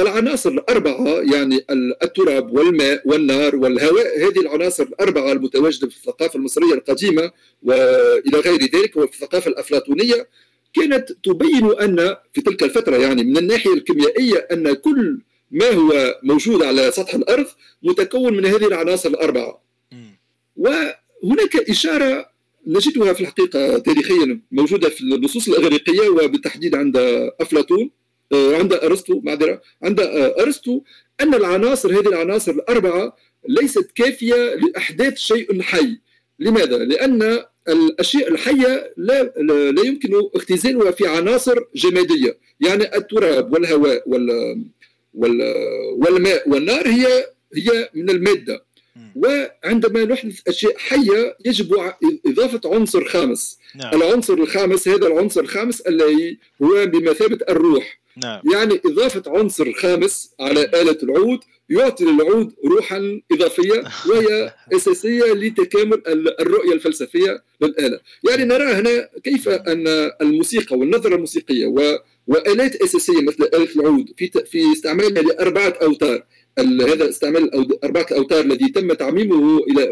[0.00, 1.64] العناصر الأربعة يعني
[2.02, 7.30] التراب والماء والنار والهواء هذه العناصر الأربعة المتواجدة في الثقافة المصرية القديمة
[7.62, 10.28] وإلى غير ذلك وفي الثقافة الأفلاطونية.
[10.74, 15.20] كانت تبين أن في تلك الفترة يعني من الناحية الكيميائية أن كل
[15.50, 17.46] ما هو موجود على سطح الأرض
[17.82, 19.62] متكون من هذه العناصر الأربعة.
[20.56, 22.34] وهناك إشارة
[22.66, 26.96] نجدها في الحقيقة تاريخيا موجودة في النصوص الإغريقية وبالتحديد عند
[27.40, 27.90] أفلاطون
[28.32, 30.80] آه، عند أرسطو معذرة عند آه، أرسطو
[31.20, 33.16] أن العناصر هذه العناصر الأربعة
[33.48, 35.98] ليست كافية لأحداث شيء حي
[36.38, 39.22] لماذا؟ لأن الأشياء الحية لا
[39.70, 42.38] لا يمكن اختزالها في عناصر جمادية.
[42.60, 44.64] يعني التراب والهواء وال
[45.96, 47.26] والماء والنار هي
[47.56, 48.64] هي من المادة.
[49.16, 51.92] وعندما نحدث أشياء حية يجب
[52.26, 53.58] إضافة عنصر خامس.
[53.74, 53.94] نعم.
[53.94, 58.00] العنصر الخامس هذا العنصر الخامس الذي هو بمثابة الروح.
[58.16, 58.40] نعم.
[58.52, 66.02] يعني إضافة عنصر خامس على آلة العود يعطي للعود روحا إضافية وهي أساسية لتكامل
[66.40, 68.00] الرؤية الفلسفية للآلة.
[68.30, 74.30] يعني نرى هنا كيف أن الموسيقى والنظرة الموسيقية و وآلات أساسية مثل آلة العود في
[74.46, 76.22] في استعمالها لأربعة أوتار.
[76.58, 77.50] هذا استعمال
[77.84, 79.90] أربعة الاوتار الذي تم تعميمه إلى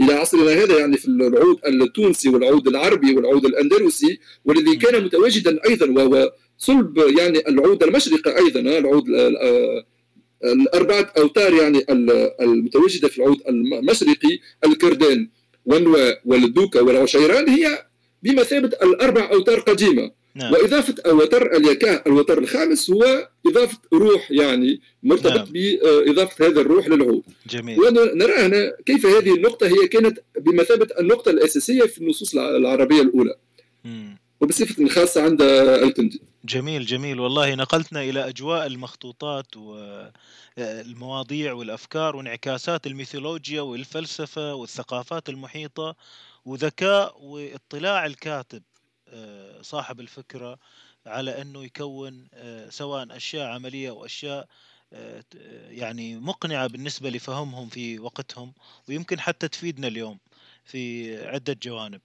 [0.00, 5.90] إلى عصرنا هذا يعني في العود التونسي والعود العربي والعود الأندلسي والذي كان متواجدا أيضا
[5.90, 9.04] وهو صلب يعني العود المشرقي أيضا العود
[10.44, 11.86] الأربعة أوتار يعني
[12.40, 15.28] المتواجدة في العود المشرقي الكردان
[15.66, 17.86] والنواء والدوكا والعشيران هي
[18.22, 20.52] بمثابة الأربع أوتار قديمة نعم.
[20.52, 25.48] وإضافة الوتر اليكاه الوتر الخامس هو إضافة روح يعني مرتبط نعم.
[25.52, 31.82] بإضافة هذا الروح للعود جميل ونرى هنا كيف هذه النقطة هي كانت بمثابة النقطة الأساسية
[31.82, 33.34] في النصوص العربية الأولى
[33.84, 34.21] مم.
[34.42, 37.20] وبصفة خاصة عند الكندي جميل جميل.
[37.20, 45.96] والله نقلتنا إلى أجواء المخطوطات والمواضيع والأفكار وانعكاسات الميثولوجيا والفلسفة والثقافات المحيطة
[46.44, 48.62] وذكاء واطلاع الكاتب
[49.08, 50.58] آه، صاحب الفكرة
[51.06, 54.46] على أنه يكون آه، سواء أشياء عملية أو أشياء
[54.92, 55.24] آه،
[55.68, 58.52] يعني مقنعة بالنسبة لفهمهم في وقتهم
[58.88, 60.18] ويمكن حتى تفيدنا اليوم
[60.64, 62.00] في عدة جوانب.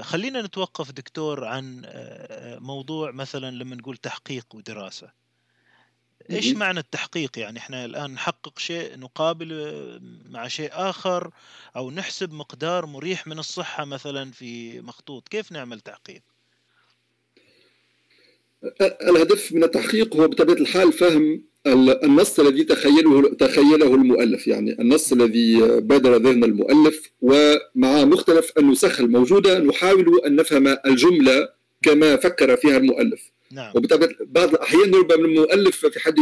[0.00, 1.82] خلينا نتوقف دكتور عن
[2.60, 5.12] موضوع مثلا لما نقول تحقيق ودراسة.
[6.30, 9.48] إيش معنى التحقيق؟ يعني إحنا الآن نحقق شيء نقابل
[10.26, 11.30] مع شيء آخر
[11.76, 15.28] أو نحسب مقدار مريح من الصحة مثلا في مخطوط.
[15.28, 16.22] كيف نعمل تحقيق؟
[18.82, 25.60] الهدف من التحقيق هو بطبيعة الحال فهم النص الذي تخيله تخيله المؤلف يعني النص الذي
[25.80, 31.48] بادر ذهن المؤلف ومع مختلف النسخ الموجودة نحاول أن نفهم الجملة
[31.82, 33.72] كما فكر فيها المؤلف نعم.
[33.74, 36.16] وبطبيعة بعض الأحيان ربما المؤلف في حد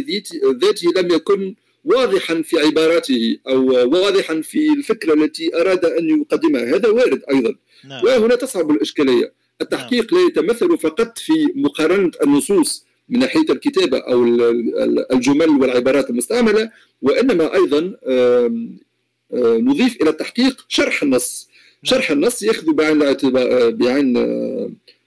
[0.63, 1.55] ذاته لم يكن
[1.85, 7.55] واضحا في عباراته أو واضحا في الفكرة التي أراد أن يقدمها هذا وارد أيضا
[7.89, 8.05] نعم.
[8.05, 10.23] وهنا تصعب الإشكالية التحقيق نعم.
[10.23, 14.25] لا يتمثل فقط في مقارنة النصوص من ناحية الكتابة أو
[15.13, 16.71] الجمل والعبارات المستعملة
[17.03, 17.97] وإنما أيضا
[19.61, 21.49] نضيف إلى التحقيق شرح النص
[21.85, 21.95] نعم.
[21.95, 24.17] شرح النص يأخذ بعين الاعتبار بعين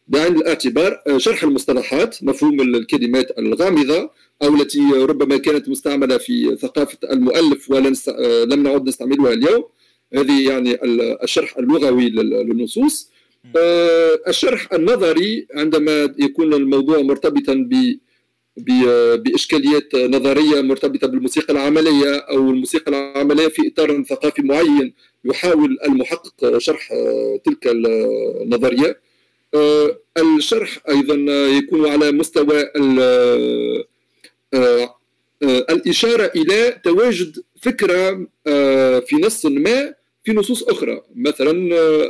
[0.10, 4.10] بعين الاعتبار آه، شرح المصطلحات مفهوم الكلمات الغامضة
[4.44, 9.64] أو التي ربما كانت مستعملة في ثقافة المؤلف ولم آه، نعد نستعملها اليوم
[10.14, 10.78] هذه يعني
[11.24, 13.19] الشرح اللغوي للنصوص آه،
[14.28, 18.00] الشرح النظري عندما يكون الموضوع مرتبطا ب
[19.24, 24.94] بإشكاليات نظرية مرتبطة بالموسيقى العملية أو الموسيقى العملية في إطار ثقافي معين
[25.26, 26.90] يحاول المحقق شرح
[27.46, 29.00] تلك النظرية.
[29.54, 31.16] آه، الشرح أيضا
[31.48, 33.86] يكون على مستوى آه،
[34.54, 34.96] آه،
[35.44, 38.28] الإشارة إلى تواجد فكرة
[39.00, 39.94] في نص ما
[40.30, 41.02] في نصوص أخرى.
[41.16, 41.52] مثلا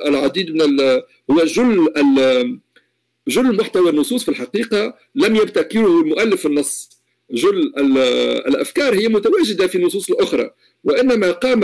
[0.07, 0.79] العديد من
[1.31, 1.93] هو جل
[3.27, 6.89] جل محتوى النصوص في الحقيقة لم يبتكره المؤلف النص.
[7.31, 7.73] جل
[8.47, 10.49] الأفكار هي متواجدة في النصوص الأخرى
[10.83, 11.63] وإنما قام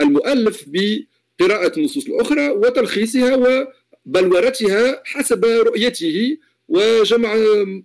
[0.00, 3.66] المؤلف بقراءة النصوص الأخرى وتلخيصها
[4.06, 6.36] بلورتها حسب رؤيته
[6.68, 7.36] وجمع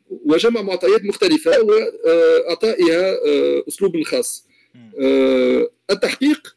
[0.09, 4.47] وجمع معطيات مختلفة وأعطائها آه، أسلوب خاص.
[4.99, 6.52] آه، التحقيق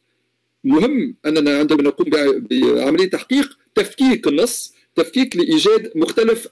[0.66, 2.10] مهم أننا عندما نقوم
[2.50, 6.48] بعملية تحقيق تفكيك النص تفكيك لإيجاد مختلف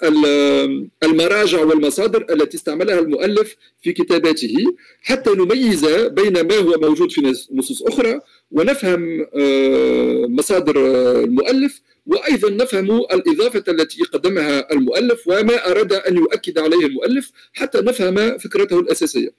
[1.02, 4.54] المراجع والمصادر التي استعملها المؤلف في كتاباته
[5.02, 8.20] حتى نميز بين ما هو موجود في نصوص أخرى
[8.50, 10.76] ونفهم آه، مصادر
[11.24, 18.38] المؤلف وأيضا نفهم الإضافة التي قدمها المؤلف وما أراد أن يؤكد عليه المؤلف حتى نفهم
[18.38, 19.30] فكرته الأساسية.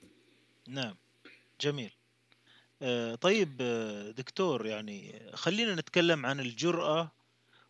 [0.68, 0.94] نعم
[1.60, 1.95] جميل.
[2.82, 7.12] آه، طيب آه، دكتور يعني خلينا نتكلم عن الجرأة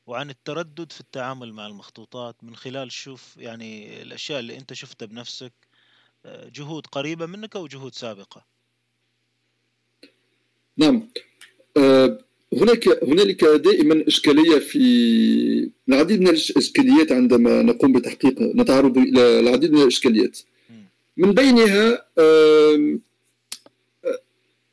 [0.06, 5.52] وعن التردد في التعامل مع المخطوطات من خلال شوف يعني الأشياء اللي أنت شفتها بنفسك
[6.26, 8.44] آه، جهود قريبة منك أو جهود سابقة.
[10.76, 11.08] نعم.
[12.52, 14.78] هناك هنالك دائما إشكالية في
[15.88, 20.38] العديد من الإشكاليات عندما نقوم بتحقيق نتعرض إلى العديد من الإشكاليات.
[21.16, 22.06] من بينها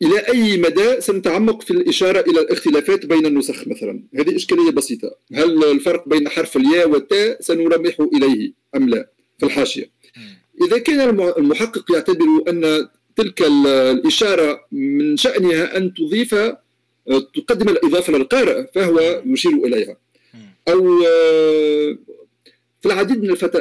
[0.03, 5.15] إلى أي مدى سنتعمق في الإشارة إلى الاختلافات بين النسخ مثلا؟ هذه إشكالية بسيطة.
[5.33, 9.09] هل الفرق بين حرف الياء والتاء سنلمح إليه أم لا؟
[9.39, 9.89] في الحاشية.
[10.67, 16.35] إذا كان المحقق يعتبر أن تلك الإشارة من شأنها أن تضيف
[17.35, 19.97] تقدم الإضافة للقارئ فهو يشير إليها.
[20.67, 20.99] أو
[22.81, 23.55] في العديد من الفت...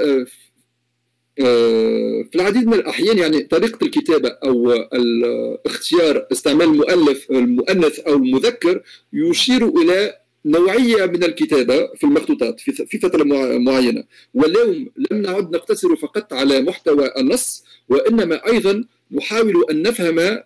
[1.37, 8.83] في العديد من الأحيان يعني طريقة الكتابة أو الاختيار استعمال المؤلف المؤنث أو المذكر
[9.13, 13.25] يشير إلى نوعية من الكتابة في المخطوطات في فترة
[13.59, 14.05] معينة.
[14.35, 20.43] واليوم لم نعد نقتصر فقط على محتوى النص وإنما أيضا نحاول أن نفهم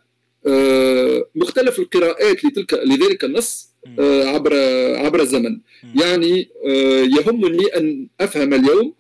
[0.47, 3.69] آه، مختلف القراءات لتلك لذلك النص
[3.99, 4.55] آه، عبر
[4.97, 5.59] عبر الزمن.
[5.95, 8.95] يعني آه، يهمني أن أفهم اليوم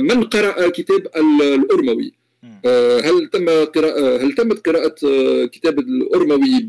[0.00, 2.12] من قرأ الكتاب الأرموي؟
[3.04, 4.94] هل تم قراءة هل تمت قراءة
[5.46, 6.60] كتاب الأرموي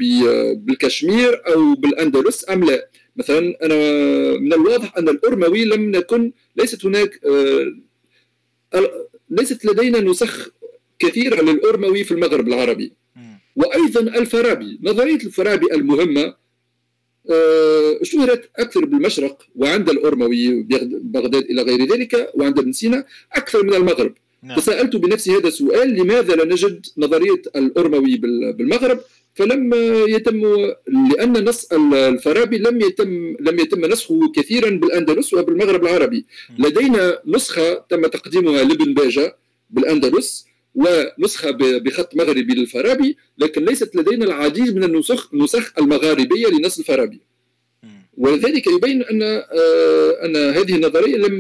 [0.56, 3.76] بالكشمير أو بالأندلس أم لا؟ مثلا أنا
[4.38, 7.20] من الواضح أن الأرموي لم نكن ليست هناك
[9.30, 10.50] ليست لدينا نسخ
[11.00, 12.94] كثيرة للأرموي في المغرب العربي.
[13.56, 14.80] وأيضا الفارابي.
[14.84, 16.36] نظرية الفارابي المهمة آه،
[18.02, 20.64] اشتهرت أكثر بالمشرق وعند الارموي
[21.14, 24.14] بغداد إلى غير ذلك وعند ابن سينا أكثر من المغرب.
[24.44, 24.60] نعم.
[24.60, 28.18] فسألت بنفسي هذا السؤال لماذا لا نجد نظرية الارموي
[28.58, 29.00] بالمغرب؟
[29.36, 29.74] فلم
[30.08, 30.42] يتم
[31.12, 36.26] لأن نص الفارابي لم يتم لم يتم نسخه كثيرا بالأندلس وبالمغرب العربي.
[36.60, 39.38] لدينا نسخة تم تقديمها لابن باجة
[39.70, 47.22] بالأندلس ونسخة بخط مغربي للفارابي لكن ليست لدينا العديد من النسخ النسخ المغاربية لنص الفارابي.
[48.18, 51.36] ولذلك يبين أن آه، أن هذه النظرية لم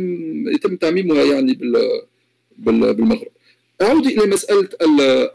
[0.49, 1.53] يتم تعميمها يعني
[2.57, 3.31] بالمغرب.
[3.81, 4.69] أعود إلى مسألة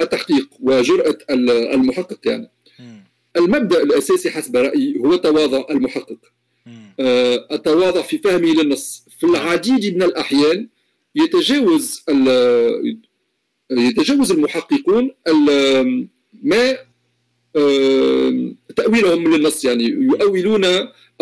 [0.00, 2.50] التحقيق وجرأة المحقق يعني.
[3.36, 6.18] المبدأ الأساسي حسب رأيي هو تواضع المحقق.
[7.00, 9.06] آه، التواضع في فهمه للنص.
[9.18, 10.68] في العديد من الأحيان
[11.14, 12.02] يتجاوز
[13.70, 15.11] يتجاوز المحققون
[16.43, 16.77] ما
[18.77, 20.65] تأويلهم للنص يعني يؤولون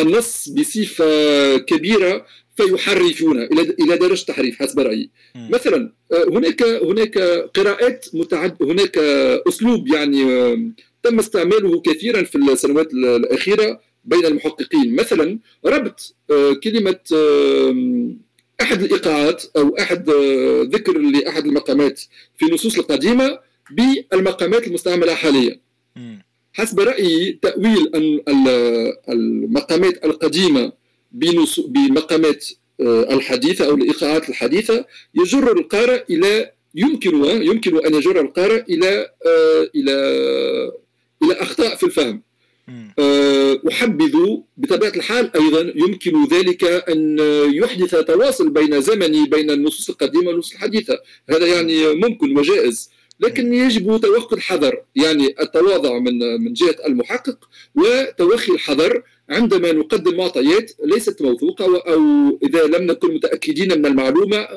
[0.00, 5.10] النص بصفة كبيرة فيحرفون إلى إلى درجة تحريف حسب رأيي.
[5.36, 7.18] مثلا آه، هناك هناك
[7.54, 8.98] قراءات متعد هناك
[9.48, 10.24] أسلوب يعني
[11.02, 14.94] تم استعماله كثيرا في السنوات الأخيرة بين المحققين.
[14.94, 16.98] مثلا ربط آه، كلمة
[18.62, 22.00] أحد الإيقاعات أو أحد آه، ذكر لأحد المقامات
[22.38, 23.38] في النصوص القديمة
[23.70, 25.60] بالمقامات المستعملة حاليا.
[26.52, 27.90] حسب رأيي تأويل
[29.08, 30.72] المقامات القديمة
[31.68, 32.46] بمقامات
[32.80, 34.84] آه، الحديثة أو الإيقاعات الحديثة
[35.14, 39.92] يجر القارئ إلى يمكن يمكن أن يجر القارئ إلى آه، إلى
[41.22, 42.22] إلى أخطاء في الفهم.
[43.68, 44.16] أحبذ
[44.56, 47.18] بطبيعة الحال أيضا يمكن ذلك أن
[47.54, 50.98] يحدث تواصل بين زمني بين النصوص القديمة والنصوص الحديثة.
[51.30, 52.90] هذا يعني ممكن وجائز.
[53.20, 60.72] لكن يجب توخي الحذر يعني التواضع من من جهة المحقق وتوخي الحذر عندما نقدم معطيات
[60.84, 62.00] ليست موثوقة أو
[62.42, 64.48] إذا لم نكن متأكدين من المعلومة.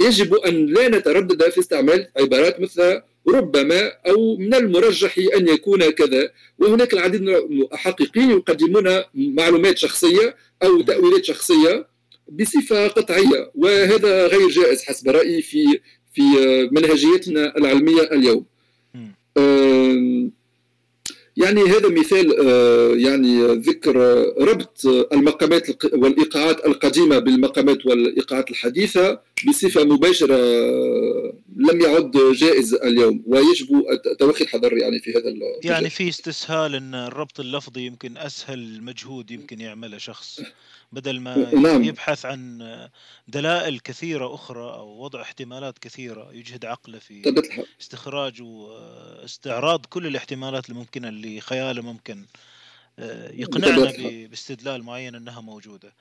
[0.00, 6.30] يجب أن لا نتردد في استعمال عبارات مثل ربما أو من المرجح أن يكون كذا.
[6.58, 11.86] وهناك العديد من المحققين يقدمون معلومات شخصية أو تأويلات شخصية
[12.28, 15.80] بصفة قطعية وهذا غير جائز حسب رأيي في
[16.14, 16.22] في
[16.72, 18.44] منهجيتنا العلمية اليوم.
[21.38, 23.96] يعني هذا مثال آه، يعني ذكر
[24.38, 33.68] ربط المقامات والإيقاعات القديمة بالمقامات والإيقاعات الحديثة بصفة مباشرة آه، لم يعد جائز اليوم ويجب
[34.18, 35.34] توخي الحذر يعني في هذا
[35.64, 40.40] يعني في استسهال إن الربط اللفظي يمكن أسهل مجهود يمكن يعمله شخص.
[40.92, 41.84] بدل ما نعم.
[41.84, 42.58] يبحث عن
[43.28, 47.42] دلائل كثيرة أخرى أو وضع احتمالات كثيرة يجهد عقله في
[47.80, 52.26] استخراج واستعراض كل الاحتمالات الممكنة اللي خياله ممكن
[52.98, 53.92] آه، يقنعنا
[54.26, 55.94] باستدلال معين أنها موجودة.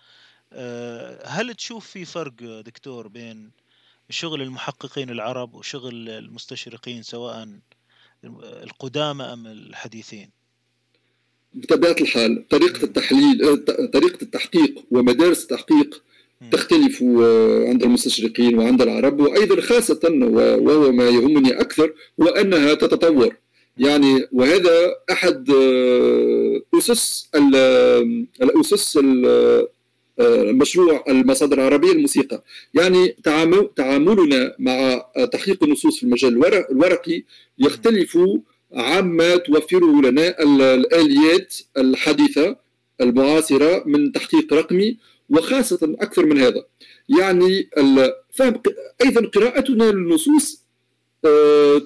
[0.54, 3.52] آه، هل تشوف في فرق دكتور بين
[4.10, 7.60] شغل المحققين العرب وشغل المستشرقين سواء
[8.24, 10.37] القدامى أم الحديثين؟
[11.54, 16.04] بطبيعة الحال طريقة التحليل آه، طريقة التحقيق ومدارس التحقيق
[16.52, 23.36] تختلف آه، عند المستشرقين وعند العرب وأيضا خاصة وهو ما يهمني أكثر هو أنها تتطور.
[23.78, 27.30] يعني وهذا أحد آه، أسس
[28.42, 29.00] الأسس
[30.52, 32.44] مشروع المصادر العربية الموسيقى.
[32.74, 33.16] يعني
[33.76, 37.24] تعاملنا مع تحقيق النصوص في المجال الورقي
[37.60, 38.18] يختلف
[38.74, 42.56] عامة توفر لنا الآليات الحديثة
[43.02, 44.98] المعاصرة من تحقيق رقمي
[45.30, 46.64] وخاصة أكثر من هذا.
[47.20, 47.70] يعني
[48.34, 48.62] فهم
[49.06, 50.64] أيضا قراءتنا للنصوص
[51.26, 51.82] آه،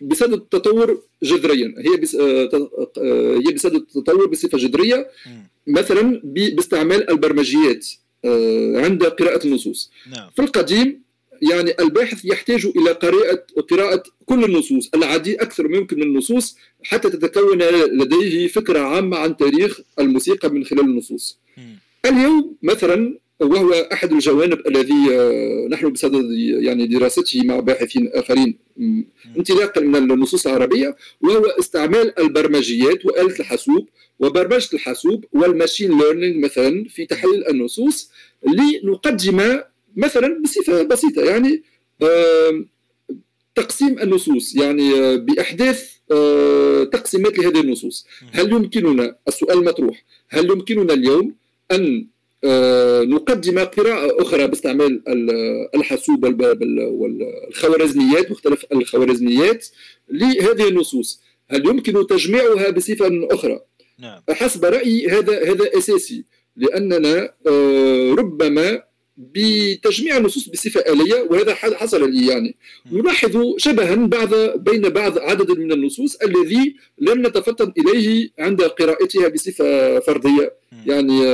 [0.00, 1.74] بصدد التطور جذريا.
[1.78, 5.10] هي آه، آه، هي بصدد التطور بصفة جذرية.
[5.66, 7.86] مثلا باستعمال البرمجيات
[8.84, 9.90] عند قراءة النصوص.
[10.10, 10.30] نعم.
[10.36, 11.02] في القديم
[11.42, 14.90] يعني الباحث يحتاج إلى قراءة قراءه كل النصوص.
[14.94, 17.62] العديد أكثر ممكن من النصوص حتى تتكون
[18.02, 21.38] لديه فكرة عامة عن تاريخ الموسيقى من خلال النصوص.
[22.06, 28.58] اليوم مثلا وهو أحد الجوانب الذي آه، نحن بصدد يعني دراسته مع باحثين آخرين.
[29.36, 33.88] انطلاقا من النصوص العربية وهو استعمال البرمجيات وآلة الحاسوب
[34.20, 38.10] وبرمجة الحاسوب والماشين ليرنينج مثلا في تحليل النصوص
[38.46, 39.60] لنقدم
[39.96, 41.62] مثلا بصفة بسيطة يعني
[43.56, 48.06] تقسيم النصوص يعني آه، بأحداث آه، تقسيمات لهذه النصوص.
[48.32, 51.34] هل يمكننا السؤال مطروح هل يمكننا اليوم
[51.72, 52.06] أن
[52.44, 55.02] آه، نقدم قراءة أخرى باستعمال
[55.74, 56.24] الحاسوب
[56.78, 59.66] والخوارزميات مختلف الخوارزميات
[60.10, 63.60] لهذه النصوص؟ هل يمكن تجميعها بصفة أخرى؟
[63.98, 64.20] نعم.
[64.30, 66.24] حسب رأيي هذا هذا أساسي
[66.56, 67.34] لأننا
[68.18, 68.82] ربما
[69.18, 72.56] بتجميع النصوص بصفة آلية وهذا حصل لي يعني.
[72.92, 79.98] نلاحظ شبها بعض بين بعض عدد من النصوص الذي لم نتفطن إليه عند قراءتها بصفة
[80.00, 80.52] فردية.
[80.86, 81.26] يعني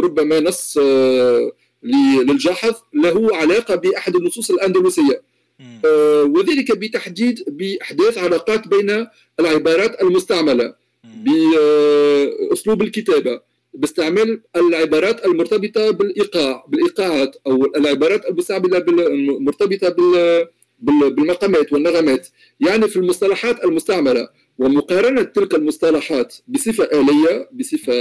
[0.00, 1.52] ربما نص آه،
[1.82, 5.22] للجاحظ له علاقة بأحد النصوص الأندلسية.
[5.84, 9.06] آه، وذلك بتحديد بأحداث علاقات بين
[9.40, 13.40] العبارات المستعملة بأسلوب الكتابة.
[13.74, 19.94] باستعمال العبارات المرتبطة بالإيقاع بالإيقاعات أو العبارات المرتبطة
[20.78, 22.28] بالمقامات والنغمات.
[22.60, 24.28] يعني في المصطلحات المستعملة
[24.60, 27.92] ومقارنة تلك المصطلحات بصفة آلية بصفة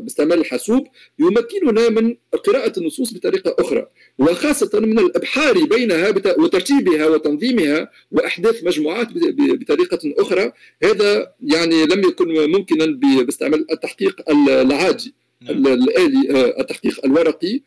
[0.00, 0.86] باستعمال الحاسوب
[1.18, 3.86] يمكننا من قراءة النصوص بطريقة أخرى
[4.18, 6.08] وخاصة من الإبحار بينها
[6.38, 9.08] وترتيبها وتنظيمها وأحداث مجموعات
[9.38, 10.52] بطريقة أخرى
[10.82, 12.86] هذا يعني لم يكن ممكنا
[13.24, 15.66] باستعمال التحقيق العادي نعم.
[15.66, 17.60] الآلي آه، التحقيق الورقي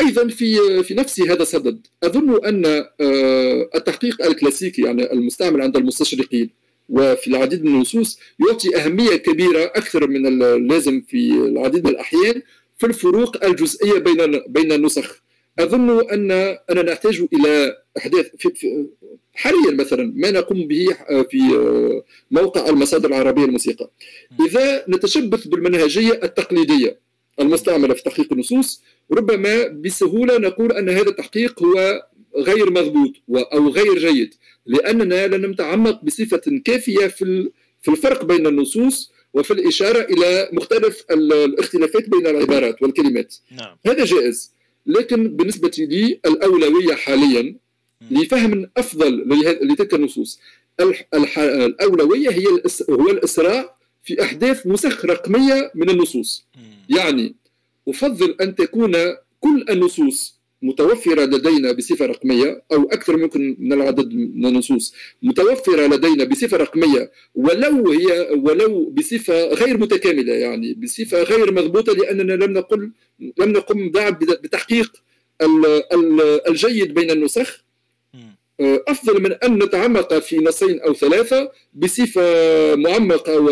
[0.00, 2.66] أيضا في في نفس هذا الصدد أظن أن
[3.00, 8.18] آه، التحقيق الكلاسيكي يعني المستعمل عند المستشرقين وفي العديد من النصوص
[8.48, 12.42] يعطي أهمية كبيرة أكثر من اللازم في العديد من الأحيان
[12.78, 15.22] في الفروق الجزئية بين بين النسخ.
[15.58, 16.30] أظن أن
[16.70, 18.86] أنا نحتاج إلى إحداث في
[19.32, 20.86] حاليا مثلا ما نقوم به
[21.30, 21.38] في
[22.30, 23.90] موقع المصادر العربية للموسيقى
[24.48, 26.98] إذا نتشبث بالمنهجية التقليدية
[27.40, 28.82] المستعملة في تحقيق النصوص
[29.12, 32.06] ربما بسهولة نقول أن هذا التحقيق هو
[32.36, 33.12] غير مضبوط
[33.52, 34.34] أو غير جيد.
[34.66, 37.50] لأننا لم نتعمق بصفة كافية في
[37.82, 43.34] في الفرق بين النصوص وفي الإشارة إلى مختلف الاختلافات بين العبارات والكلمات.
[43.50, 43.76] نعم.
[43.86, 44.52] هذا جائز
[44.86, 47.56] لكن بالنسبة لي الأولوية حاليا
[48.10, 49.28] لفهم أفضل
[49.62, 50.40] لتلك النصوص.
[51.44, 52.46] الأولوية هي
[52.90, 56.46] هو الإسراع في أحداث نسخ رقمية من النصوص.
[56.88, 57.34] يعني
[57.88, 58.92] أفضل أن تكون
[59.40, 64.94] كل النصوص متوفرة لدينا بصفة رقمية أو أكثر ممكن من العدد من النصوص.
[65.22, 72.32] متوفرة لدينا بصفة رقمية ولو هي ولو بصفة غير متكاملة يعني بصفة غير مضبوطة لأننا
[72.44, 72.90] لم نقل
[73.38, 74.92] لم نقم بعد بتحقيق
[76.48, 77.64] الجيد بين النسخ.
[78.60, 82.22] أفضل من أن نتعمق في نصين أو ثلاثة بصفة
[82.74, 83.46] معمقة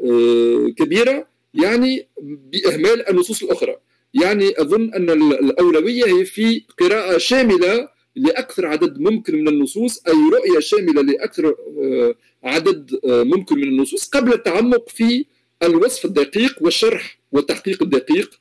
[0.00, 3.76] وكبيرة يعني بإهمال النصوص الأخرى.
[4.14, 10.60] يعني أظن أن الأولوية هي في قراءة شاملة لأكثر عدد ممكن من النصوص أي رؤية
[10.60, 12.14] شاملة لأكثر آه،
[12.44, 15.24] عدد آه، ممكن من النصوص قبل التعمق في
[15.62, 18.40] الوصف الدقيق والشرح والتحقيق الدقيق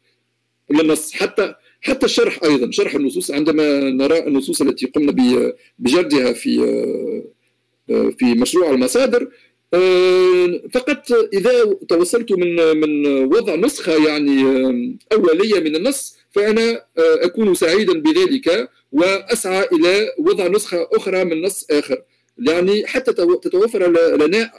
[0.69, 1.13] للنص.
[1.13, 6.63] حتى حتى الشرح أيضا شرح النصوص عندما نرى النصوص التي قمنا بجردها في
[7.89, 9.27] آه، في مشروع المصادر
[10.73, 17.55] فقط إذا توصلت من من وضع نسخة يعني آه، أولية من النص فأنا آه، أكون
[17.55, 22.01] سعيدا بذلك وأسعى إلى وضع نسخة أخرى من نص آخر.
[22.37, 23.87] يعني حتى تتوفر
[24.17, 24.51] لنا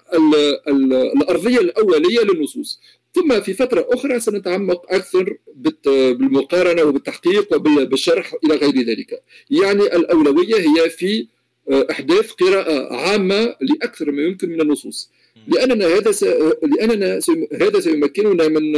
[1.16, 2.80] الأرضية الأولية للنصوص.
[3.14, 9.22] ثم في فترة أخرى سنتعمق أكثر بالمقارنة وبالتحقيق وبالشرح إلى غير ذلك.
[9.50, 11.26] يعني الأولوية هي في
[11.72, 15.10] أحداث قراءة عامة لأكثر ما يمكن من النصوص.
[15.46, 16.22] لأننا هذا س...
[16.62, 17.30] لأننا س...
[17.62, 18.72] هذا سيمكننا من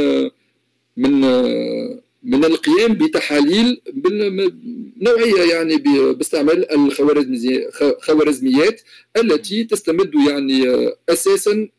[0.97, 1.21] من
[2.23, 3.81] من القيام بتحاليل
[5.01, 5.77] نوعية يعني
[6.13, 8.81] باستعمال الخوارزميات
[9.17, 10.63] التي تستمد يعني
[11.09, 11.69] أساسا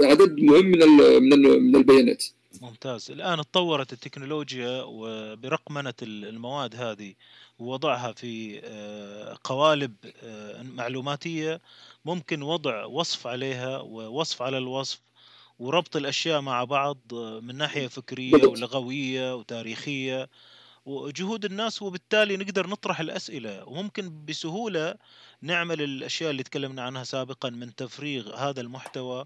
[0.00, 0.88] عدد مهم من
[1.62, 2.24] من البيانات.
[2.62, 3.10] ممتاز.
[3.10, 7.14] الآن تطورت التكنولوجيا وبرقمنة المواد هذه.
[7.62, 11.60] ووضعها في آه، قوالب آه، معلوماتية
[12.04, 15.00] ممكن وضع وصف عليها ووصف على الوصف
[15.58, 20.28] وربط الأشياء مع بعض آه، من ناحية فكرية ولغوية وتاريخية.
[20.86, 23.64] وجهود الناس وبالتالي نقدر نطرح الأسئلة.
[23.68, 24.94] وممكن بسهولة
[25.42, 29.24] نعمل الأشياء اللي تكلمنا عنها سابقا من تفريغ هذا المحتوى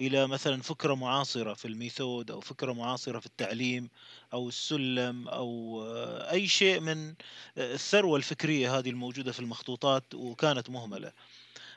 [0.00, 3.90] إلى مثلا فكرة معاصرة في الميثود أو فكرة معاصرة في التعليم
[4.32, 5.82] أو السلم أو
[6.30, 7.14] أي شيء من
[7.58, 11.12] الثروة الفكرية هذه الموجودة في المخطوطات وكانت مهملة.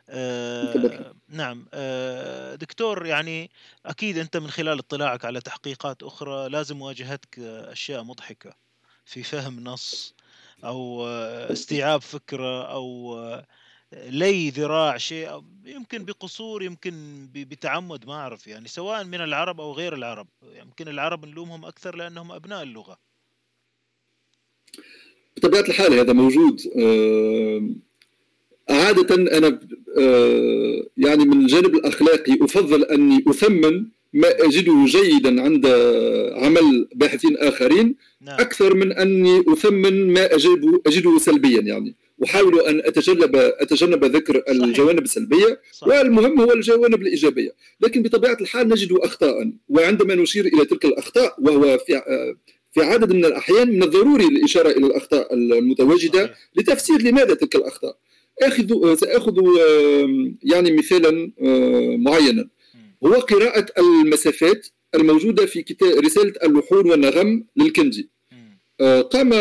[0.09, 3.51] آه نعم آه دكتور يعني
[3.85, 8.53] أكيد أنت من خلال اطلاعك على تحقيقات أخرى لازم واجهتك أشياء مضحكة
[9.05, 10.15] في فهم نص
[10.63, 13.15] أو استيعاب فكرة أو
[13.93, 19.93] لي ذراع شيء يمكن بقصور يمكن بتعمد ما أعرف يعني سواء من العرب أو غير
[19.93, 20.27] العرب.
[20.59, 22.97] يمكن العرب نلومهم أكثر لأنهم أبناء اللغة.
[25.37, 26.61] بطبيعة الحال هذا موجود.
[26.79, 27.69] آه،
[28.69, 29.59] عادة أنا
[29.99, 35.65] آه، يعني من الجانب الاخلاقي أفضل أني أثمن ما أجده جيدا عند
[36.35, 38.39] عمل باحثين آخرين نعم.
[38.39, 40.25] أكثر من أني أثمن ما
[40.87, 41.95] أجده سلبيا يعني.
[42.23, 44.63] أحاول أن اتجنب أتجنب ذكر صحيح.
[44.63, 45.93] الجوانب السلبية صحيح.
[45.99, 51.77] والمهم هو الجوانب الإيجابية لكن بطبيعة الحال نجد اخطاء وعندما نشير إلى تلك الأخطاء وهو
[51.77, 52.01] في
[52.73, 56.37] في عدد من الأحيان من الضروري الاشاره إلى الأخطاء المتواجدة صحيح.
[56.55, 57.97] لتفسير لماذا تلك الأخطاء
[58.41, 59.35] اخذ سأخذ
[60.43, 61.31] يعني مثالا
[61.97, 62.49] معينا
[63.05, 68.09] هو قراءة المسافات الموجودة في كتاب رسالة اللحون والنغم للكندي
[68.81, 69.33] قام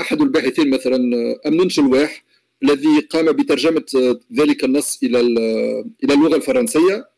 [0.00, 0.98] أحد الباحثين مثلا
[1.46, 2.24] أمنون شلواح
[2.62, 5.20] الذي قام بترجمة ذلك النص إلى
[6.04, 7.08] إلى اللغة الفرنسية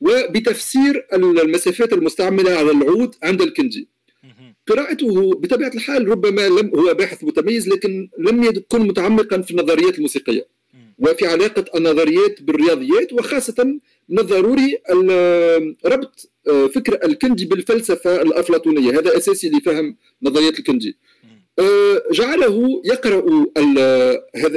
[0.00, 3.88] وبتفسير المسافات المستعملة على العود عند الكندي
[4.66, 10.46] قراءته بطبيعة الحال ربما لم هو باحث متميز لكن لم يكن متعمقا في النظريات الموسيقية.
[10.98, 14.78] وفي علاقة النظريات بالرياضيات وخاصة من الضروري
[15.86, 18.98] ربط آه، فكر الكندي بالفلسفة الأفلاطونية.
[18.98, 20.98] هذا أساسي لفهم نظرية الكندي.
[21.58, 23.46] آه، جعله يقرأ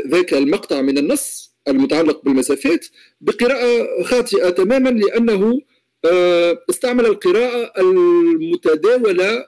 [0.07, 2.87] ذاك المقطع من النص المتعلق بالمسافات
[3.21, 5.61] بقراءة خاطئة تماما لأنه
[6.05, 9.45] آه، استعمل القراءة المتداولة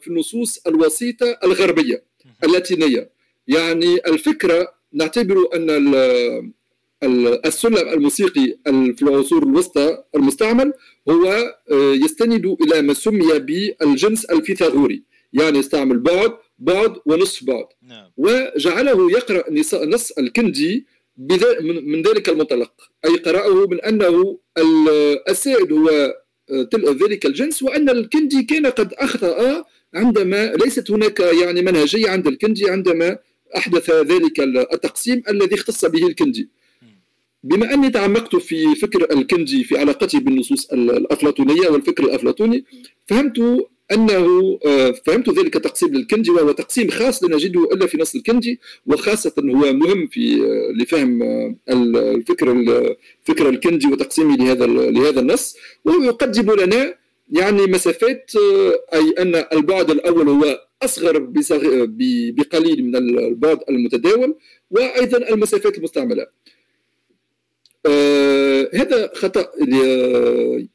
[0.00, 2.04] في النصوص الوسيطة الغربية
[2.44, 3.10] اللاتينية.
[3.48, 5.70] يعني الفكرة نعتبر أن
[7.46, 10.72] السلم الموسيقي في العصور الوسطى المستعمل
[11.08, 11.26] هو
[11.70, 15.02] آه، يستند إلى ما سمي بالجنس الفيثاغوري
[15.32, 18.10] يعني يستعمل بعد بعد ونصف بعد نعم.
[18.16, 19.44] وجعله يقرأ
[19.86, 20.86] نص الكندي
[21.84, 22.72] من ذلك المنطلق
[23.04, 24.38] أي قرأه من أنه
[25.28, 26.14] السائد هو
[26.50, 29.64] آه، ذلك الجنس وأن الكندي كان قد أخطأ
[29.94, 33.18] عندما ليست هناك يعني منهجية عند الكندي عندما
[33.56, 36.48] أحدث ذلك التقسيم الذي اختص به الكندي
[37.44, 42.64] بما أني تعمقت في فكر الكندي في علاقته بالنصوص الأفلاطونية والفكر الأفلاطوني
[43.06, 48.14] فهمت أنه آه، فهمت ذلك التقسيم للكندي وهو تقسيم خاص لا نجده إلا في نص
[48.14, 55.56] الكندي وخاصة هو مهم في آه، لفهم آه، الفكر الفكر الكندي وتقسيمه لهذا لهذا النص.
[55.84, 56.94] وهو يقدم لنا
[57.30, 58.30] يعني مسافات
[58.94, 61.18] أي أن البعد الأول هو أصغر
[62.36, 64.34] بقليل من البعد المتداول
[64.70, 66.26] وأيضا المسافات المستعملة.
[67.86, 69.48] آه هذا خطأ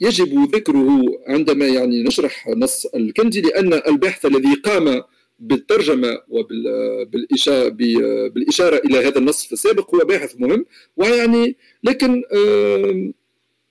[0.01, 5.01] يجب ذكره عندما يعني نشرح نص الكندي لأن البحث الذي قام
[5.39, 7.69] بالترجمة وبالاشاره
[8.29, 10.65] بالإشارة إلى هذا النص في السابق هو باحث مهم.
[10.97, 13.11] ويعني لكن آه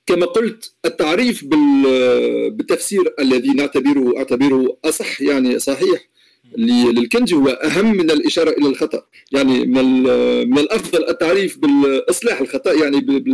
[0.06, 6.08] كما قلت التعريف بالتفسير الذي نعتبره أعتبره أصح يعني صحيح
[6.56, 9.02] للكنجي هو أهم من الإشارة إلى الخطأ.
[9.32, 10.02] يعني من
[10.50, 13.24] من الأفضل التعريف بالإصلاح الخطأ يعني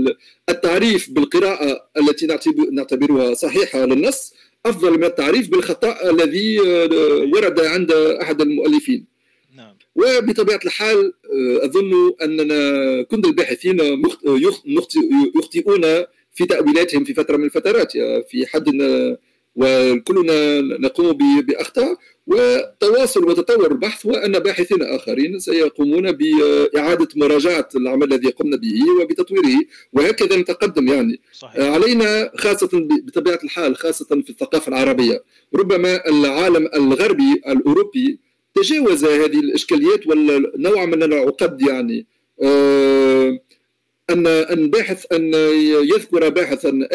[0.49, 2.27] التعريف بالقراءة التي
[2.73, 4.35] نعتبرها صحيحة للنص
[4.67, 6.61] أفضل من التعريف بالخطأ الذي
[7.35, 9.07] ورد عند أحد المؤلفين.
[9.57, 9.75] نعم.
[9.95, 11.13] وبطبيعة الحال
[11.63, 13.81] أظن أننا كل الباحثين
[15.37, 15.83] يخطئون
[16.35, 17.93] في تأويلاتهم في فترة من الفترات
[18.31, 18.69] في حد
[19.57, 21.97] وكلنا نقوم بأخطاء.
[22.27, 29.61] وتواصل وتطور البحث وأن باحثين آخرين سيقومون بإعادة مراجعة العمل الذي قمنا به وبتطويره
[29.93, 31.21] وهكذا نتقدم يعني.
[31.33, 31.65] صحيح.
[31.65, 35.23] علينا خاصة بطبيعة الحال خاصة في الثقافة العربية.
[35.55, 38.19] ربما العالم الغربي الأوروبي
[38.55, 42.07] تجاوز هذه الإشكاليات والنوع من العقد يعني.
[42.43, 43.39] آه،
[44.11, 45.35] ان أن باحث أن
[45.95, 46.89] يذكر باحثا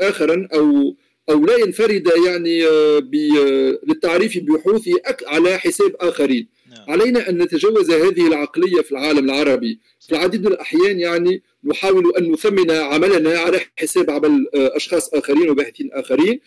[0.00, 0.96] اخرا أو
[1.30, 2.98] أو لا ينفرد يعني آه،
[3.38, 4.92] آه، للتعريف ببحوثه
[5.26, 6.48] على حساب آخرين.
[6.70, 6.84] نعم.
[6.88, 9.78] علينا أن نتجاوز هذه العقلية في العالم العربي.
[10.00, 15.50] في العديد من الأحيان يعني نحاول أن نثمن عملنا على حساب عمل آه، أشخاص آخرين
[15.50, 16.40] وباحثين آخرين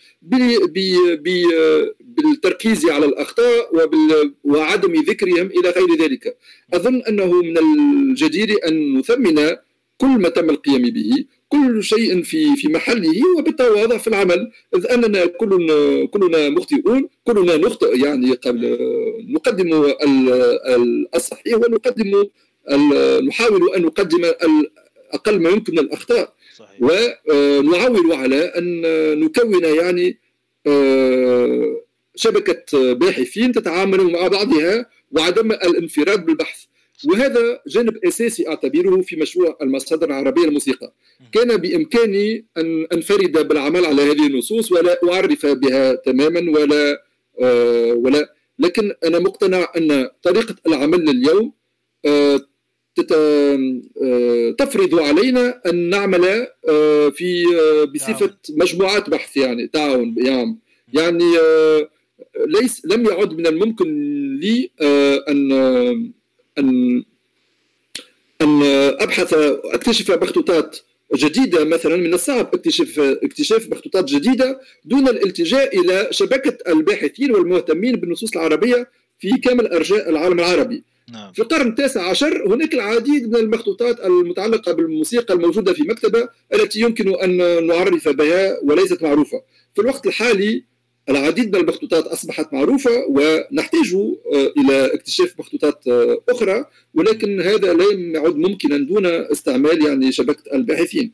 [2.00, 3.70] بالتركيز على الأخطاء
[4.44, 6.36] وعدم ذكرهم إلى غير ذلك.
[6.74, 9.56] أظن أنه من الجدير أن نثمن
[9.98, 11.24] كل ما تم القيام به.
[11.48, 14.50] كل شيء في في محله وبالتواضع في العمل.
[14.76, 18.78] إذ أننا كلنا كلنا مخطئون كلنا نخطئ يعني قبل
[19.28, 19.94] نقدم
[21.14, 22.24] الصحيح ونقدم
[23.28, 24.24] نحاول أن نقدم
[25.12, 26.34] أقل ما يمكن من الأخطاء.
[26.56, 26.80] صحيح.
[26.80, 28.82] ونعول على أن
[29.20, 30.18] نكون يعني
[30.66, 31.82] آه،
[32.14, 36.64] شبكة باحثين تتعامل مع بعضها وعدم الانفراد بالبحث.
[37.04, 40.92] وهذا جانب أساسي أعتبره في مشروع المصادر العربية للموسيقى
[41.32, 47.02] كان بإمكاني أن أنفرد بالعمل على هذه النصوص ولا أعرف بها تماما ولا
[47.40, 48.32] آه ولا.
[48.58, 51.52] لكن أنا مقتنع أن طريقة العمل اليوم
[52.06, 52.40] آه
[53.12, 56.24] آه تفرض علينا أن نعمل
[56.68, 58.36] آه في آه بصفة.
[58.50, 60.58] مجموعات بحث يعني تعاون يعني
[60.92, 61.32] يعني
[62.46, 63.86] ليس لم يعد من الممكن
[64.40, 64.70] لي
[65.28, 65.52] أن
[66.58, 67.04] ان
[68.42, 68.62] أن
[69.00, 69.34] أبحث
[69.64, 70.78] اكتشف مخطوطات
[71.14, 78.36] جديدة مثلا من الصعب اكتشاف اكتشاف مخطوطات جديدة دون الالتجاء إلى شبكة الباحثين والمهتمين بالنصوص
[78.36, 80.84] العربية في كامل أرجاء العالم العربي.
[81.12, 81.32] نعم.
[81.32, 87.14] في القرن التاسع عشر هناك العديد من المخطوطات المتعلقة بالموسيقى الموجودة في مكتبة التي يمكن
[87.14, 89.42] أن نعرف بها وليست معروفة.
[89.74, 90.64] في الوقت الحالي
[91.10, 96.64] العديد من المخطوطات أصبحت معروفة ونحتاج آه، إلى اكتشاف مخطوطات آه، أخرى
[96.94, 101.12] ولكن هذا لم يعد ممكنا دون استعمال يعني شبكة الباحثين.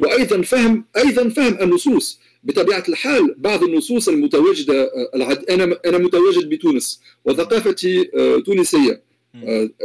[0.00, 7.00] وأيضا فهم أيضا فهم النصوص بطبيعة الحال بعض النصوص المتواجدة آه، أنا أنا متواجد بتونس
[7.24, 8.04] وثقافتي
[8.46, 9.02] تونسية.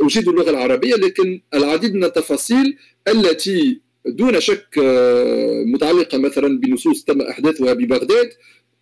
[0.04, 2.78] أجيد اللغة العربية لكن العديد من التفاصيل
[3.08, 4.68] التي دون شك
[5.66, 8.30] متعلقة مثلا بنصوص تم أحداثها ببغداد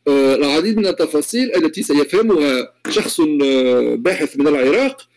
[0.08, 5.08] العديد من التفاصيل التي سيفهمها شخص آه، باحث من العراق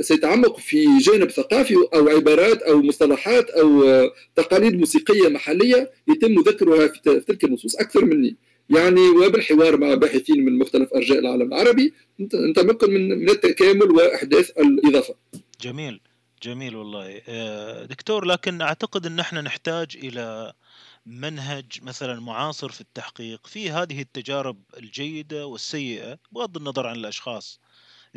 [0.00, 6.88] سيتعمق في جانب ثقافي أو عبارات أو مصطلحات أو آه، تقاليد موسيقية محلية يتم ذكرها
[6.88, 8.36] في تلك النصوص أكثر مني
[8.70, 15.14] يعني وبالحوار مع باحثين من مختلف أرجاء العالم العربي نتمكن من التكامل وأحداث الإضافة.
[15.60, 16.00] جميل
[16.42, 17.20] جميل والله
[17.84, 20.52] دكتور لكن أعتقد إن إحنا نحتاج إلى
[21.06, 27.60] منهج مثلا معاصر في التحقيق في هذه التجارب الجيدة والسيئة بغض النظر عن الأشخاص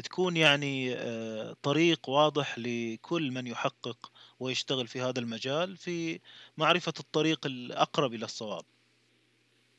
[0.03, 6.19] تكون يعني آه، طريق واضح لكل من يحقق ويشتغل في هذا المجال في
[6.57, 8.63] معرفة الطريق الأقرب إلى الصواب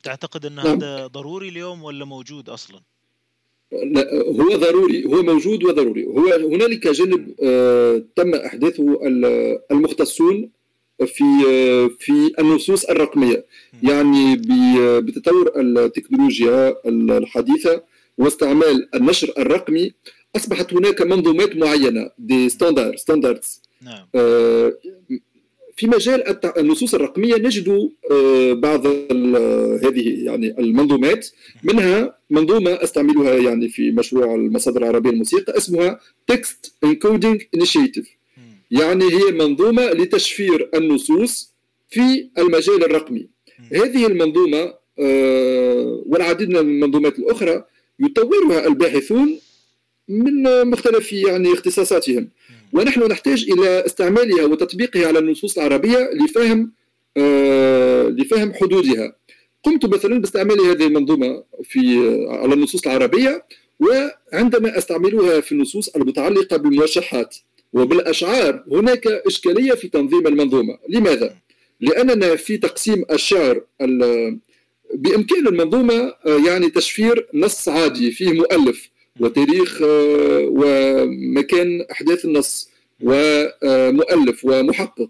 [0.03, 0.67] تعتقد أن نعم.
[0.67, 2.79] هذا ضروري اليوم ولا موجود أصلا؟
[3.71, 8.99] لا هو ضروري هو موجود وضروري هو هنالك جانب آه، تم إحداثه
[9.71, 10.51] المختصون
[11.05, 11.23] في
[11.99, 13.45] في النصوص الرقمية.
[13.83, 14.35] يعني
[15.01, 17.83] بتطور التكنولوجيا الحديثة
[18.17, 19.91] واستعمال النشر الرقمي
[20.35, 24.07] أصبحت هناك منظومات معينة des standards standards نعم.
[24.15, 24.73] آه،
[25.75, 28.87] في مجال النصوص الرقمية نجد آه، بعض
[29.83, 31.27] هذه يعني المنظومات.
[31.63, 38.18] منها منظومة أستعملها يعني في مشروع المصادر العربية للموسيقى اسمها Text Encoding Initiative
[38.71, 41.53] يعني هي منظومة لتشفير النصوص
[41.89, 43.27] في المجال الرقمي.
[43.73, 47.63] هذه المنظومة آه، والعديد من المنظومات الأخرى
[47.99, 49.39] يطورها الباحثون
[50.07, 52.29] من مختلف يعني اختصاصاتهم.
[52.73, 56.71] ونحن نحتاج إلى استعمالها وتطبيقها على النصوص العربية لفهم
[57.17, 59.15] آه، لفهم حدودها.
[59.63, 61.79] قمت مثلا باستعمال هذه المنظومة في
[62.29, 63.45] على النصوص العربية
[63.79, 67.35] وعندما أستعملها في النصوص المتعلقة بالموشحات
[67.73, 70.77] وبالأشعار هناك إشكالية في تنظيم المنظومة.
[70.89, 71.35] لماذا؟
[71.81, 73.61] لأننا في تقسيم الشعر
[74.93, 78.89] بإمكان المنظومة آه، يعني تشفير نص عادي فيه مؤلف
[79.19, 82.69] وتاريخ آه، ومكان أحداث النص
[83.03, 85.09] ومؤلف ومحقق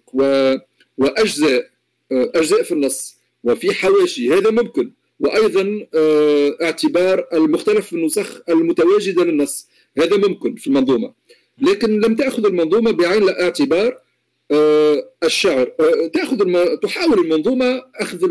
[0.98, 1.70] وأجزاء
[2.12, 4.34] آه، أجزاء في النص وفي حواشي.
[4.34, 4.92] هذا ممكن.
[5.20, 5.88] وأيضا
[6.62, 9.68] اعتبار المختلف النسخ المتواجدة للنص.
[9.98, 11.14] هذا ممكن في المنظومة.
[11.62, 13.98] لكن لم تأخذ المنظومة بعين الاعتبار
[15.24, 15.66] الشعر.
[16.14, 16.76] تأخذ الم...
[16.84, 18.30] تحاول المنظومة أخذ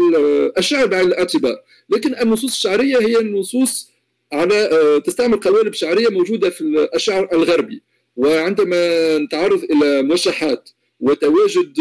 [0.59, 1.57] الشعر بعين الاعتبار.
[1.91, 3.91] لكن النصوص الشعرية هي النصوص
[4.33, 7.83] على تستعمل قوالب شعرية موجودة في الشعر الغربي.
[8.17, 11.81] وعندما نتعرض إلى موشحات وتواجد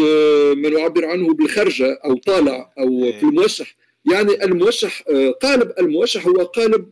[0.56, 3.76] ما نعبر عنه بالخرجة أو طالع أو في الموشح
[4.12, 5.02] يعني الموشح
[5.42, 6.90] قالب الموشح هو قالب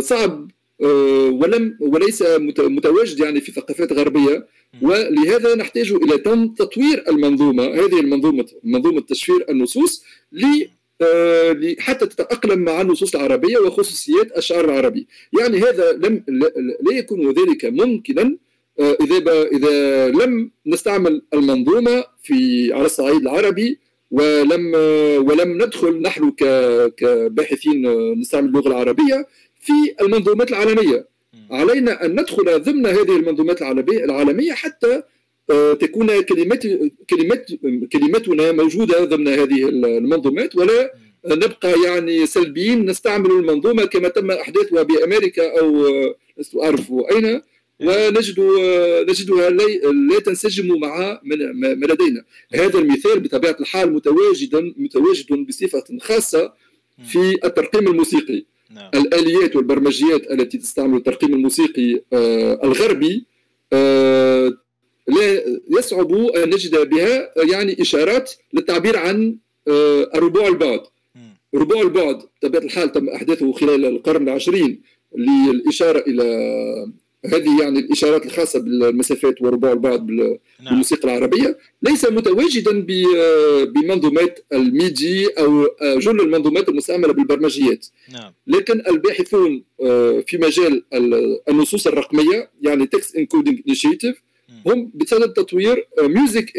[0.00, 0.50] صعب
[1.30, 2.22] ولم وليس
[2.58, 4.46] متواجد يعني في ثقافات غربية.
[4.82, 6.18] ولهذا نحتاج إلى
[6.58, 10.04] تطوير المنظومة هذه المنظومه منظومة تشفير النصوص
[11.78, 15.06] حتى تتأقلم مع النصوص العربية وخصوصيات الشعر العربي.
[15.40, 16.24] يعني هذا لم
[16.80, 18.36] لا يكون ذلك ممكنا
[18.80, 23.78] إذا إذا لم نستعمل المنظومة في على الصعيد العربي
[24.10, 24.74] ولم
[25.28, 26.30] ولم ندخل نحن
[26.96, 27.86] كباحثين
[28.20, 29.26] نستعمل اللغة العربية.
[29.62, 31.08] في المنظومات العالمية.
[31.50, 35.02] علينا أن ندخل ضمن هذه المنظومات العالمية حتى
[35.80, 36.62] تكون كلمات
[37.10, 37.50] كلمات
[37.92, 40.94] كلمتنا موجودة ضمن هذه المنظومات ولا
[41.26, 45.86] نبقى يعني سلبيين نستعمل المنظومة كما تم أحداثها بأمريكا أو
[46.38, 47.42] لست اعرف أين
[47.80, 48.40] ونجد
[49.08, 51.20] نجدها لا تنسجم مع
[51.54, 52.24] ما لدينا.
[52.54, 56.52] هذا المثال بطبيعة الحال متواجدا متواجد بصفة خاصة
[57.04, 58.44] في الترقيم الموسيقي.
[58.74, 58.90] نعم.
[58.94, 62.02] الآليات والبرمجيات التي تستعمل الترقيم الموسيقي
[62.64, 63.24] الغربي
[65.08, 69.36] لا يصعب أن نجد بها يعني إشارات للتعبير عن
[70.14, 70.80] الربوع البعد
[71.54, 74.82] ربوع البعد بطبيعة الحال تم إحداثه خلال القرن العشرين
[75.16, 76.22] للإشارة إلى
[77.26, 80.38] هذه يعني الإشارات الخاصة بالمسافات وربوع البعد نعم.
[80.60, 82.86] بالموسيقى العربية ليس متواجدا
[83.66, 88.32] بمنظومات ال MIDI أو جل المنظومات المستعملة بالبرمجيات نعم.
[88.46, 90.84] لكن الباحثون آه، في مجال
[91.48, 94.22] النصوص الرقمية يعني Text Encoding Initiative
[94.66, 96.52] هم بصدد تطوير Music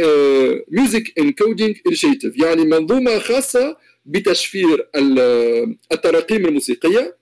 [0.72, 4.90] Music Encoding Initiative يعني منظومة خاصة بتشفير
[5.92, 7.18] التراقيم الموسيقية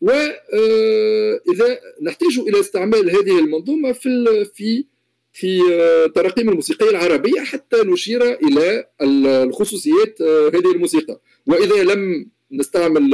[0.00, 4.84] وإذا نحتاج إلى استعمال هذه المنظومة في في
[5.32, 5.60] في
[6.06, 11.20] التراقيم الموسيقيه العربية حتى نشير إلى الخصوصيات هذه الموسيقى.
[11.46, 13.12] وإذا لم نستعمل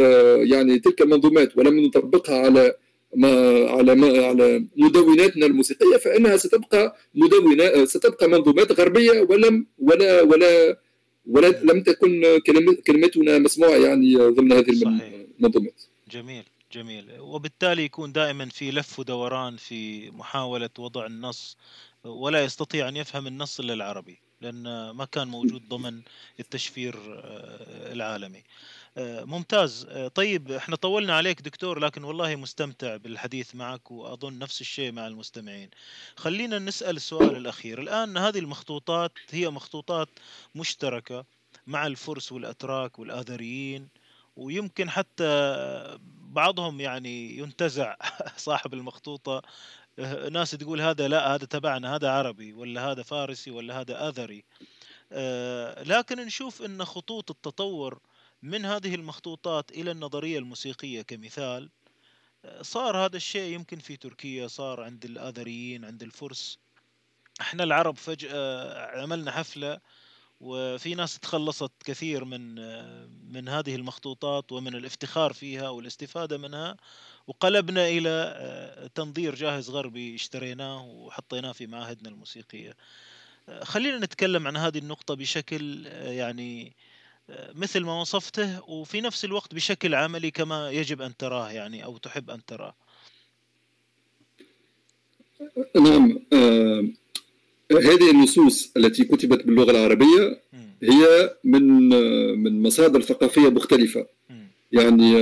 [0.50, 2.74] يعني تلك المنظومات ولم نطبقها على
[3.16, 3.30] ما
[3.70, 10.78] على ما على مدوناتنا الموسيقية فإنها ستبقى مدونة ستبقى منظومات غربية ولم ولا ولا
[11.26, 12.40] ولا لم تكن
[12.86, 14.70] كلمتنا مسموعة يعني ضمن هذه
[15.40, 15.80] المنظومات.
[16.10, 16.42] جميل.
[16.72, 17.20] جميل.
[17.20, 21.56] وبالتالي يكون دائما في لف ودوران في محاولة وضع النص
[22.04, 26.02] ولا يستطيع أن يفهم النص إلا العربي لأن ما كان موجود ضمن
[26.40, 28.42] التشفير آه، العالمي.
[28.96, 29.86] آه، ممتاز.
[29.90, 35.06] آه، طيب إحنا طولنا عليك دكتور لكن والله مستمتع بالحديث معك وأظن نفس الشيء مع
[35.06, 35.70] المستمعين.
[36.16, 37.80] خلينا نسأل السؤال الأخير.
[37.80, 40.08] الآن هذه المخطوطات هي مخطوطات
[40.54, 41.24] مشتركة
[41.66, 43.88] مع الفرس والأتراك والآذريين.
[44.36, 47.96] ويمكن حتى بعضهم يعني ينتزع
[48.36, 49.42] صاحب المخطوطة.
[49.98, 54.44] آه، ناس تقول هذا لا هذا تبعنا هذا عربي ولا هذا فارسي ولا هذا أذري.
[55.86, 58.00] لكن نشوف إن خطوط التطور
[58.42, 61.70] من هذه المخطوطات إلى النظرية الموسيقية كمثال
[62.62, 66.58] صار هذا الشيء يمكن في تركيا صار عند الآذريين عند الفرس.
[67.40, 69.80] إحنا العرب فجأة عملنا حفلة
[70.40, 72.54] وفي ناس تخلصت كثير من
[73.32, 76.76] من هذه المخطوطات ومن الافتخار فيها والاستفادة منها
[77.26, 82.76] وقلبنا إلى تنظير جاهز غربي اشتريناه وحطيناه في معاهدنا الموسيقية.
[83.62, 86.76] خلينا نتكلم عن هذه النقطة بشكل يعني
[87.54, 92.30] مثل ما وصفته وفي نفس الوقت بشكل عملي كما يجب أن تراه يعني أو تحب
[92.30, 92.74] أن تراه.
[95.76, 96.84] نعم آه
[97.72, 100.40] هذه النصوص التي كتبت باللغة العربية
[100.82, 101.88] هي من
[102.42, 104.06] من مصادر ثقافية مختلفة.
[104.72, 105.16] يعني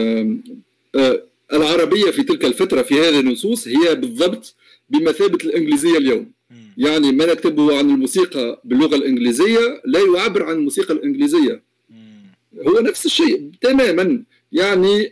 [0.95, 1.23] آه
[1.53, 4.55] العربية في تلك الفترة في هذه النصوص هي بالضبط
[4.91, 6.31] بمثابة الإنجليزية اليوم.
[6.77, 11.63] يعني ما نكتبه عن الموسيقى باللغة الإنجليزية لا يعبر عن الموسيقى الإنجليزية.
[12.69, 14.23] هو نفس الشيء تماما.
[14.55, 15.11] يعني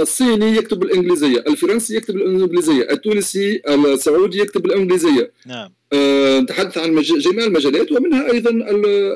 [0.00, 5.32] الصيني يكتب الإنجليزية، الفرنسي يكتب الإنجليزية، التونسي السعودي يكتب الإنجليزية.
[5.46, 5.72] نعم.
[5.92, 7.12] أه نتحدث عن مج...
[7.18, 8.50] جميع المجالات ومنها أيضا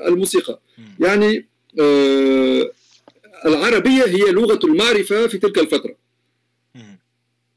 [0.09, 0.61] الموسيقى.
[0.79, 0.83] م.
[1.05, 1.47] يعني
[1.81, 2.71] أه
[3.47, 5.95] العربية هي لغة المعرفة في تلك الفترة.
[6.75, 6.81] م.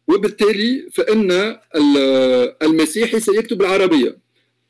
[0.07, 1.57] وبالتالي فإن
[2.61, 4.17] المسيحي سيكتب العربية،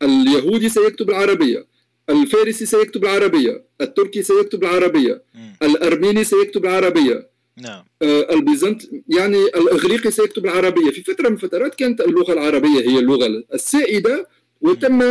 [0.02, 1.66] اليهودي سيكتب العربية،
[2.10, 5.22] الفارسي سيكتب العربية التركي سيكتب العربية
[5.64, 7.31] الأرميني سيكتب العربية
[7.62, 7.84] نعم.
[8.02, 10.92] آه البيزنط يعني الإغريقي سيكتب العربية.
[10.92, 14.28] في فترة من الفترات كانت اللغة العربية هي اللغة السائدة
[14.62, 15.02] وتم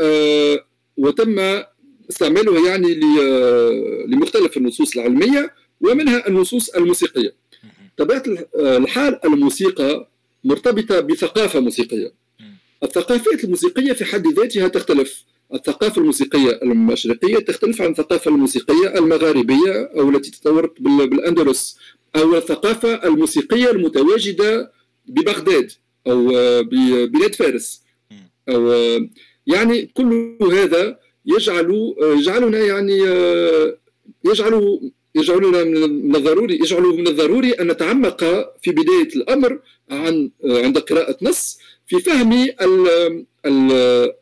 [0.00, 0.64] آه
[0.96, 1.62] وتم
[2.10, 7.34] استعمالها يعني آه، لمختلف النصوص العلمية ومنها النصوص الموسيقية.
[7.96, 8.22] طبيعة
[8.56, 10.08] آه، الحال الموسيقى
[10.44, 12.12] مرتبطة بثقافة موسيقية.
[12.82, 15.24] الثقافات الموسيقية في حد ذاتها تختلف.
[15.54, 21.78] الثقافة الموسيقية المشرقية تختلف عن الثقافة الموسيقية المغاربية أو التي تطورت بالأندلس.
[22.16, 24.72] أو الثقافة الموسيقية المتواجدة
[25.06, 25.72] ببغداد
[26.06, 26.26] أو
[26.62, 27.82] ببلاد فارس.
[28.48, 28.72] أو
[29.46, 32.98] يعني كل هذا يجعل يجعلنا يعني
[34.24, 34.80] يجعل
[35.14, 38.20] يجعلنا من الضروري يجعل من الضروري أن نتعمق
[38.62, 39.60] في بداية الأمر
[39.90, 42.48] عن عند قراءة نص في فهم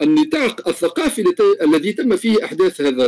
[0.03, 1.25] النطاق الثقافي
[1.63, 3.05] الذي تم فيه أحداث هذا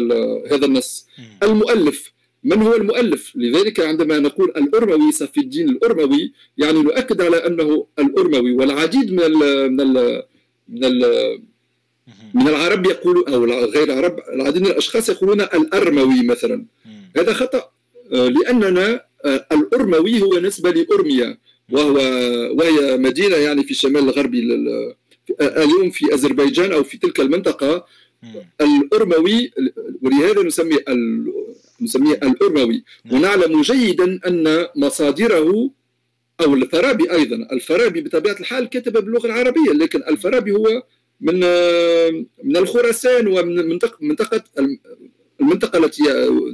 [0.53, 1.07] هذا النص.
[1.43, 2.13] المؤلف
[2.45, 8.53] من هو المؤلف؟ لذلك عندما نقول الأرموي صفي الدين الأرموي يعني نؤكد على أنه الأرموي
[8.53, 9.37] والعديد من ال
[9.73, 10.23] من ال
[10.69, 11.03] من ال
[12.35, 16.65] من العرب يقولوا أو غير العرب العديد من الأشخاص يقولون الأرموي مثلا.
[17.17, 17.71] هذا خطأ
[18.13, 21.39] آه، لأننا آه، الأرموي هو نسبة لأرميا
[21.73, 21.95] وهو
[22.59, 24.41] وهي مدينة يعني في الشمال الغربي
[25.41, 27.87] اليوم في أذربيجان أو في تلك المنطقة.
[28.61, 29.51] الأرموي
[30.03, 30.77] ولهذا نسمي
[31.81, 35.71] نسميه الأرموي ونعلم جيدا أن مصادره
[36.41, 40.83] أو الفارابي أيضا الفارابي بطبيعة الحال كتب باللغة العربية لكن الفارابي هو
[41.21, 41.41] من
[42.45, 44.43] من الخراسان ومن منطقة منطقة
[45.41, 46.03] المنطقة التي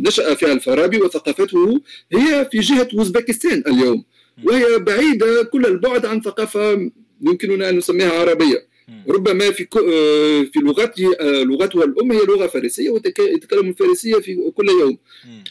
[0.00, 1.80] نشأ فيها الفارابي وثقافته
[2.12, 4.04] هي في جهة أوزبكستان اليوم.
[4.44, 6.90] وهي بعيدة كل البعد عن ثقافة
[7.22, 8.66] يمكننا أن نسميها عربية.
[9.08, 14.68] ربما في آه، في لغته آه، لغتها الام هي لغة فارسية ويتكلم الفارسيه في كل
[14.68, 14.98] يوم.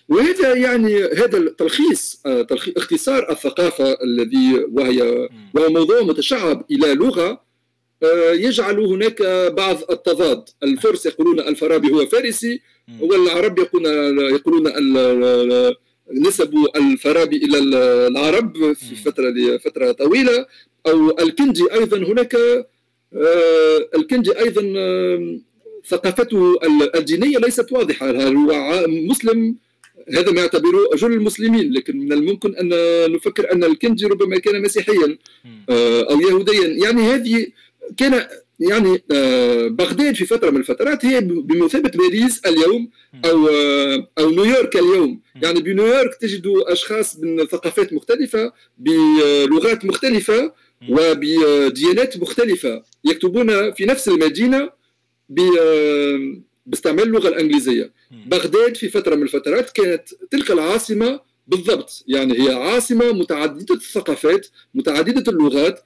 [0.09, 7.45] وهذا يعني هذا التلخيص آه، تلخيص اختصار الثقافة الذي وهي وهو موضوع متشعب إلى لغة
[8.33, 9.21] يجعل هناك
[9.57, 10.43] بعض التضاد.
[10.63, 12.61] الفرس يقولون الفارابي هو فارسي
[13.01, 14.73] والعرب يقولون يقولون
[16.11, 17.57] نسبوا الفارابي إلى
[18.07, 20.45] العرب في فترة لفتره طويلة.
[20.87, 22.35] أو الكندي أيضا هناك
[23.13, 25.39] آه، الكندي أيضا آه،
[25.87, 26.59] ثقافته
[26.95, 28.09] الدينيه ليست واضحة.
[28.09, 29.55] هل هو مسلم؟
[30.13, 32.69] هذا ما يعتبره جل المسلمين لكن من الممكن أن
[33.11, 35.17] نفكر أن الكندي ربما كان مسيحيا
[35.69, 36.67] آه، أو يهوديا.
[36.67, 37.47] يعني هذه
[37.97, 38.27] كان
[38.59, 39.01] يعني
[39.69, 42.89] بغداد في فترة من الفترات هي بمثابة باريس اليوم
[43.25, 43.47] أو
[44.19, 45.21] أو نيويورك اليوم.
[45.41, 50.51] يعني بنيويورك تجد أشخاص من ثقافات مختلفة بلغات مختلفة
[50.89, 54.69] وبديانات مختلفة يكتبون في نفس المدينة
[56.65, 57.91] باستعمال اللغة الإنجليزية.
[58.27, 60.01] بغداد في فترة من الفترات كانت
[60.31, 65.79] تلك العاصمة بالضبط يعني هي عاصمة متعددة الثقافات متعددة اللغات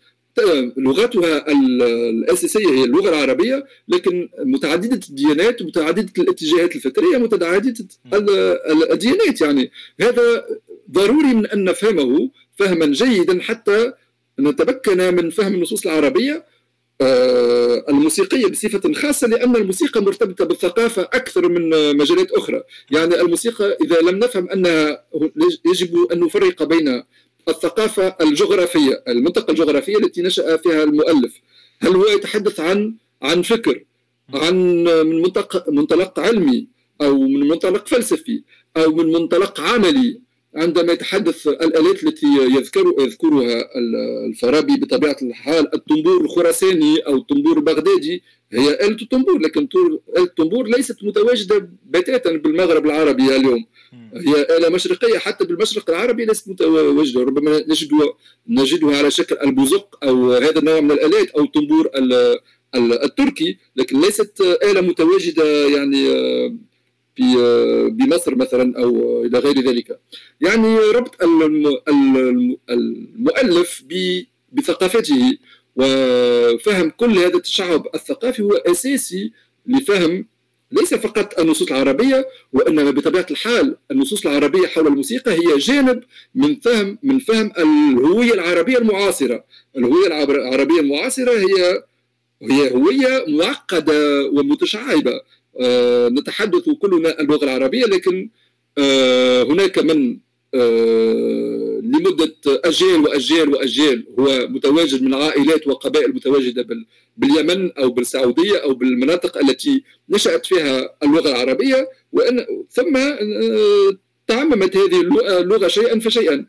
[0.77, 7.85] لغتها الأساسية هي اللغة العربية لكن متعددة الديانات متعددة الاتجاهات الفكرية متعددة
[8.91, 9.71] الديانات يعني
[10.01, 10.45] هذا
[10.91, 13.93] ضروري من أن نفهمه فهما جيدا حتى
[14.39, 16.45] نتمكن من فهم النصوص العربية
[17.01, 22.63] آه، الموسيقية بصفة خاصة لأن الموسيقى مرتبطة بالثقافة أكثر من مجالات أخرى.
[22.91, 25.03] يعني الموسيقى إذا لم نفهم أنها
[25.65, 27.03] يجب أن نفرق بين
[27.49, 31.33] الثقافة الجغرافية المنطقة الجغرافية التي نشأ فيها المؤلف.
[31.79, 33.83] هل هو يتحدث عن عن فكر
[34.33, 36.67] عن من منطلق منطلق علمي
[37.01, 38.43] أو من منطلق فلسفي
[38.77, 40.21] أو من منطلق عملي؟
[40.55, 43.69] عندما يتحدث الآلات التي يذكر يذكرها
[44.27, 49.67] الفارابي بطبيعة الحال الطنبور الخراساني أو الطنبور البغدادي هي آلة الطنبور لكن
[50.17, 53.65] آلة الطنبور ليست متواجدة بتاتا بالمغرب العربي اليوم.
[54.13, 57.21] هي آلة مشرقية حتى بالمشرق العربي ليست متواجدة.
[57.23, 57.89] ربما نجد
[58.47, 61.89] نجدها على شكل البوزق أو هذا النوع من الآلات أو الطنبور
[62.75, 66.68] التركي لكن ليست آلة متواجدة يعني في
[67.89, 69.99] بمصر مثلا أو إلى غير ذلك.
[70.41, 71.15] يعني ربط
[72.69, 73.83] المؤلف
[74.51, 75.37] بثقافته
[75.75, 79.31] وفهم كل هذا التشعب الثقافي هو أساسي
[79.67, 80.25] لفهم
[80.71, 86.03] ليس فقط النصوص العربية وإنما بطبيعة الحال النصوص العربية حول الموسيقى هي جانب
[86.35, 89.43] من فهم من فهم الهوية العربية المعاصرة،
[89.77, 91.83] الهوية العربية المعاصرة هي
[92.41, 95.11] هي هوية معقدة ومتشعبة.
[95.11, 95.21] آه،
[96.09, 98.29] نتحدث كلنا اللغة العربية لكن
[98.77, 100.17] آه، هناك من
[100.53, 106.67] آه، لمدة أجيال وأجيال وأجيال هو متواجد من عائلات وقبائل متواجدة
[107.17, 113.97] باليمن أو بالسعودية أو بالمناطق التي نشأت فيها اللغة العربية وأن ثم آه،
[114.29, 115.01] تعممت هذه
[115.41, 116.45] اللغة شيئا فشيئا.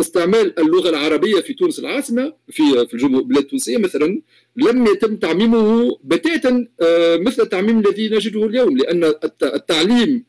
[0.00, 4.08] استعمال اللغة العربية في تونس العاصمة في في البلاد التونسية مثلا
[4.56, 9.04] لم يتم تعميمه بتاتا آه، مثل التعميم الذي نجده اليوم لأن
[9.42, 10.24] التعليم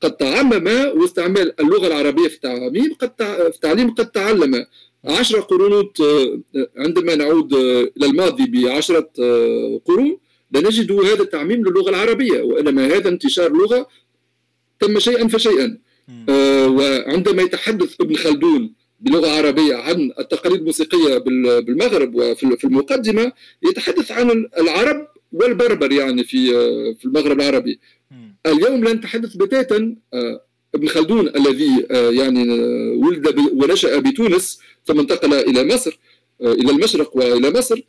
[0.00, 4.66] قد تعمم واستعمال اللغة العربية في التعليم قد في التعليم قد تعلم.
[5.04, 6.40] عشر قرونات آه،
[6.76, 10.18] عندما نعود آه، إلى الماضي بعشرة آه، قرون
[10.52, 13.88] لا نجد هذا التعميم للغة العربية وإنما هذا انتشار لغة
[14.80, 15.78] تم شيئا فشيئا.
[16.66, 21.18] وعندما يتحدث ابن خلدون بلغة عربية عن التقاليد الموسيقية
[21.60, 26.46] بالمغرب وفي المقدمة يتحدث عن العرب والبربر يعني في
[26.94, 27.80] في المغرب العربي.
[28.46, 35.00] اليوم لا نتحدث بتاتا آه، ابن خلدون الذي آه، يعني آه، ولد ونشأ بتونس ثم
[35.00, 35.98] انتقل إلى مصر
[36.40, 37.82] إلى المشرق وإلى مصر.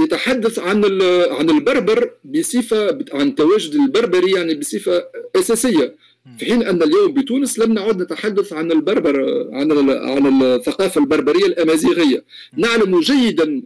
[0.00, 0.84] يتحدث عن
[1.30, 5.04] عن البربر بصفة عن تواجد البربري يعني بصفة
[5.36, 5.94] أساسية.
[6.38, 12.24] في حين أن اليوم بتونس لم نعد نتحدث عن البربر عن عن الثقافة البربرية الأمازيغية.
[12.56, 13.62] نعلم جيدا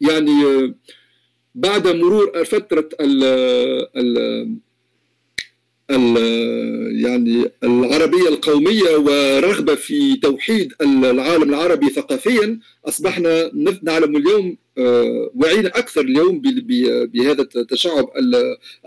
[0.00, 0.74] يعني
[1.54, 3.24] بعد مرور فترة ال
[3.96, 4.18] ال
[5.90, 6.16] ال
[7.04, 13.50] يعني العربية القومية ورغبة في توحيد العالم العربي ثقافيا أصبحنا
[13.82, 14.56] نعلم اليوم
[15.34, 16.40] وعينا أكثر اليوم
[17.12, 18.08] بهذا التشعب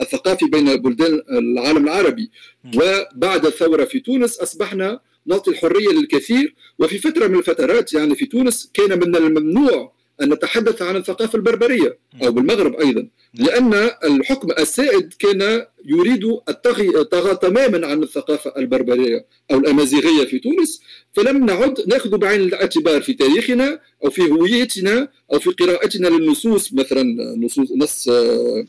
[0.01, 2.31] الثقافي بين بلدان العالم العربي.
[2.75, 6.55] وبعد الثورة في تونس أصبحنا نعطي الحرية للكثير.
[6.79, 11.98] وفي فترة من الفترات يعني في تونس كان من الممنوع أن نتحدث عن الثقافة البربرية
[12.23, 13.73] أو بالمغرب أيضا لأن
[14.03, 20.81] الحكم السائد كان يريد الطغي طغى تماما عن الثقافة البربرية أو الأمازيغية في تونس
[21.14, 27.03] فلم نعد نأخذ بعين الاعتبار في تاريخنا أو في هويتنا أو في قراءتنا للنصوص مثلا
[27.38, 28.10] نصوص نص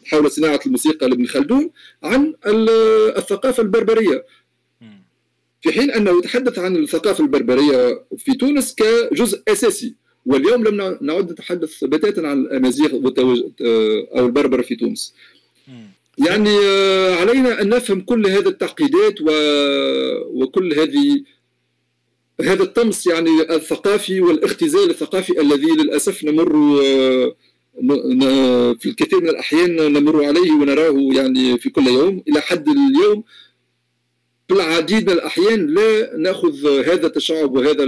[0.04, 1.70] حول صناعة الموسيقى لابن خلدون
[2.02, 2.34] عن
[3.16, 4.24] الثقافة البربرية.
[5.60, 9.94] في حين أنه يتحدث عن الثقافة البربرية في تونس كجزء أساسي
[10.26, 12.90] واليوم لم نعد نتحدث بتاتا عن الامازيغ
[14.16, 15.14] أو البربر في تونس.
[16.18, 19.30] يعني آه، علينا أن نفهم كل هذه التعقيدات و...
[20.26, 21.24] وكل هذه
[22.40, 27.34] هذا الطمس يعني الثقافي والاختزال الثقافي الذي للأسف نمر آه،
[28.72, 32.22] في الكثير من الأحيان نمر عليه ونراه يعني في كل يوم.
[32.28, 33.24] إلى حد اليوم
[34.48, 37.84] في العديد من الأحيان لا نأخذ هذا التشعب وهذا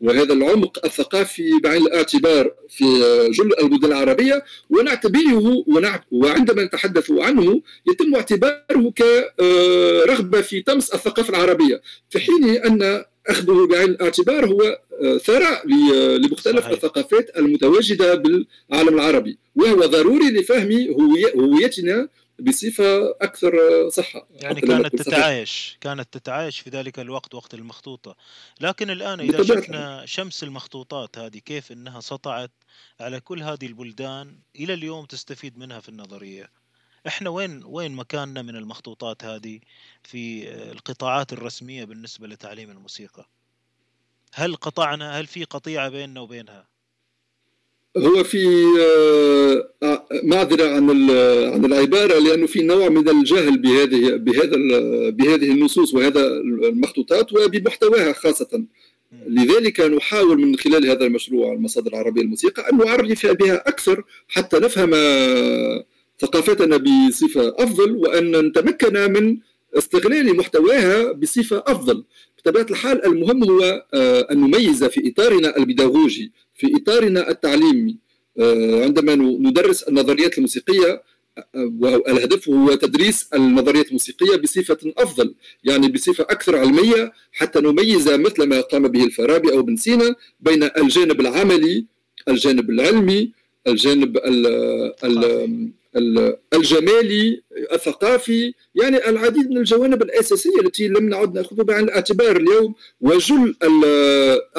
[0.00, 2.84] وهذا العمق الثقافي بعين الاعتبار في
[3.30, 5.64] جل البلدان العربية ونعتبره
[6.10, 13.90] وعندما نتحدث عنه يتم اعتباره كرغبة في طمس الثقافة العربية في حين أن أخذه بعين
[13.90, 14.80] الاعتبار هو
[15.18, 15.68] ثراء
[16.18, 16.72] لمختلف صحيح.
[16.72, 20.70] الثقافات المتواجدة بالعالم العربي وهو ضروري لفهم
[21.36, 22.08] هويتنا
[22.38, 23.52] بصفة أكثر
[23.88, 24.28] صحة.
[24.30, 28.16] يعني كانت تتعايش كانت تتعايش في ذلك الوقت وقت المخطوطة.
[28.60, 32.50] لكن الآن إذا شفنا شمس المخطوطات هذه كيف إنها سطعت
[33.00, 36.50] على كل هذه البلدان إلى اليوم تستفيد منها في النظرية؟
[37.06, 39.60] إحنا وين وين مكاننا من المخطوطات هذه
[40.02, 43.28] في القطاعات الرسمية بالنسبة لتعليم الموسيقى؟
[44.34, 46.68] هل قطعنا هل في قطيعة بيننا وبينها؟
[47.96, 48.46] هو في
[49.82, 51.10] آه، معذرة عن
[51.54, 54.56] عن العبارة لأنه في نوع من الجهل بهذه بهذا
[55.10, 58.64] بهذه النصوص وهذا المخطوطات وبمحتواها خاصة.
[59.26, 64.90] لذلك نحاول من خلال هذا المشروع المصادر العربية للموسيقى أن نعرف بها أكثر حتى نفهم
[66.18, 69.38] ثقافتنا بصفة أفضل وأن نتمكن من
[69.78, 72.04] استغلال محتواها بصفة أفضل.
[72.38, 77.98] بطبيعة الحال المهم هو آه، أن نميز في إطارنا البيداغوجي في إطارنا التعليمي.
[78.38, 81.02] آه، عندما ندرس النظريات الموسيقية
[81.38, 85.34] آه، والهدف هو تدريس النظريات الموسيقية بصفة أفضل
[85.64, 90.62] يعني بصفة أكثر علمية حتى نميز مثل ما قام به الفارابي أو ابن سينا بين
[90.62, 91.86] الجانب العملي
[92.28, 93.32] الجانب العلمي
[93.66, 94.46] الجانب ال
[95.04, 95.70] ال
[96.54, 97.42] الجمالي
[97.72, 102.74] الثقافي يعني العديد من الجوانب الأساسية التي لم نعد نأخذها بعين الاعتبار اليوم.
[103.00, 103.56] وجل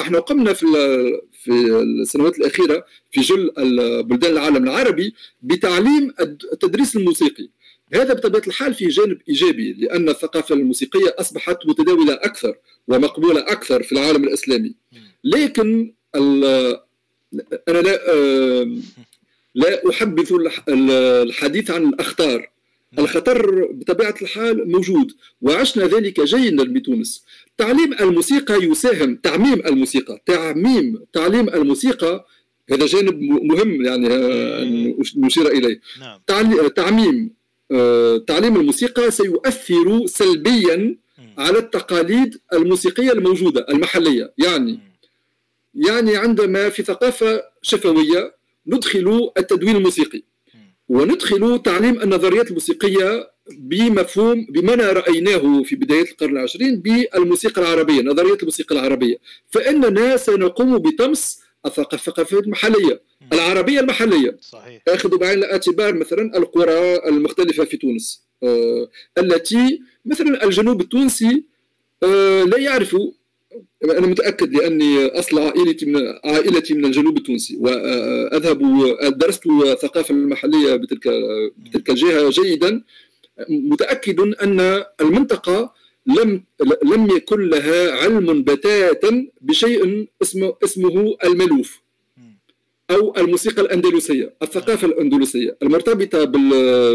[0.00, 0.66] إحنا قمنا في
[1.42, 1.50] في
[1.82, 3.50] السنوات الأخيرة في جل
[4.04, 6.14] بلدان العالم العربي بتعليم
[6.52, 7.48] التدريس الموسيقي.
[7.94, 12.54] هذا بطبيعة الحال في جانب إيجابي لأن الثقافة الموسيقية أصبحت متداولة أكثر
[12.88, 14.74] ومقبولة أكثر في العالم الإسلامي.
[15.24, 16.78] لكن أنا
[17.68, 18.00] لا
[19.58, 20.28] لا احبذ
[20.68, 22.50] الحديث عن الأخطار.
[22.92, 23.04] نعم.
[23.04, 25.12] الخطر بطبيعة الحال موجود
[25.42, 27.24] وعشنا ذلك جيدا بتونس.
[27.58, 30.22] تعليم الموسيقى يساهم تعميم الموسيقى.
[30.26, 32.26] تعميم تعليم الموسيقى
[32.70, 35.80] هذا جانب مهم يعني أن نشير إليه.
[36.00, 36.20] نعم.
[36.76, 37.30] تعميم
[37.72, 40.96] آه، تعليم الموسيقى سيؤثر سلبيا
[41.38, 44.32] على التقاليد الموسيقية الموجودة المحلية.
[44.38, 44.78] يعني
[45.74, 48.37] يعني عندما في ثقافة شفوية
[48.68, 50.22] ندخل التدوين الموسيقي.
[50.88, 58.74] وندخل تعليم النظريات الموسيقية بمفهوم بما رأيناه في بداية القرن العشرين بالموسيقى العربية نظرية الموسيقى
[58.74, 59.16] العربية.
[59.50, 64.36] فإننا سنقوم بطمس الثقافة المحلية العربية المحلية.
[64.40, 64.82] صحيح.
[64.88, 68.88] أخذ بعين الاعتبار مثلا القرى المختلفة في تونس آه
[69.18, 71.44] التي مثلا الجنوب التونسي
[72.02, 72.96] آه لا يعرف
[73.84, 78.58] أنا متأكد لأني أصل عائلتي من عائلتي من الجنوب التونسي وأذهب
[79.18, 81.08] درست الثقافة المحلية بتلك
[81.58, 82.82] بتلك الجهة جيدا
[83.48, 85.72] متأكد أن المنطقة
[86.06, 86.42] لم
[86.84, 91.80] لم يكن لها علم بتاتا بشيء اسمه اسمه الملوف
[92.90, 96.24] أو الموسيقى الأندلسية الثقافة الأندلسية المرتبطة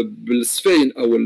[0.00, 1.18] بالسفين أو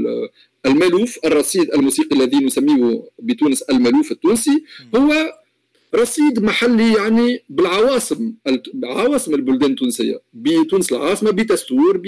[0.66, 4.64] الملوف الرصيد الموسيقي الذي نسميه بتونس الملوف التونسي
[4.96, 5.37] هو
[5.94, 8.32] رصيد محلي يعني بالعواصم
[8.84, 12.02] عواصم البلدان التونسية بتونس العاصمة بتستور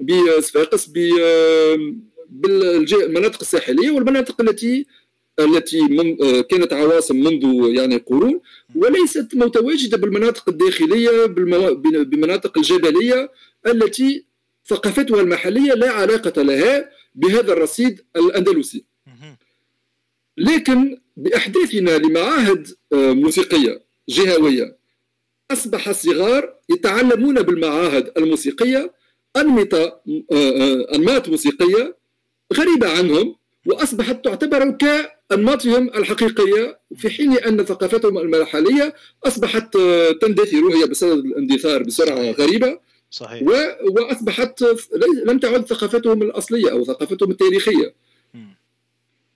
[0.00, 0.86] بصفاقس
[2.30, 4.86] بالمناطق الساحلية والمناطق التي
[5.40, 8.40] التي من كانت عواصم منذ يعني قرون
[8.74, 11.26] وليست متواجدة بالمناطق الداخلية
[12.04, 13.30] بمناطق الجبلية
[13.66, 14.24] التي
[14.66, 18.84] ثقافتها المحلية لا علاقة لها بهذا الرصيد الأندلسي.
[20.36, 24.76] لكن بأحداثنا لمعاهد آه، موسيقية جهوية.
[25.50, 28.92] أصبح الصغار يتعلمون بالمعاهد الموسيقية
[29.36, 31.96] انمطه آه، آه، أنماط موسيقية
[32.54, 33.34] غريبة عنهم
[33.66, 36.80] وأصبحت تعتبر كأنماطهم الحقيقية.
[36.96, 38.94] في حين أن ثقافتهم المحليه
[39.26, 39.72] أصبحت
[40.22, 42.78] تندثر هي بسبب الاندثار بسرعة غريبة.
[43.10, 43.42] صحيح.
[43.82, 44.64] وأصبحت
[45.26, 47.94] لم تعد ثقافتهم الأصلية أو ثقافتهم التاريخية.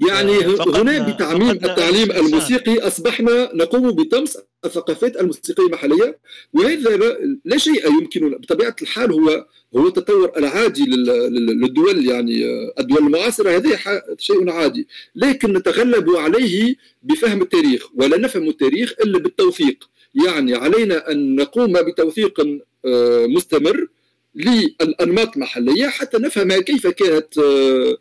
[0.01, 0.33] يعني
[0.77, 6.19] هنا بتعميم التعليم الموسيقي أصبحنا نقوم بطمس الثقافات الموسيقية المحليه
[6.53, 9.47] وهذا لا شيء يمكن بطبيعة الحال هو
[9.77, 12.45] هو التطور العادي للدول يعني
[12.79, 14.89] الدول المعاصرة هذا شيء عادي.
[15.15, 19.89] لكن نتغلب عليه بفهم التاريخ ولا نفهم التاريخ إلا بالتوثيق
[20.27, 22.41] يعني علينا أن نقوم بتوثيق
[22.85, 23.87] آه، مستمر
[24.35, 27.97] للأنماط المحليه حتى نفهم كيف كانت آه، آه،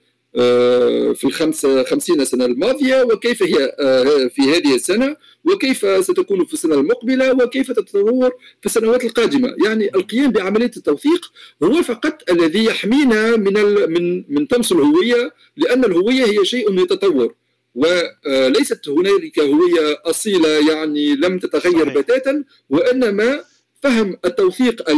[1.13, 5.15] في الخمس خمسين سنة الماضية وكيف هي آه، في هذه السنة
[5.45, 8.31] وكيف ستكون في السنة المقبلة وكيف تتطور
[8.61, 9.55] في السنوات القادمة.
[9.65, 11.31] يعني القيام بعملية التوثيق
[11.63, 13.53] هو فقط الذي يحمينا من
[13.91, 17.35] من من طمس الهوية لأن الهوية هي شيء يتطور.
[17.75, 23.43] وليست هنالك هوية أصيلة يعني لم تتغير بتاتا وإنما
[23.83, 24.89] فهم التوثيق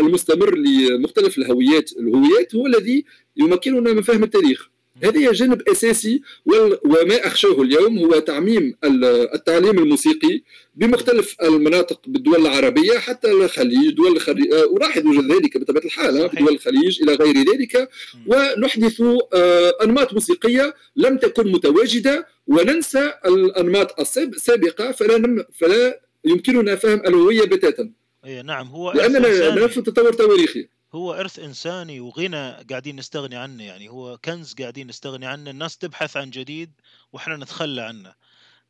[0.00, 1.90] المستمر لمختلف الهويات.
[1.92, 3.04] الهويات هو الذي
[3.36, 4.73] يمكننا من فهم التاريخ.
[5.02, 6.22] هذا جانب أساسي
[6.84, 8.76] وما أخشاه اليوم هو تعميم
[9.34, 10.42] التعليم الموسيقي
[10.74, 16.36] بمختلف المناطق بالدول العربية حتى الخليج دول الخليج آه، ولاحظ وجد ذلك بطبيعة الحال في
[16.36, 17.88] دول الخليج إلى غير ذلك.
[18.26, 19.00] ونحدث
[19.34, 27.90] آه، أنماط موسيقية لم تكن متواجدة وننسى الأنماط السابقة فلا فلا يمكننا فهم الهويه بتاتا.
[28.24, 33.88] اي نعم هو لأننا نفس التطور التواريخي هو إرث إنساني وغنى قاعدين نستغني عنه يعني
[33.88, 36.72] هو كنز قاعدين نستغني عنه الناس تبحث عن جديد
[37.12, 38.14] وإحنا نتخلى عنه.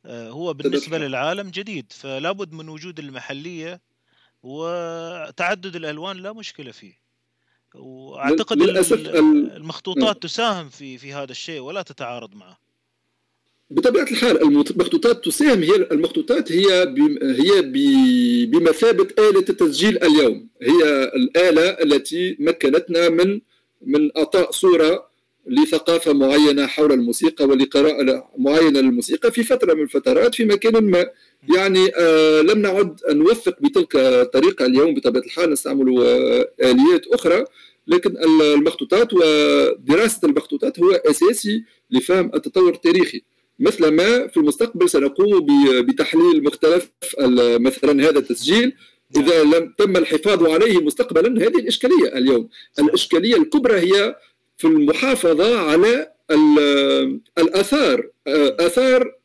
[0.05, 3.81] آه، هو بالنسبة للعالم جديد فلا بد من وجود المحلية
[4.43, 6.93] وتعدد الألوان لا مشكلة فيه.
[7.75, 8.61] وأعتقد
[9.55, 12.64] المخطوطات تساهم في في هذا الشيء ولا تتعارض معه.
[13.69, 17.61] بطبيعة الحال المخطوطات تساهم هي المخطوطات هي هي
[18.45, 20.47] بمثابة آلة التسجيل اليوم.
[20.61, 23.41] هي الآلة التي مكنتنا من
[23.81, 25.07] من أعطاء صورة
[25.47, 31.09] لثقافة معينة حول الموسيقى ولقراءة معينة للموسيقى في فترة من الفترات في مكان ما.
[31.55, 34.93] يعني آه لم نعد نوثق بتلك الطريقة اليوم.
[34.93, 35.89] بطبيعة الحال نستعمل
[36.63, 37.45] آليات أخرى.
[37.87, 43.21] لكن المخطوطات ودراسه المخطوطات هو أساسي لفهم التطور التاريخي.
[43.59, 45.45] مثل ما في المستقبل سنقوم
[45.81, 46.91] بتحليل مختلف
[47.39, 48.73] مثلا هذا التسجيل.
[49.17, 52.49] إذا لم تم الحفاظ عليه مستقبلا هذه الإشكالية اليوم.
[52.79, 54.15] الإشكالية الكبرى هي
[54.57, 56.11] في المحافظة على
[57.37, 58.09] الآثار
[58.59, 59.15] آثار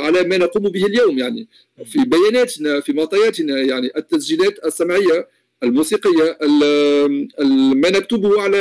[0.00, 1.18] على ما نقوم به اليوم.
[1.18, 1.48] يعني
[1.84, 5.28] في بياناتنا في معطياتنا يعني التسجيلات السمعية
[5.62, 6.38] الموسيقية
[7.74, 8.58] ما نكتبه على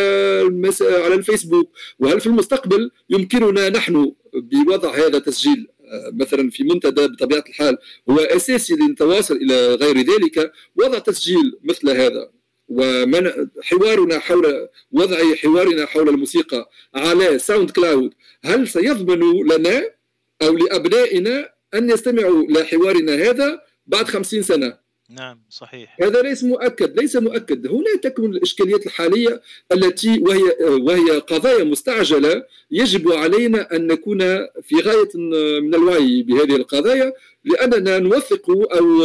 [0.81, 1.69] على الفيسبوك.
[1.99, 7.77] وهل في المستقبل يمكننا نحن بوضع هذا تسجيل آه، مثلا في منتدى بطبيعة الحال
[8.09, 12.29] هو أساسي لنتواصل إلى غير ذلك وضع تسجيل مثل هذا.
[12.69, 13.31] ومن
[13.61, 19.89] حوارنا حول وضع حوارنا حول الموسيقى على SoundCloud هل سيضمن لنا
[20.41, 24.77] أو لأبنائنا أن يستمعوا لحوارنا هذا بعد خمسين سنة؟
[25.09, 25.97] نعم صحيح.
[26.01, 27.67] هذا ليس مؤكد ليس مؤكد.
[27.67, 29.41] هنا تكمن الإشكاليات الحالية
[29.71, 34.19] التي وهي وهي قضايا مستعجلة يجب علينا أن نكون
[34.63, 35.09] في غاية
[35.59, 37.13] من الوعي بهذه القضايا
[37.45, 39.03] لأننا نوثق أو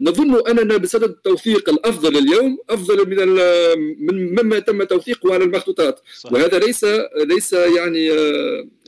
[0.00, 3.28] نظن أننا بصدد التوثيق الأفضل اليوم أفضل من
[4.06, 6.00] من مما تم توثيقه على المخطوطات.
[6.20, 6.32] صحيح.
[6.32, 6.84] وهذا ليس
[7.16, 8.10] ليس يعني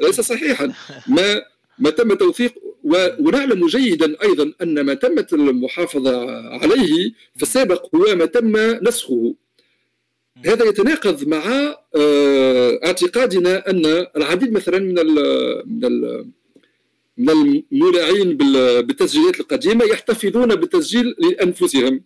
[0.01, 0.73] ليس صحيحا.
[1.09, 1.43] ما
[1.79, 2.55] ما تم توثيق
[3.21, 8.57] ونعلم جيدا أيضا أن ما تمت المحافظة عليه في السابق هو ما تم
[8.89, 9.35] نسخه.
[10.47, 15.15] هذا يتناقض مع آه، اعتقادنا أن العديد مثلا من ال
[15.67, 16.27] من ال
[17.19, 22.03] من المولعين بالتسجيلات القديمة يحتفظون بالتسجيل لأنفسهم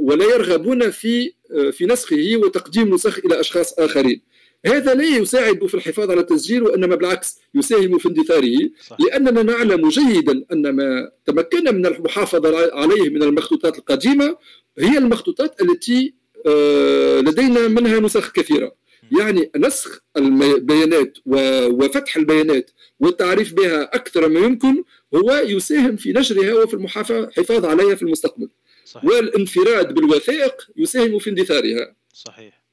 [0.00, 4.20] ولا يرغبون في آه، في نسخه وتقديم نسخ إلى أشخاص آخرين.
[4.66, 10.44] هذا لا يساعد في الحفاظ على التسجيل وإنما بالعكس يساهم في اندثاره لأننا نعلم جيدا
[10.52, 14.36] أن ما تمكنا من المحافظة عليه من المخطوطات القديمة
[14.78, 16.14] هي المخطوطات التي
[16.46, 18.74] آه، لدينا منها نسخ كثيرة.
[19.18, 22.70] يعني نسخ البيانات وفتح البيانات
[23.00, 26.74] والتعريف بها أكثر ما يمكن هو يساهم في نشرها وفي
[27.10, 28.48] الحفاظ عليها في المستقبل.
[28.84, 29.04] صحيح.
[29.04, 31.96] والانفراد بالوثائق يساهم في اندثارها.
[32.14, 32.67] صحيح.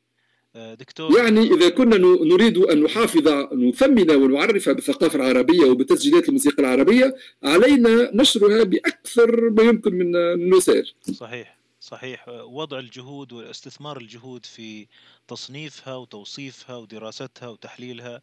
[0.56, 1.18] دكتور.
[1.20, 8.64] يعني إذا كنا نريد أن نحافظ نثمن ونعرف بالثقافه العربية وبتسجيلات الموسيقى العربية علينا نشرها
[8.64, 12.26] بأكثر ما يمكن من الوسائل صحيح صحيح.
[12.30, 14.88] وضع الجهود واستثمار الجهود في
[15.28, 18.22] تصنيفها وتوصيفها ودراستها وتحليلها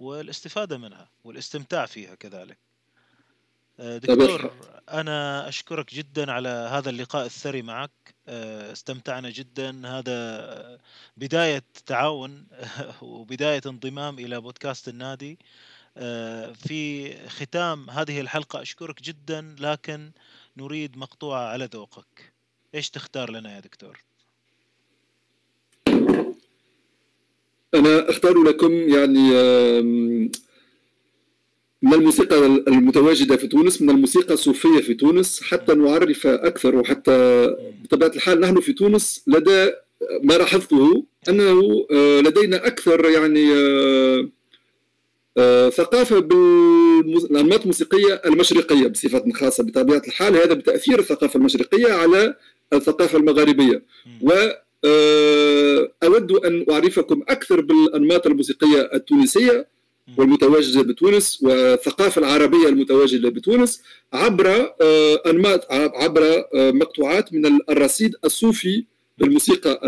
[0.00, 2.58] والاستفادة منها والاستمتاع فيها كذلك.
[3.78, 4.50] دكتور
[4.90, 8.15] أنا أشكرك جدا على هذا اللقاء الثري معك.
[8.28, 9.82] استمتعنا جدا.
[9.88, 10.78] هذا
[11.16, 12.46] بداية تعاون
[13.02, 15.38] وبداية انضمام إلى بودكاست النادي.
[16.54, 20.10] في ختام هذه الحلقة أشكرك جدا لكن
[20.56, 22.32] نريد مقطوعة على ذوقك.
[22.74, 24.04] إيش تختار لنا يا دكتور؟
[27.74, 29.30] أنا أختار لكم يعني
[31.82, 37.46] من الموسيقى المتواجدة في تونس؟ من الموسيقى الصوفية في تونس؟ حتى نعرف أكثر وحتى
[37.84, 39.72] بطبيعة الحال نحن في تونس لدى
[40.22, 44.28] ما لاحظته أنه آه، لدينا أكثر يعني آه،
[45.38, 50.36] آه، ثقافة بالأنماط الموسيقية المشرقية بصفة خاصة بطبيعة الحال.
[50.36, 52.34] هذا بتأثير الثقافة المشرقية على
[52.72, 53.82] الثقافة المغاربية.
[54.22, 54.32] و
[56.04, 59.66] أود أن أعرفكم أكثر بالأنماط الموسيقية التونسية.
[60.16, 68.84] والمتواجده بتونس والثقافة العربية المتواجده بتونس عبر آه، أنماط عبر آه، مقطوعات من الرصيد الصوفي
[69.18, 69.80] للموسيقى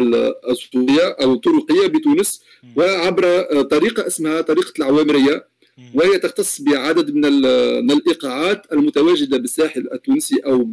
[0.50, 2.42] الصوفية أو الطرقية بتونس
[2.76, 5.46] وعبر آه، طريقة اسمها طريقة العوامرية
[5.94, 10.68] وهي تختص بعدد من الإيقاعات المتواجدة بالساحل التونسي أو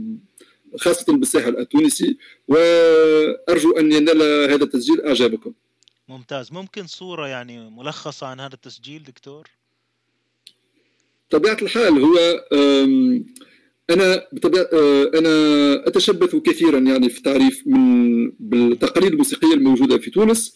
[0.77, 2.17] خاصة بالساحل التونسي.
[2.47, 5.01] وأرجو أن ينال هذا التسجيل.
[5.01, 5.53] اعجابكم.
[6.07, 6.53] ممتاز.
[6.53, 9.49] ممكن صورة يعني ملخصة عن هذا التسجيل دكتور؟
[11.29, 12.17] طبيعة الحال هو
[13.89, 20.55] أنا بطبيعة آه، أنا أتشبث كثيرا يعني في تعريف من بالتقاليد الموسيقية الموجودة في تونس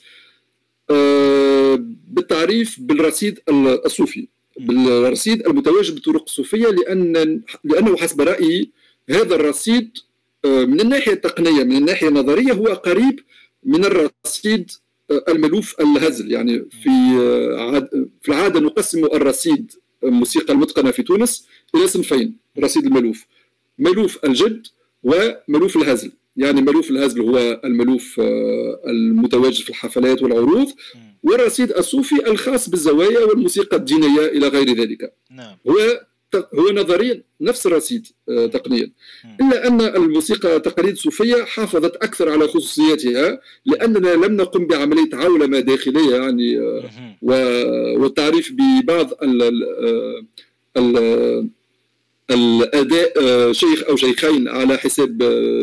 [0.89, 1.75] آه،
[2.07, 3.39] بالتعريف بالرصيد
[3.85, 4.27] الصوفي.
[4.59, 8.71] بالرصيد المتواجد بالطرق الصوفية لأن لأنه حسب رأيي
[9.09, 9.97] هذا الرصيد
[10.45, 13.19] آه، من الناحية التقنية من الناحية النظرية هو قريب
[13.63, 14.71] من الرصيد
[15.29, 16.31] الملوف الهزل.
[16.31, 16.89] يعني في
[18.21, 19.71] في العادة نقسم الرصيد
[20.03, 23.25] الموسيقى المتقنة في تونس إلى صنفين رصيد الملوف
[23.79, 24.67] ملوف الجد
[25.03, 26.11] وملوف الهزل.
[26.37, 30.67] يعني ملوف الهزل هو الملوف آه، المتواجد في الحفلات والعروض
[31.23, 35.13] والرصيد الصوفي الخاص بالزوايا والموسيقى الدينية إلى غير ذلك.
[35.31, 35.57] نعم.
[35.69, 36.01] هو
[36.35, 38.91] هو نظريا نفس الرصيد آه، تقنيا.
[39.41, 46.15] إلا أن الموسيقى تقاليد الصوفيه حافظت أكثر على خصوصياتها لأننا لم نقم بعملية عولمة داخلية
[46.15, 46.83] يعني آه،
[47.97, 49.63] والتعريف ببعض ال
[50.77, 51.49] ال
[52.31, 55.17] الأداء آه، شيخ أو شيخين على حساب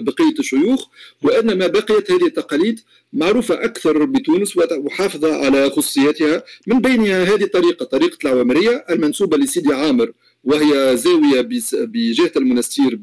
[0.04, 0.86] بقية الشيوخ
[1.22, 2.80] وانما بقيت هذه التقاليد
[3.12, 10.12] معروفة أكثر بتونس وحافظة على خصوصياتها من بينها هذه الطريقة طريقة العوامرية المنسوبة لسيدي عامر.
[10.46, 11.40] وهي زاوية
[11.72, 13.00] بجهة المنستير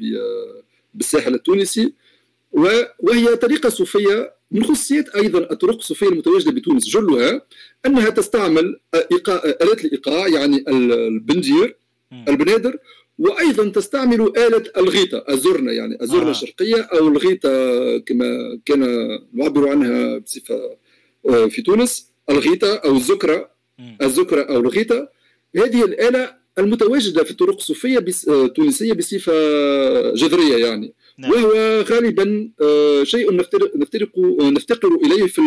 [0.94, 1.92] بالساحل التونسي
[2.52, 6.88] وهي طريقة صوفية من خصوصيات أيضا الطرق الصوفية المتواجدة بتونس.
[6.88, 7.42] جلها
[7.86, 8.80] أنها تستعمل
[9.12, 11.76] إيقاع آلات الإيقاع يعني البندير
[12.28, 12.78] البنادر
[13.18, 16.30] وأيضا تستعمل آلة الغيطة الزرنة يعني الزرنة آه.
[16.30, 17.48] الشرقية أو الغيطة
[17.98, 20.76] كما كان نعبر عنها بصفة
[21.28, 23.50] آه، في تونس الغيطة أو الزكرة
[24.02, 25.08] الزكرة أو الغيطة.
[25.56, 29.32] هذه الآلة المتواجدة في الطرق الصوفية التونسيه آه، بصفة
[30.14, 31.30] جذرية يعني نعم.
[31.32, 32.50] وهو غالبا
[33.02, 35.42] شيء نفترق نفتقر إليه في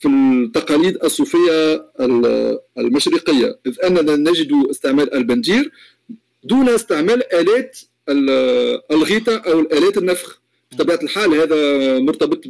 [0.00, 1.86] في التقاليد الصوفية
[2.78, 5.72] المشرقية إذ أننا نجد استعمال البنجير
[6.44, 7.78] دون استعمال آلات
[8.90, 10.42] الغيطة أو آلات النفخ
[10.72, 12.40] بطبيعة الحال هذا مرتبط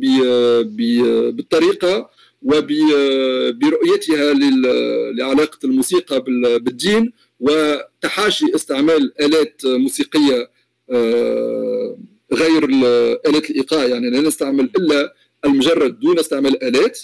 [1.37, 2.11] بالطريقة
[2.45, 4.33] وبرؤيتها
[5.13, 6.21] لعلاقة الموسيقى
[6.59, 10.51] بالدين وتحاشي استعمال آلات موسيقية
[10.91, 11.97] آه،
[12.33, 12.65] غير
[13.27, 13.85] آلات الإيقاع.
[13.85, 15.15] يعني لا نستعمل إلا
[15.45, 17.01] المجرد دون استعمال آلات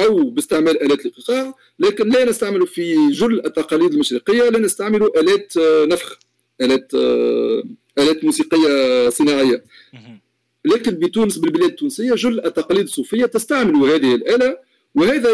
[0.00, 5.84] أو باستعمال آلات الإيقاع لكن لا نستعمل في جل التقاليد المشرقيه لا نستعمل آلات آه،
[5.84, 6.18] نفخ
[6.60, 7.62] آلات آه،
[7.98, 9.64] آلات موسيقية صناعية.
[10.64, 14.58] لكن بتونس بالبلاد التونسية جل التقاليد الصوفية تستعمل هذه الآلة
[14.94, 15.30] وهذا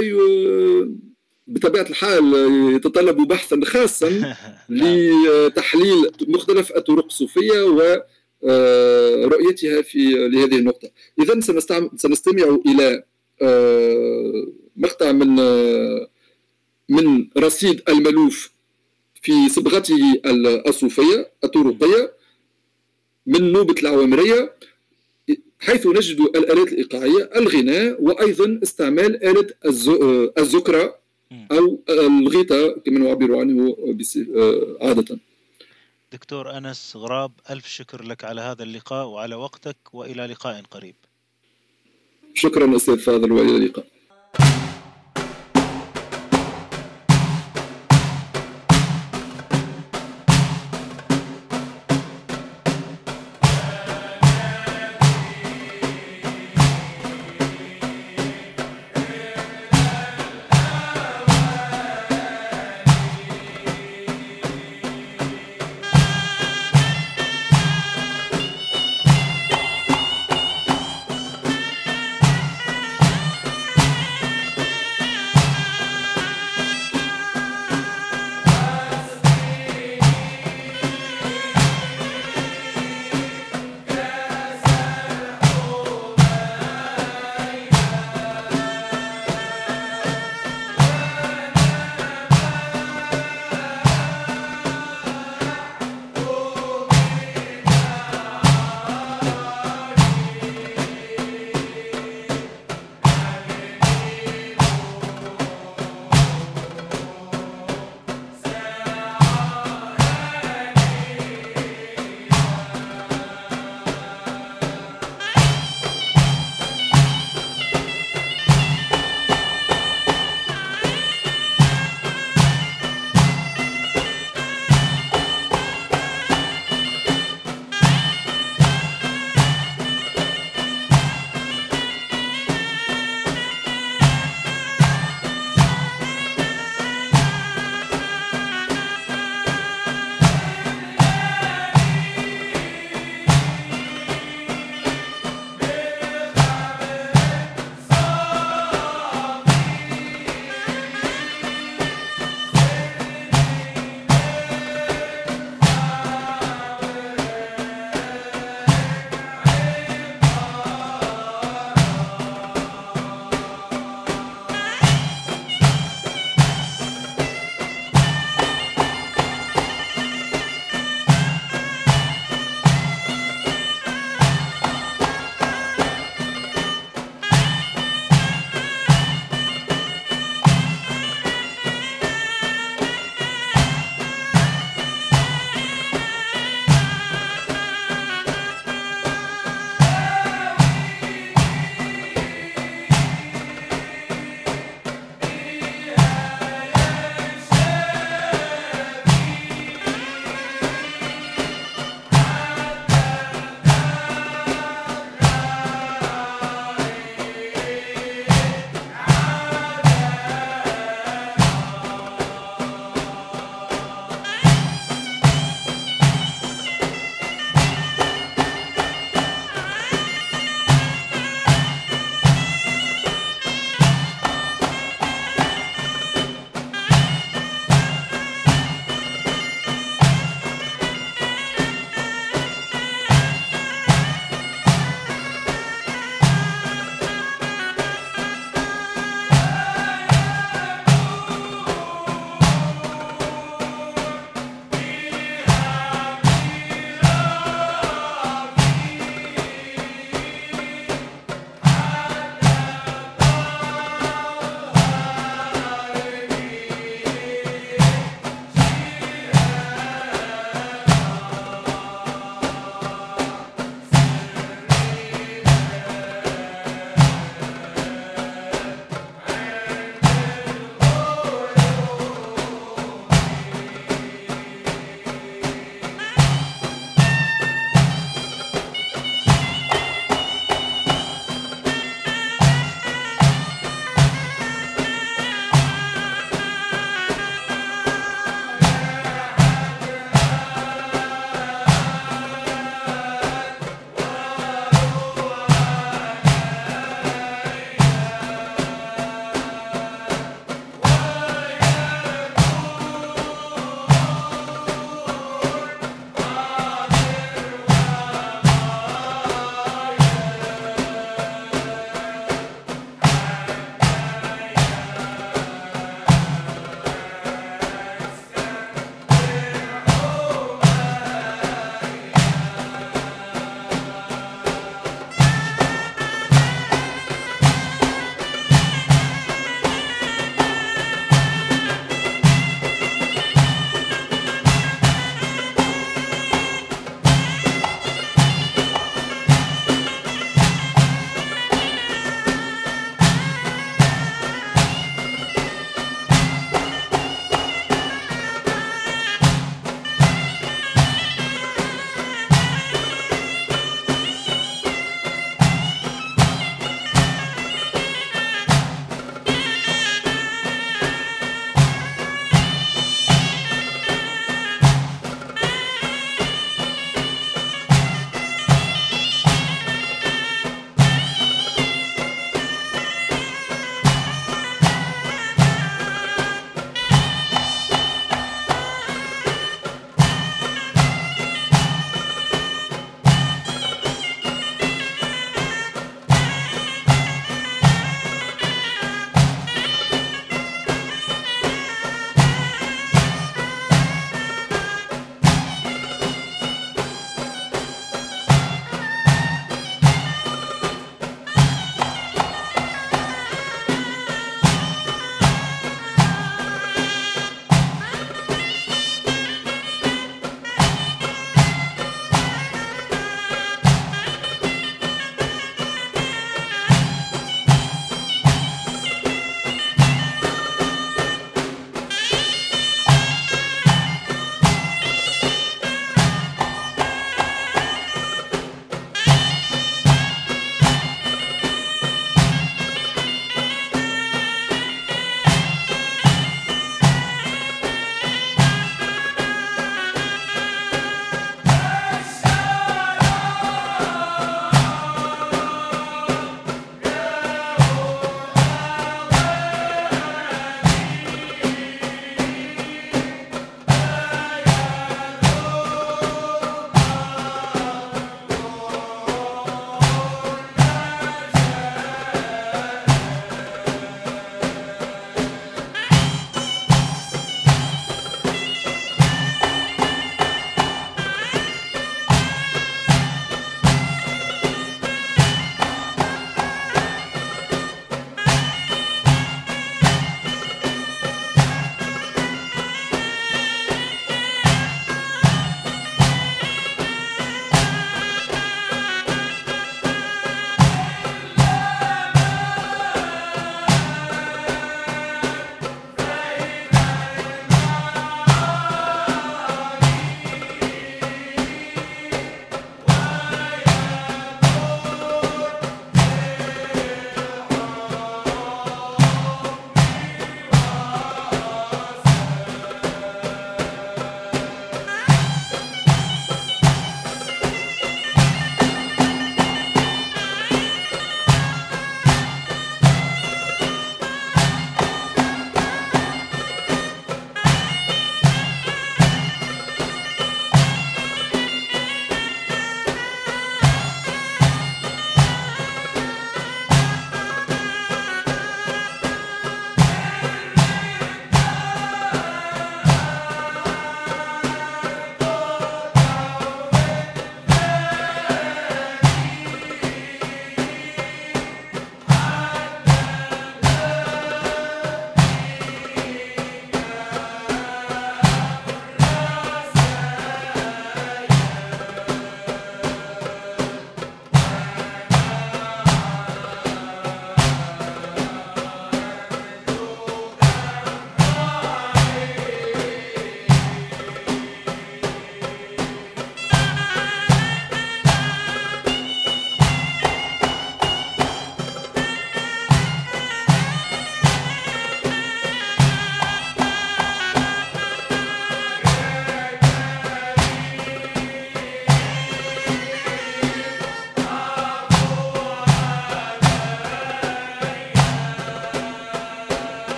[1.46, 2.34] بطبيعة الحال
[2.74, 4.34] يتطلب بحثا خاصا
[4.68, 8.02] لتحليل مختلف الطرق الصوفية و
[8.44, 10.90] آه، رؤيتها في لهذه النقطة.
[11.22, 11.40] اذا
[11.96, 13.02] سنستمع إلى
[13.42, 14.46] آه،
[14.76, 16.08] مقطع من آه،
[16.88, 18.50] من رصيد الملوف
[19.22, 20.20] في صبغته
[20.68, 22.12] الصوفية الطرقية
[23.26, 24.55] من نوبة العوامرية.
[25.66, 30.98] حيث نجد الآلات الإيقاعية الغناء وأيضا استعمال آلة آه، الزكرة
[31.52, 33.76] أو الغيطة كما نعبر عنه
[34.80, 35.18] عادة.
[36.12, 40.94] دكتور أنس غراب ألف شكر لك على هذا اللقاء وعلى وقتك وإلى لقاء قريب.
[42.34, 43.86] شكرا أستاذ فاضل وإلى اللقاء.